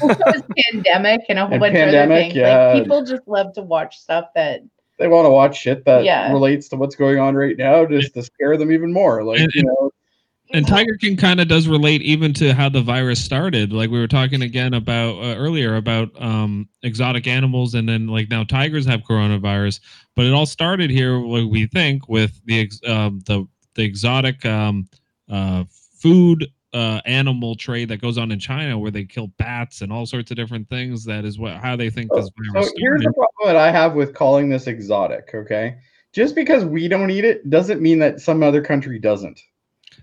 [0.01, 0.41] Well, so
[0.71, 2.35] pandemic and a whole And bunch of other things.
[2.35, 2.67] yeah.
[2.73, 4.61] Like people just love to watch stuff that
[4.97, 6.31] They want to watch shit that Yeah.
[6.31, 9.23] relates to what's going on right now, just to scare them even more.
[9.23, 9.91] Like And- you know,
[10.53, 13.71] and Tiger King kind of does relate even to how the virus started.
[13.71, 18.29] Like we were talking again about uh, earlier about um, exotic animals, and then like
[18.29, 19.79] now tigers have coronavirus.
[20.13, 24.45] But it all started here, what we think, with the ex- um, the the exotic
[24.45, 24.89] um,
[25.29, 25.63] uh,
[26.01, 30.05] food uh, animal trade that goes on in China, where they kill bats and all
[30.05, 31.05] sorts of different things.
[31.05, 33.93] That is what how they think this So virus here's the problem that I have
[33.93, 35.31] with calling this exotic.
[35.33, 35.77] Okay,
[36.13, 39.41] just because we don't eat it doesn't mean that some other country doesn't.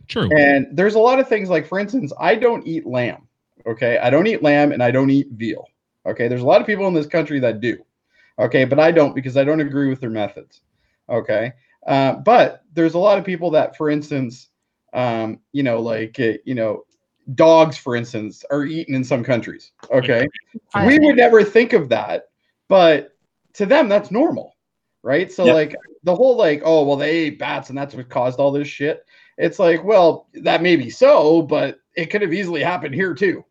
[0.08, 0.28] True.
[0.34, 3.28] And there's a lot of things like, for instance, I don't eat lamb.
[3.66, 3.98] Okay.
[3.98, 5.68] I don't eat lamb and I don't eat veal.
[6.06, 6.28] Okay.
[6.28, 7.76] There's a lot of people in this country that do.
[8.38, 8.64] Okay.
[8.64, 10.62] But I don't because I don't agree with their methods.
[11.08, 11.52] Okay.
[11.86, 14.48] Uh, but there's a lot of people that, for instance,
[14.92, 16.84] um, you know, like, uh, you know,
[17.34, 19.72] dogs, for instance, are eaten in some countries.
[19.90, 20.26] Okay.
[20.86, 22.28] we would never think of that.
[22.68, 23.16] But
[23.54, 24.54] to them, that's normal.
[25.02, 25.30] Right.
[25.32, 25.52] So, Yeah.
[25.54, 28.68] like, the whole, like, oh, well, they ate bats and that's what caused all this
[28.68, 29.04] shit
[29.38, 33.44] it's like, well, that may be so, but it could have easily happened here too.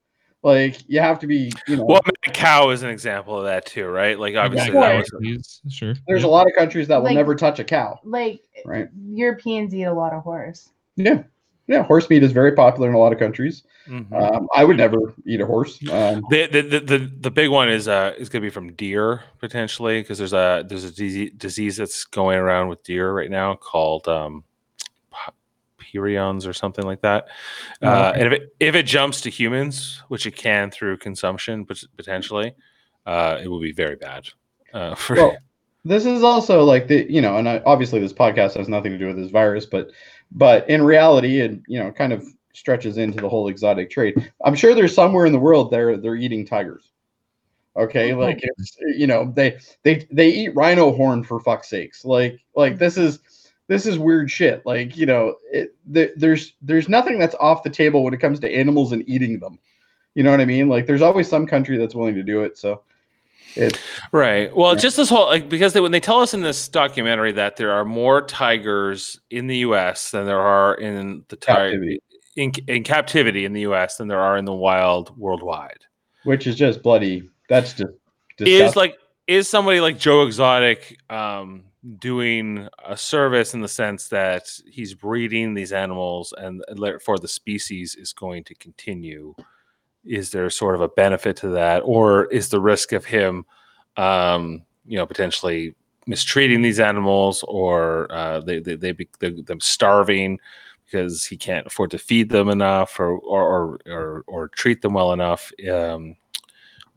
[0.44, 3.66] Like you have to be, you know, Well, mad cow is an example of that
[3.66, 4.20] too, right?
[4.20, 4.82] Like obviously Sure.
[4.82, 5.96] that was sure.
[6.08, 6.28] there's yeah.
[6.28, 8.00] a lot of countries that will Like- never touch a cow.
[8.04, 8.88] like Right.
[9.10, 10.70] Europeans eat a lot of horse.
[10.98, 11.24] Yeah.
[11.68, 11.84] Yeah.
[11.84, 13.64] Horse meat is very popular in a lot of countries.
[13.88, 14.11] Mhm.
[14.11, 15.80] Um, I would never eat a horse.
[15.90, 18.74] Um, The, the, the, the, the big one is uh is going to be from
[18.74, 23.32] deer potentially because there's a there's a disease, disease that's going around with deer right
[23.32, 24.44] now called um
[26.45, 27.28] or something like that.
[27.82, 31.64] Oh, Uh, and if it, if it jumps to humans, which it can through consumption,
[31.64, 32.53] but potentially,
[33.06, 34.28] uh, it will be very bad.
[34.74, 35.38] Uh, for, well,
[35.86, 38.98] this is also like the, you know, and I, obviously this podcast has nothing to
[38.98, 39.90] do with this virus, but,
[40.32, 44.32] but in reality, it, you know, kind of stretches into the whole exotic trade.
[44.44, 46.91] I'm sure there's somewhere in the world they're, they're eating tigers.
[47.76, 48.14] Okay.
[48.14, 48.20] Oh.
[48.20, 52.04] Like it's, you know, they, they, they eat rhino horn for fuck's sakes.
[52.04, 53.20] Like, like this is,
[53.68, 54.66] this is weird shit.
[54.66, 58.40] Like, you know, it, th- there's, there's nothing that's off the table when it comes
[58.40, 59.60] to animals and eating them.
[60.16, 60.68] You know what I mean?
[60.68, 62.58] Like there's always some country that's willing to do it.
[62.58, 62.82] So
[63.58, 63.80] it's,
[64.12, 64.56] Right.
[64.56, 64.80] Well, Yeah.
[64.80, 67.72] just this whole like because they, when they tell us in this documentary that there
[67.72, 70.12] are more tigers in the U.S.
[70.12, 71.84] than there are in the tiger
[72.36, 73.98] in, in captivity in the U.S.
[73.98, 75.80] than there are in the wild worldwide.
[76.24, 77.30] which is just bloody.
[77.50, 77.94] That's just
[78.40, 78.98] Is like
[79.28, 81.64] is somebody like Joe Exotic um,
[82.00, 86.62] doing a service in the sense that he's breeding these animals and
[87.04, 89.34] for the species is going to continue?
[90.08, 93.46] Is there sort of a benefit to that, or is the risk of him,
[93.98, 95.76] um, you know, potentially
[96.06, 100.40] mistreating these animals, or uh, they they, they, be, they them starving
[100.86, 104.94] because he can't afford to feed them enough, or or or or, or treat them
[104.94, 105.52] well enough?
[105.70, 106.16] Um,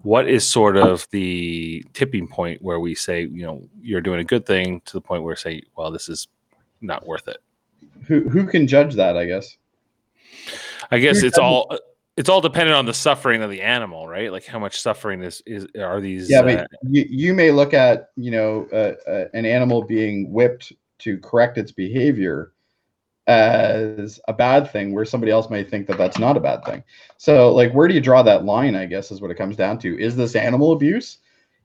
[0.02, 4.24] what is sort of the tipping point where we say, you know, you're doing a
[4.24, 6.28] good thing to the point where say, well, this is
[6.80, 7.38] not worth it.
[8.06, 9.16] who who can judge that?
[9.16, 9.56] I guess.
[10.90, 11.76] I guess it's all
[12.16, 14.30] it's all dependent on the suffering of the animal, right?
[14.32, 16.30] Like how much suffering is is are these?
[16.30, 20.30] Yeah, uh, but you, you may look at you know uh, uh, an animal being
[20.30, 22.52] whipped to correct its behavior
[23.26, 26.82] as a bad thing, where somebody else may think that that's not a bad thing.
[27.16, 28.74] So, like, where do you draw that line?
[28.74, 29.98] I guess is what it comes down to.
[29.98, 31.18] Is this animal abuse?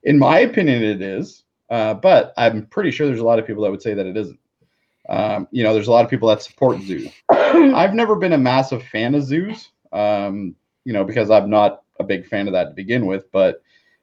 [0.04, 1.42] In my opinion, it is.
[1.68, 4.16] Uh, but I'm pretty sure there's a lot of people that would say that it
[4.16, 4.38] isn't.
[5.08, 7.10] Um, you know, there's a lot of people that support zoos.
[7.30, 10.54] I've never been a massive fan of zoos, um,
[10.84, 13.30] you know, because I'm not a big fan of that to begin with.
[13.32, 13.62] But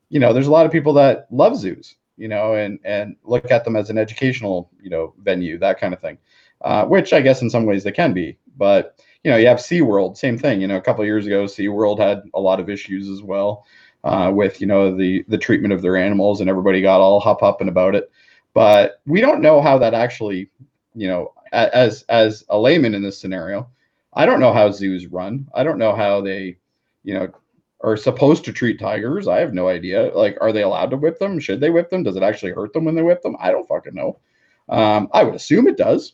[0.09, 3.51] you know, there's a lot of people that love zoos, you know, and and look
[3.51, 6.17] at them as an educational, you know, venue, that kind of thing.
[6.61, 8.37] Uh, which I guess in some ways they can be.
[8.55, 10.61] But you know, you have SeaWorld, same thing.
[10.61, 13.65] You know, a couple years ago, SeaWorld had a lot of issues as well
[14.03, 17.43] uh, with you know the the treatment of their animals, and everybody got all hop
[17.43, 18.11] up and about it.
[18.53, 20.49] But we don't know how that actually,
[20.93, 23.69] you know, as as a layman in this scenario,
[24.15, 25.47] I don't know how zoos run.
[25.53, 26.57] I don't know how they,
[27.03, 27.29] you know,
[27.81, 29.27] are supposed to treat tigers.
[29.27, 30.11] I have no idea.
[30.15, 31.39] Like, are they allowed to whip them?
[31.39, 32.03] Should they whip them?
[32.03, 33.35] Does it actually hurt them when they whip them?
[33.39, 34.19] I don't fucking know.
[34.69, 36.13] Um, I would assume it does.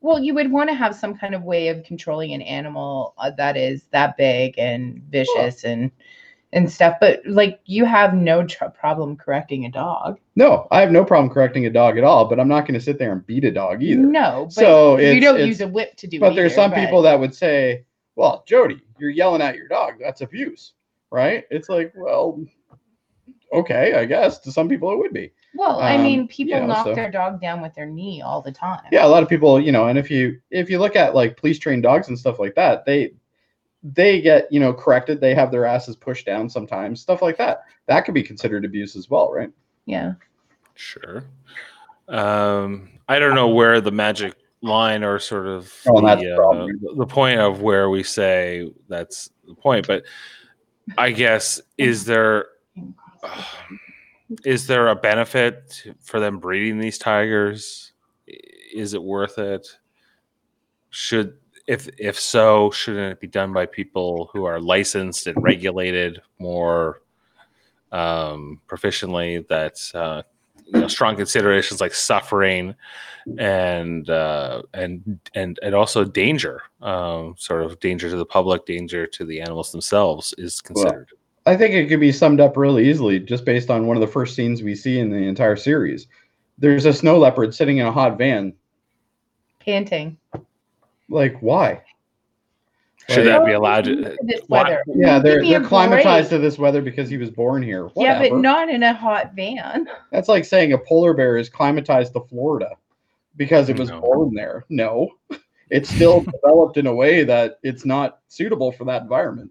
[0.00, 3.32] Well, you would want to have some kind of way of controlling an animal uh,
[3.32, 5.90] that is that big and vicious and
[6.52, 6.96] and stuff.
[7.00, 10.18] But like you have no tr- problem correcting a dog.
[10.36, 12.80] No, I have no problem correcting a dog at all, but I'm not going to
[12.80, 14.00] sit there and beat a dog either.
[14.00, 16.20] No, but So you don't use a whip to do it.
[16.20, 17.84] But there's some but- people that would say,
[18.16, 19.94] "Well, Jody, you're yelling at your dog.
[20.00, 20.72] That's abuse."
[21.10, 21.44] Right?
[21.50, 22.38] It's like, well,
[23.52, 25.32] okay, I guess to some people it would be.
[25.54, 28.20] Well, I um, mean, people you know, knock so- their dog down with their knee
[28.20, 28.82] all the time.
[28.92, 31.36] Yeah, a lot of people, you know, and if you if you look at like
[31.36, 33.12] police trained dogs and stuff like that, they
[33.82, 37.62] they get, you know, corrected, they have their asses pushed down sometimes, stuff like that.
[37.86, 39.50] That could be considered abuse as well, right?
[39.86, 40.14] Yeah.
[40.74, 41.24] Sure.
[42.08, 46.96] Um, I don't know where the magic line or sort of Oh, the, the uh,
[46.96, 49.86] the point of where we say that's the point.
[49.86, 50.04] But
[50.96, 52.46] I guess is there
[54.44, 57.92] is there a benefit for them breeding these tigers?
[58.26, 59.66] Is it worth it?
[60.90, 61.36] Should
[61.68, 67.02] if if so, shouldn't it be done by people who are licensed and regulated more
[67.92, 69.46] um, proficiently?
[69.48, 70.22] That uh,
[70.64, 72.74] you know, strong considerations like suffering
[73.38, 79.06] and uh, and and and also danger, um, sort of danger to the public, danger
[79.06, 81.10] to the animals themselves, is considered.
[81.44, 84.06] I think it could be summed up really easily just based on one of the
[84.06, 86.06] first scenes we see in the entire series.
[86.56, 88.54] There's a snow leopard sitting in a hot van.
[89.60, 90.16] Panting.
[91.08, 91.82] Like, why?
[93.08, 94.16] Should Like- that be allowed to?
[94.22, 94.82] This uh, why- weather.
[94.94, 97.88] Yeah, they're me they're climatized to this weather because he was born here.
[97.96, 99.88] Yeah, but not in a hot van.
[100.12, 102.70] That's like saying a polar bear is climatized to Florida
[103.36, 104.00] because it was No.
[104.00, 104.66] born there.
[104.68, 105.08] No,
[105.70, 109.50] it's still developed in a way that it's not suitable for that environment.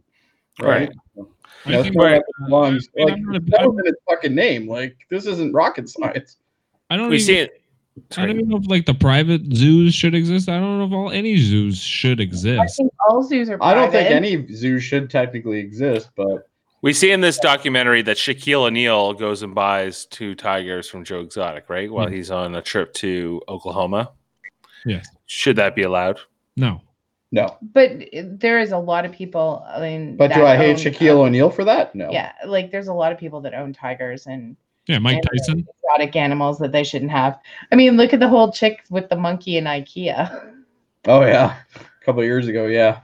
[0.61, 0.91] Right.
[1.17, 1.23] I
[1.71, 2.11] Yeah, think- snow Right.
[2.13, 4.67] leopard belongs- I like, I'm not a- that was in its fucking name.
[4.69, 6.37] Like this isn't rocket science.
[6.91, 7.61] I don't We even, see it.
[8.17, 10.49] I don't even know if like the private zoos should exist.
[10.49, 12.77] I don't know if all any zoos should I exist.
[12.77, 14.15] think all zoos are I don't think private.
[14.15, 16.47] any zoo should technically exist, but
[16.81, 21.21] We see in this documentary that Shaquille O'Neal goes and buys two tigers from Joe
[21.21, 21.91] Exotic, right?
[21.91, 24.11] While he's on a trip to Oklahoma.
[24.85, 25.07] Yes.
[25.25, 26.19] Should that be allowed?
[26.55, 26.81] No.
[27.31, 27.57] no.
[27.73, 29.65] But there is a lot of people.
[29.67, 31.93] I mean, But do that I hate own, Shaquille O'Neal for that?
[31.95, 32.09] No.
[32.11, 34.55] Yeah, like there's a lot of people that own tigers and
[34.87, 35.67] Yeah, Mike and Tyson.
[35.83, 37.37] exotic animals that they shouldn't have.
[37.71, 40.53] I mean, look at the whole chick with the monkey in IKEA.
[41.05, 41.57] Oh yeah.
[41.75, 43.01] A couple years ago, yeah.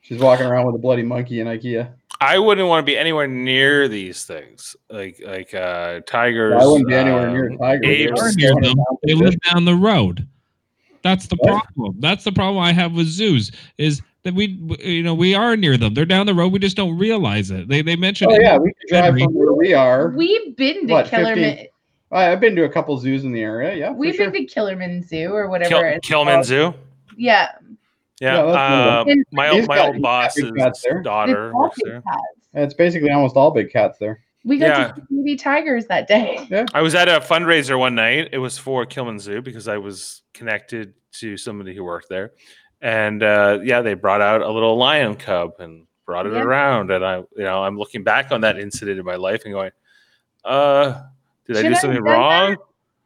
[0.00, 1.92] She's walking around with a bloody monkey in IKEA.
[2.20, 6.60] I wouldn't want to be anywhere near these things, like like uh, tigers.
[6.60, 7.84] I wouldn't be anywhere near a um, tiger.
[7.84, 8.20] apes.
[8.20, 8.76] They're near them.
[9.04, 10.26] They live down the road.
[11.02, 11.94] That's the problem.
[12.00, 14.46] That's the problem I have with zoos is that we,
[14.84, 15.94] you know, we are near them.
[15.94, 16.52] They're down the road.
[16.52, 17.68] We just don't realize it.
[17.68, 18.30] They they mentioned.
[18.32, 20.10] Oh it- yeah, we can drive from where we are.
[20.10, 21.56] We've been to What, Killerman.
[21.56, 21.70] 50?
[22.12, 23.74] I- I've been to a couple zoos in the area.
[23.74, 24.30] Yeah, We've sure.
[24.30, 25.68] been to Killerman Zoo or whatever.
[25.70, 26.44] Kill, it's Killman.
[26.44, 26.72] Zoo.
[27.16, 27.48] Yeah,
[28.20, 31.60] Yeah, Yeah, uh, my old my got- old he's got big boss's daughter it's all
[31.62, 32.02] works big there.
[32.02, 32.22] cats.
[32.54, 34.20] It's basically almost all big cats there.
[34.44, 34.88] We got Yeah.
[34.92, 36.38] to see baby tigers that day.
[36.50, 36.64] Yeah.
[36.72, 38.28] I was at a fundraiser one night.
[38.32, 42.32] It was for Killman Zoo because I was connected to somebody who worked there,
[42.80, 46.42] and uh, yeah, they brought out a little lion cub and brought it Yeah.
[46.42, 46.90] around.
[46.90, 49.70] And I, you know, I'm looking back on that incident in my life and going,
[50.44, 51.02] uh,
[51.46, 52.56] did I Should do I have something done wrong?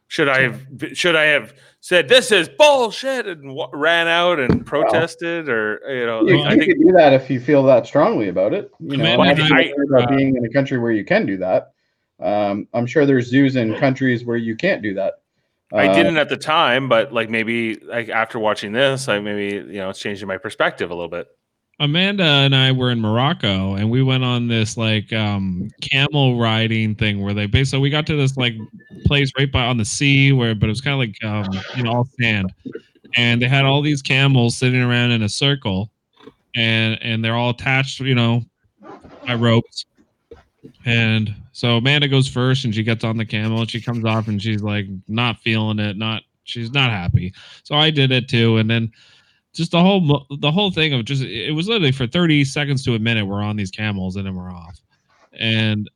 [0.07, 0.61] Should I have
[0.93, 6.05] should I have said this is bullshit and w- ran out and protested or you
[6.05, 6.21] know?
[6.27, 8.69] You, like, I you think could do that if you feel that strongly about it.
[8.79, 11.37] You know, Amanda I'm I- about uh, being in a country where you can do
[11.37, 11.71] that.
[12.19, 15.15] Um, I'm sure there's zoos in countries where you can't do that.
[15.73, 19.55] I Uh, didn't at the time, but like maybe like after watching this, I maybe
[19.73, 21.27] you know it's changing my perspective a little bit.
[21.79, 26.93] Amanda and I were in Morocco and we went on this like um camel riding
[26.93, 28.53] thing where they basically we got to this like
[29.05, 31.83] place right by on the sea where but it was kind of like um you
[31.83, 32.53] know all sand
[33.15, 35.89] and they had all these camels sitting around in a circle
[36.55, 38.43] and and they're all attached you know
[39.25, 39.85] by ropes
[40.85, 43.61] and so Amanda goes first and she gets on the camel.
[43.61, 47.33] And she comes off and she's like not feeling it not she's not happy.
[47.63, 48.57] So I did it too.
[48.57, 48.91] And then
[49.53, 52.95] just the whole the whole thing of just it was literally for 30 seconds to
[52.95, 54.81] a minute we're on these camels and then we're off.
[55.39, 55.89] And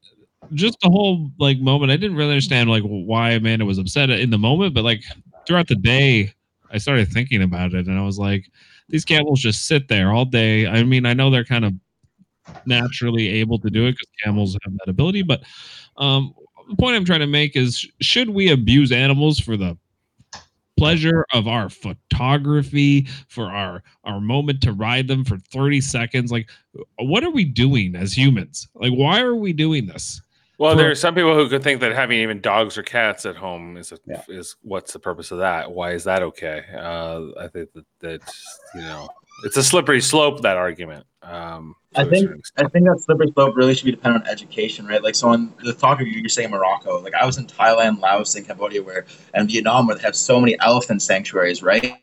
[0.53, 4.29] just the whole like moment i didn't really understand like why amanda was upset in
[4.29, 5.03] the moment but like
[5.45, 6.31] throughout the day
[6.71, 8.49] i started thinking about it and i was like
[8.87, 10.65] these camels just sit there all day.
[10.65, 11.73] I mean i know they're kind of
[12.65, 15.41] naturally able to do it because camels have that ability but
[15.97, 16.33] um
[16.69, 19.77] the point i'm trying to make is should we abuse animals for the
[20.77, 26.47] pleasure of our photography for our our moment to ride them for 30 seconds like
[26.99, 30.21] what are we doing as humans like why are we doing this
[30.59, 33.25] Well, For- there are some people who could think that having even dogs or cats
[33.25, 34.21] at home is a, Yeah.
[34.27, 35.71] is what's the purpose of that?
[35.71, 36.63] Why is that okay?
[36.75, 38.21] Uh, I think that that
[38.75, 39.07] you know
[39.43, 41.05] it's a slippery slope that argument.
[41.23, 45.03] Um, I think- I think that slippery slope really should be dependent on education, right?
[45.03, 47.01] Like, so on the talk of you, you're saying Morocco.
[47.01, 50.39] Like, I was in Thailand, Laos, and Cambodia, where and Vietnam, where they have so
[50.39, 51.97] many elephant sanctuaries, right?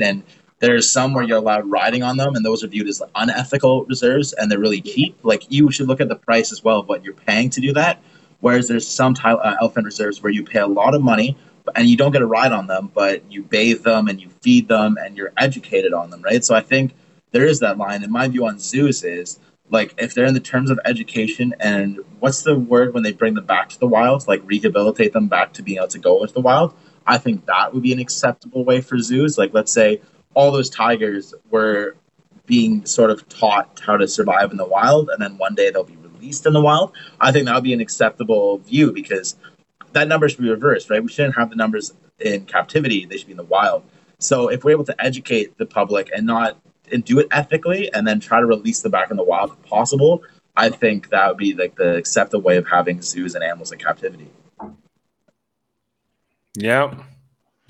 [0.00, 0.22] And
[0.58, 4.32] there's some where you're allowed riding on them, and those are viewed as unethical reserves,
[4.34, 5.16] and they're really cheap.
[5.22, 7.72] Like, you should look at the price as well of what you're paying to do
[7.74, 8.02] that.
[8.40, 11.36] Whereas there's some Thai, uh, elephant reserves where you pay a lot of money,
[11.74, 14.68] and you don't get a ride on them, but you bathe them and you feed
[14.68, 16.44] them, and you're educated on them, right?
[16.44, 16.94] So I think
[17.32, 18.02] there is that line.
[18.02, 19.38] And my view on zoos is
[19.70, 23.34] like if they're in the terms of education and what's the word when they bring
[23.34, 26.34] them back to the wild, like rehabilitate them back to being able to go into
[26.34, 26.74] the wild.
[27.06, 29.38] I think that would be an acceptable way for zoos.
[29.38, 30.00] Like let's say
[30.34, 31.96] all those tigers were
[32.46, 35.84] being sort of taught how to survive in the wild, and then one day they'll
[35.84, 36.92] be released in the wild.
[37.20, 39.36] I think that would be an acceptable view because
[39.92, 41.02] that number should be reversed, right?
[41.02, 43.84] We shouldn't have the numbers in captivity; they should be in the wild.
[44.18, 46.58] So if we're able to educate the public and not
[46.92, 49.62] and do it ethically, and then try to release them back in the wild if
[49.68, 50.22] possible,
[50.56, 53.78] I think that would be like the acceptable way of having zoos and animals in
[53.78, 54.28] captivity.
[56.54, 56.94] yeah,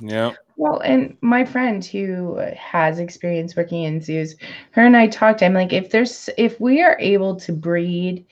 [0.01, 0.33] yeah.
[0.57, 4.37] Well, and my friend who has experience working in zoos,
[4.73, 5.43] her and I talked.
[5.43, 8.27] I'm like, if there's, if we are able to breed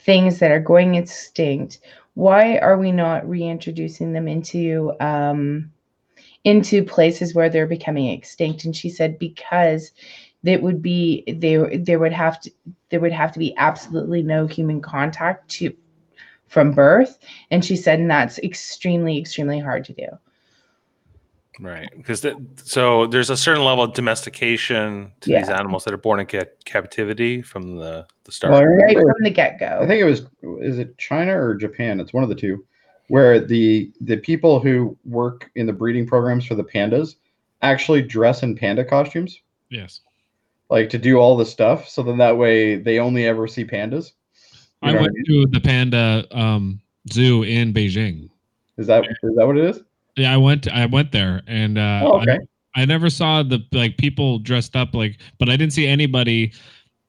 [0.00, 1.80] things that are going extinct,
[2.20, 5.72] why are we not reintroducing them into um,
[6.44, 8.66] into places where they're becoming extinct?
[8.66, 9.92] And she said because
[10.44, 12.50] it would be they there would have to
[12.90, 15.74] there would have to be absolutely no human contact to
[16.46, 17.18] from birth,
[17.50, 20.06] and she said, and that's extremely extremely hard to do.
[21.60, 25.98] Right, because th- so there's a certain level of domestication to these animals that are
[25.98, 28.52] born in ca- captivity from the the start.
[28.52, 29.78] Well, right from the get go.
[29.82, 30.20] I think it was
[30.62, 32.00] is it China or Japan?
[32.00, 32.64] It's one of the two,
[33.08, 37.16] where the the people who work in the breeding programs for the pandas
[37.60, 40.00] actually dress in panda costumes, Yes.
[40.70, 41.88] like to do all the stuff.
[41.88, 44.12] So then that way they only ever see pandas.
[44.82, 46.80] You I know what went to the panda um,
[47.12, 48.30] zoo in Beijing.
[48.78, 49.82] Is that is that what it is?
[50.20, 50.68] Yeah, I went.
[50.68, 52.38] I went there, and uh, Oh, okay.
[52.76, 56.52] I, I never saw the like people dressed up like, but I didn't see anybody.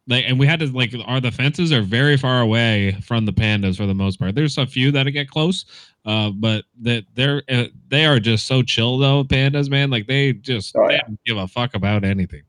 [0.07, 3.31] Like, and we had to like, are the fences are very far away from the
[3.31, 4.33] pandas for the most part.
[4.33, 5.65] There's a few that get close,
[6.05, 9.23] uh, but that they're uh, they are just so chill though.
[9.23, 11.01] Pandas, man, like they just Oh, they yeah.
[11.03, 12.41] don't give a fuck about anything.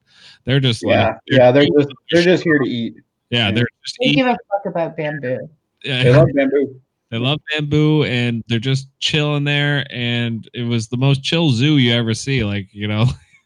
[0.44, 1.52] They're just Yeah, like, yeah.
[1.52, 2.94] They're just they're just here to eat.
[3.30, 3.54] yeah, yeah.
[3.54, 4.16] they're just They eat.
[4.16, 5.48] give a fuck about bamboo.
[5.84, 6.02] yeah.
[6.04, 6.80] They love bamboo.
[7.12, 9.86] They love bamboo and they're just chilling there.
[9.90, 12.42] And it was the most chill zoo you ever see.
[12.42, 13.04] Like, you know,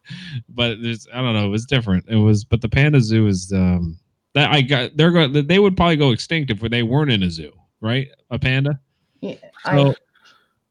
[0.49, 2.05] but there's, I don't know, it was different.
[2.09, 3.99] It was, but the panda zoo is, um,
[4.35, 7.31] that I got, they're going, they would probably go extinct if they weren't in a
[7.31, 8.07] zoo, right?
[8.31, 8.79] A panda.
[9.21, 9.35] Yeah,
[9.65, 9.95] So, I,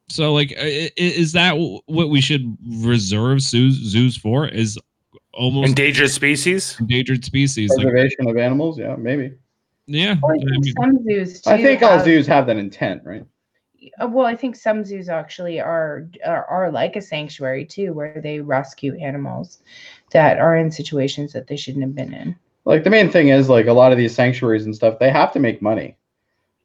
[0.08, 1.54] so like, i- i- is that
[1.88, 4.48] what we should reserve zoos, zoos for?
[4.48, 4.80] Is
[5.34, 6.78] almost Endangered species.
[6.80, 7.72] endangered species?
[7.72, 8.80] Like, Preservation of animals.
[8.80, 9.34] Yeah, maybe.
[9.88, 10.16] Yeah.
[10.22, 11.52] well, I I think mean, some zoos too.
[11.52, 13.26] I think all have- zoos have that intent, right?
[14.02, 18.22] uh, Well, I think some zoos actually are, are are like a sanctuary too, where
[18.22, 19.60] they rescue animals
[20.12, 22.36] that are in situations that they shouldn't have been in.
[22.66, 25.32] Like the main thing is like a lot of these sanctuaries and stuff, they have
[25.34, 25.98] to make money.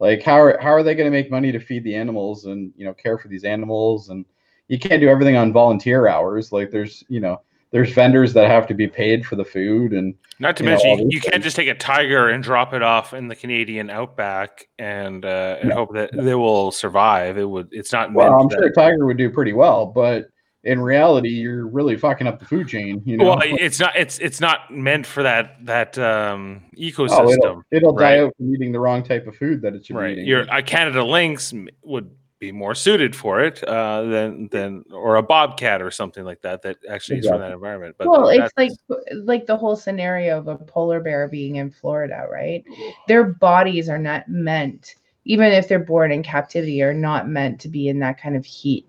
[0.00, 2.72] Like how are how are they going to make money to feed the animals and
[2.76, 4.24] you know care for these animals and
[4.68, 6.52] you can't do everything on volunteer hours.
[6.52, 7.40] Like there's you know
[7.72, 10.90] there's vendors that have to be paid for the food and Not to You mention,
[10.90, 14.68] all you, can't just take a tiger and drop it off in the Canadian outback
[14.78, 15.76] and uh, and No.
[15.76, 17.38] hope that they will survive.
[17.38, 17.68] It would.
[17.70, 18.12] It's not.
[18.12, 20.28] well, I'm sure a tiger would do pretty well, but
[20.62, 23.00] in reality, you're really fucking up the food chain.
[23.06, 23.96] You know, Well, it's not.
[23.96, 27.32] It's it's not meant for that that um, oh, ecosystem.
[27.32, 28.16] it'll, it'll right.
[28.16, 30.12] die out from eating the wrong type of food that it should be right.
[30.12, 30.26] eating.
[30.26, 32.10] Your a Canada lynx would
[32.40, 36.62] be more suited for it uh, than than or a bobcat or something like that
[36.62, 37.94] that actually is from that environment.
[37.98, 38.72] But well, it's like
[39.12, 42.64] like the whole scenario of a polar bear being in Florida, right?
[43.06, 44.96] Their bodies are not meant,
[45.26, 48.44] even if they're born in captivity, are not meant to be in that kind of
[48.44, 48.88] heat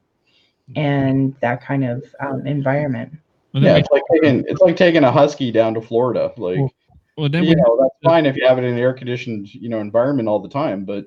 [0.77, 3.11] and that kind of um, environment.
[3.53, 6.31] well, yeah, it's like taking it's like taking a husky down to Florida.
[6.37, 6.69] Like we-
[7.17, 9.53] well, then you we, know that's fine if you have it in an air conditioned
[9.53, 11.05] you know environment all the time but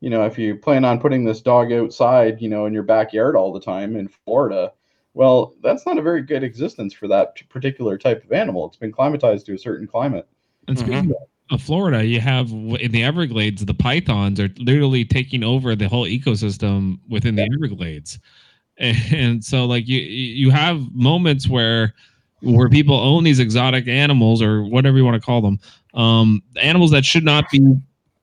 [0.00, 3.36] you know if you plan on putting this dog outside you know in your backyard
[3.36, 4.72] all the time in florida
[5.18, 8.66] well that's not a very good existence for that particular type of animal.
[8.66, 10.28] It's been climatized to a certain climate.
[10.68, 11.12] And speaking
[11.50, 16.04] of Florida, you have in the Everglades, the pythons are literally taking over the whole
[16.04, 18.18] ecosystem within the Everglades,
[18.78, 21.94] and so like you you have moments where
[22.40, 25.58] where people own these exotic animals or whatever you want to call them,
[25.94, 27.74] um, animals that should not be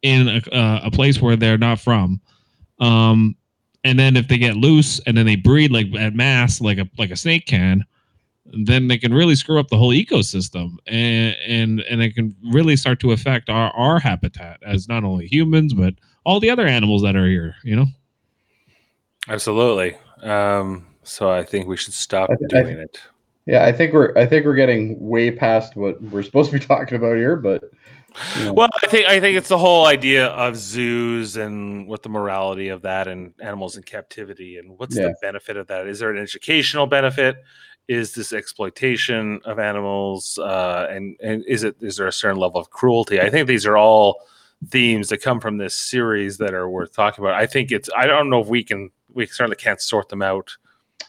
[0.05, 2.21] in a, uh, a place where they're not from.
[2.79, 3.35] Um,
[3.83, 6.87] and then if they get loose and then they breed like at mass, like a
[6.99, 7.83] like a snake can,
[8.45, 12.75] then they can really screw up the whole ecosystem, and and and it can really
[12.75, 17.01] start to affect our our habitat as not only humans but all the other animals
[17.01, 17.55] that are here.
[17.63, 17.85] You know.
[19.27, 19.97] Absolutely.
[20.21, 22.99] Um, so I think we should stop th- I doing it.
[23.47, 26.63] Yeah, I think we're I think we're getting way past what we're supposed to be
[26.63, 27.71] talking about here, but
[28.51, 32.69] Well, I think I think it's the whole idea of zoos and what the morality
[32.69, 35.07] of that and animals in captivity and what's Yeah.
[35.09, 35.87] the benefit of that?
[35.87, 37.35] Is there an educational benefit?
[37.87, 40.37] Is this exploitation of animals?
[40.41, 43.19] Uh, and and is it is there a certain level of cruelty?
[43.19, 44.21] I think these are all
[44.69, 47.35] themes that come from this series that are worth talking about.
[47.35, 50.55] I think it's I don't know if we can we certainly can't sort them out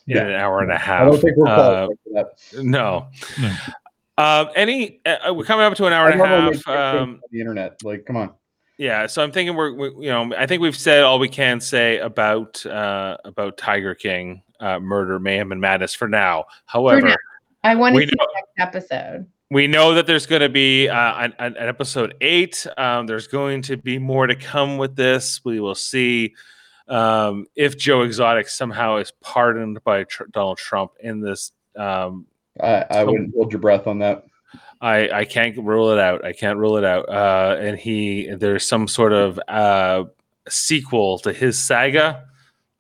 [0.09, 0.25] in Yeah.
[0.25, 1.03] an hour and a half.
[1.03, 1.55] I don't think we're Uh,
[1.87, 2.11] qualified for
[2.57, 2.63] that.
[2.65, 3.07] no.
[3.41, 3.57] No.
[4.19, 6.69] Um, any uh, we're coming up to an hour I and a half.
[6.69, 7.83] Um, on the internet.
[7.85, 8.33] Like, come on.
[8.79, 11.61] yeah, so I'm thinking we're we, you know I think we've said all we can
[11.61, 16.45] say about uh, about Tiger King, uh, murder, mayhem, and madness for now.
[16.65, 17.17] However, now.
[17.65, 18.33] I want to We see know- the
[18.63, 19.27] next episode.
[19.51, 22.67] we know that there's going to be uh, an, an an episode eight.
[22.79, 25.41] Um, there's going to be more to come with this.
[25.45, 26.35] We will see
[26.89, 31.53] um, if Joe Exotic somehow is pardoned by tr- Donald Trump in this.
[31.77, 32.27] Um,
[32.61, 34.25] I, I wouldn't hold your breath on that.
[34.81, 36.25] I I can't rule it out.
[36.25, 37.09] I can't rule it out.
[37.09, 40.05] Uh, and he there's some sort of uh,
[40.49, 42.25] sequel to his saga.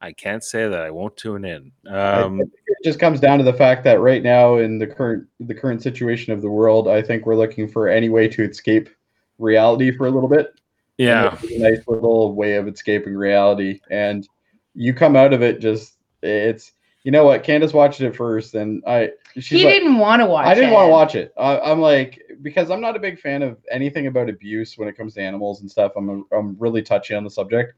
[0.00, 1.72] I can't say that I won't tune in.
[1.88, 2.50] Um, It
[2.84, 6.32] just comes down to the fact that right now, in the current the current situation
[6.32, 8.90] of the world, I think we're looking for any way to escape
[9.38, 10.52] reality for a little bit.
[10.98, 13.80] Yeah, a nice little way of escaping reality.
[13.90, 14.28] And
[14.74, 16.72] you come out of it just it's
[17.04, 17.42] you know what?
[17.42, 20.46] Candace watched it first, and I he like, didn't want to watch.
[20.46, 20.50] It.
[20.50, 21.32] I didn't want to watch it.
[21.36, 24.96] I, I'm like because I'm not a big fan of anything about abuse when it
[24.96, 25.92] comes to animals and stuff.
[25.96, 27.74] I'm a, I'm really touchy on the subject,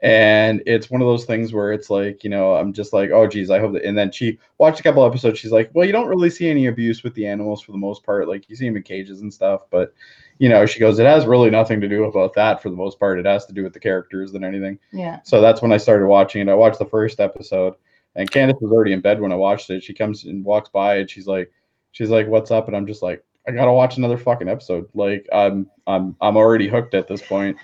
[0.00, 3.26] and it's one of those things where it's like you know I'm just like oh
[3.26, 3.84] geez I hope that.
[3.84, 5.38] And then she watched a couple episodes.
[5.38, 8.02] She's like, well you don't really see any abuse with the animals for the most
[8.02, 8.26] part.
[8.26, 9.92] Like you see them in cages and stuff, but
[10.38, 12.98] you know she goes it has really nothing to do about that for the most
[12.98, 13.18] part.
[13.18, 14.78] It has to do with the characters than anything.
[14.90, 15.20] Yeah.
[15.22, 16.50] So that's when I started watching it.
[16.50, 17.74] I watched the first episode,
[18.16, 19.82] and Candace was already in bed when I watched it.
[19.82, 21.50] She comes and walks by, and she's like,
[21.92, 25.26] she's like, "What's up?" And I'm just like, "I gotta watch another fucking episode." Like,
[25.32, 27.56] I'm I'm I'm already hooked at this point.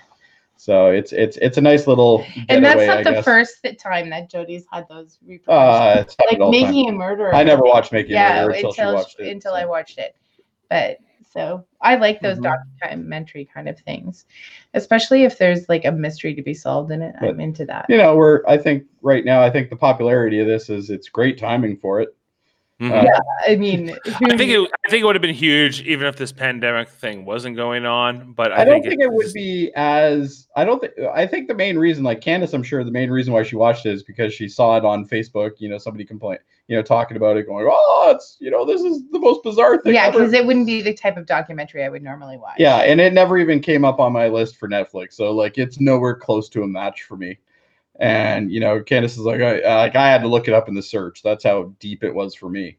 [0.57, 2.23] So it's it's it's a nice little.
[2.49, 3.25] And that's getaway, not I the guess.
[3.25, 6.15] first time that Jody's had those Uh, repercussions.
[6.17, 6.51] happened like the time.
[6.51, 7.33] making a murderer.
[7.33, 9.27] I never watched Making a Murderer until, until she watched it.
[9.29, 9.57] until so.
[9.57, 10.15] I watched it.
[10.69, 10.97] But
[11.31, 12.53] so I like those Mhm.
[12.81, 14.25] documentary kind of things,
[14.73, 17.15] especially if there's like a mystery to be solved in it.
[17.19, 17.85] But- I'm into that.
[17.87, 21.09] You know, we're I think right now I think the popularity of this is it's
[21.09, 22.09] great timing for it.
[22.81, 23.05] Mhm.
[23.05, 26.15] Uh, I mean, I think it, I think it would have been huge even if
[26.15, 28.33] this pandemic thing wasn't going on.
[28.33, 31.47] But I, I, don't think, think it would be as I don't think I think
[31.47, 34.03] the main reason, like Candace, I'm sure the main reason why she watched it is
[34.03, 35.51] because she saw it on Facebook.
[35.59, 36.39] You know, somebody complain,
[36.71, 39.81] you know, talking about it, going, "Oh, it's you know, this is the most bizarre
[39.81, 42.55] thing." yeah, because it wouldn't be the type of documentary I would normally watch.
[42.59, 45.81] yeah, and it never even came up on my list for Netflix, so like it's
[45.81, 47.39] nowhere close to a match for me.
[47.99, 50.73] And you know, Candace is like, I, like I had to look it up in
[50.73, 51.21] the search.
[51.21, 52.77] That's how deep it was for me.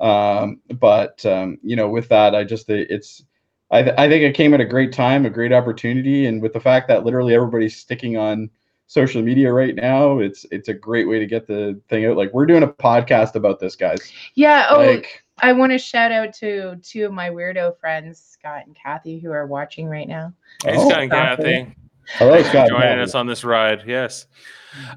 [0.00, 3.24] Um, but um, you know, with that, I just it's
[3.72, 6.52] I, th- I think it came at a great time, a great opportunity, and with
[6.52, 8.50] the fact that literally everybody's sticking on
[8.92, 12.16] social media right now, it's it's a great way to get the thing out.
[12.16, 14.12] Like we're doing a podcast about this, guys.
[14.34, 14.66] Yeah.
[14.70, 18.76] Oh, Like I want to shout out to two of my weirdo friends, Scott and
[18.76, 20.32] Kathy, who are watching right now.
[20.62, 21.74] Hey, oh, Scott and Kathy.
[22.06, 22.68] hello, Thanks for Scott.
[22.68, 23.84] joining us on this ride.
[23.86, 24.26] Yes.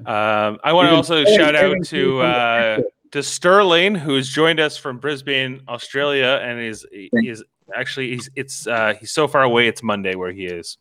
[0.04, 2.80] Um, I want to also hey, shout even out to to from the uh,
[3.12, 7.42] to Sterling, who's joined us from Brisbane, Australia, and is he is
[7.74, 9.68] actually he's it's uh, he's so far away.
[9.68, 10.76] It's Monday where he is.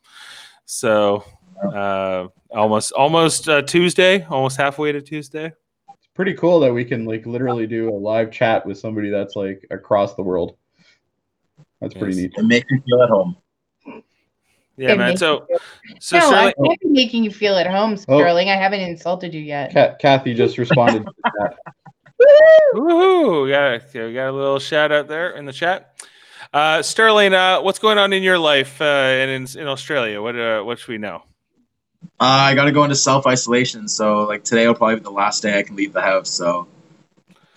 [0.66, 1.24] So
[1.74, 5.46] uh, almost almost uh, Tuesday, almost halfway to Tuesday.
[5.90, 9.36] It's pretty cool that we can like literally do a live chat with somebody that's
[9.36, 10.58] like across the world.
[11.82, 12.34] That's pretty neat.
[12.36, 13.38] It makes me feel at home.
[14.78, 15.08] Yeah, It man.
[15.10, 15.48] makes So
[16.00, 18.20] so no, I Sterling, can't making you feel at home, Oh.
[18.20, 18.50] Sterling.
[18.50, 19.74] I haven't insulted you yet.
[19.74, 21.06] Ca- Kathy just responded.
[21.06, 21.56] to that.
[22.74, 23.44] Woohoo!
[23.46, 25.92] We got a, we got a little shout out there in the chat.
[26.54, 30.22] Uh, Sterling, uh, what's going on in your life uh, and in, in Australia?
[30.22, 31.24] What uh, what should we know?
[32.20, 35.10] Uh, I got to go into self isolation, so like today will probably be the
[35.12, 36.30] last day I can leave the house.
[36.30, 36.68] So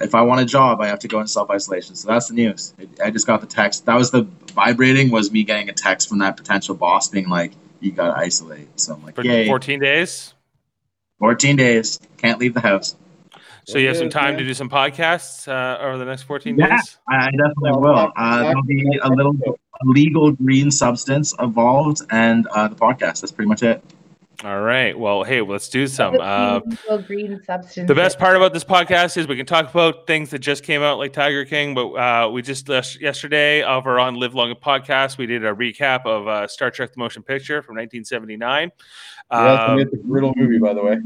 [0.01, 1.95] if I want a job, I have to go into self isolation.
[1.95, 2.75] So that's the news.
[2.79, 3.87] I- I just got the text.
[3.87, 4.23] That was the
[4.55, 8.19] vibrating was me getting a text from that potential boss being like, "You got to
[8.19, 10.35] isolate." So I'm like, For "Yay!" 14 days.
[11.21, 12.97] 14 days, can't leave the house.
[13.65, 14.39] So you have some time man.
[14.39, 16.77] to do some podcasts uh, over the next 14 Yeah.
[16.77, 16.99] days?
[17.09, 18.13] I I definitely will.
[18.17, 19.37] Uh, there'll be a little
[19.85, 23.21] legal green substance evolved and uh, the podcast.
[23.21, 23.83] That's pretty much it.
[24.45, 24.97] All right.
[24.97, 26.15] Well, hey, let's do some.
[26.21, 26.61] Uh,
[27.09, 27.89] green substance.
[27.89, 30.81] the best part about this podcast is we can talk about things that just came
[30.81, 31.75] out, like Tiger King.
[31.75, 36.07] But uh, we just uh, yesterday over on Live Long podcast, we did a recap
[36.07, 38.71] of uh, Star Trek: The Motion Picture from 1979.
[39.33, 40.99] Yes, Um, it's a brutal movie, by the way.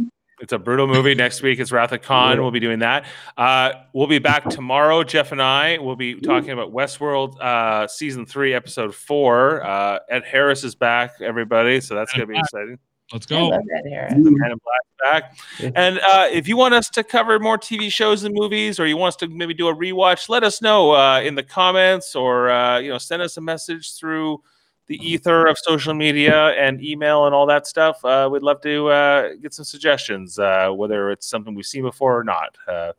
[0.42, 1.14] It's a brutal movie.
[1.14, 2.38] Next week it's Wrath of Khan.
[2.38, 3.06] We'll be doing that.
[3.38, 5.04] Uh, we'll be back tomorrow.
[5.04, 9.64] Jeff and I will be talking about Westworld uh, season three, episode four.
[9.64, 11.80] Uh, Ed Harris is back, everybody.
[11.80, 12.78] So that's going to be exciting.
[13.12, 13.36] Let's go.
[13.36, 13.48] I go.
[13.48, 14.12] love that Harris.
[14.14, 15.36] The Man in Black back.
[15.74, 18.96] And uh, if you want us to cover more TV shows and movies, or you
[18.96, 22.50] want us to maybe do a rewatch, let us know uh, in the comments, or
[22.50, 24.42] uh, you know, send us a message through
[24.86, 28.04] the ether of social media and email and all that stuff.
[28.04, 32.18] Uh, we'd love to uh, get some suggestions, uh, whether it's something we've seen before
[32.18, 32.56] or not.
[32.66, 32.92] Uh,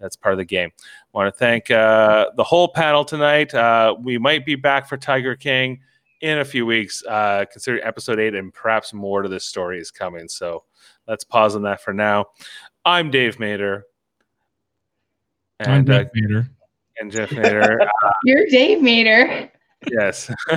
[0.00, 0.70] that's part of the game.
[0.78, 3.54] I Want to thank uh, the whole panel tonight.
[3.54, 5.80] Uh, we might be back for Tiger King
[6.24, 9.90] in a few weeks, uh, considering episode eight and perhaps more to this story is
[9.90, 10.26] coming.
[10.26, 10.64] So
[11.06, 12.26] let's pause on that for now.
[12.86, 13.82] I'm Dave Mader.
[15.60, 16.48] I'm And, uh, Jeff Mader.
[16.98, 17.76] and Jeff Mader.
[18.24, 19.52] You're Dave Mater.
[19.92, 20.30] yes.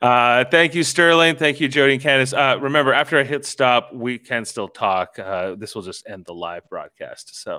[0.00, 1.34] uh, thank you, Sterling.
[1.34, 2.32] Thank you, Jody and Candice.
[2.32, 5.18] Uh, remember, after I hit stop, we can still talk.
[5.18, 7.42] Uh, this will just end the live broadcast.
[7.42, 7.58] So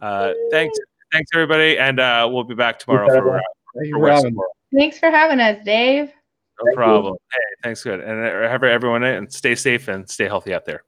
[0.00, 0.78] uh, thanks.
[1.12, 1.76] Thanks, everybody.
[1.76, 3.40] And uh, we'll be back tomorrow for, uh,
[3.72, 4.38] for for having me.
[4.38, 4.78] Westworld.
[4.78, 6.12] Thanks for having us, Dave.
[6.62, 7.16] No problem.
[7.32, 7.82] Hey, thanks.
[7.82, 8.00] Good.
[8.00, 10.84] And uh, have everyone and stay safe and stay healthy out there.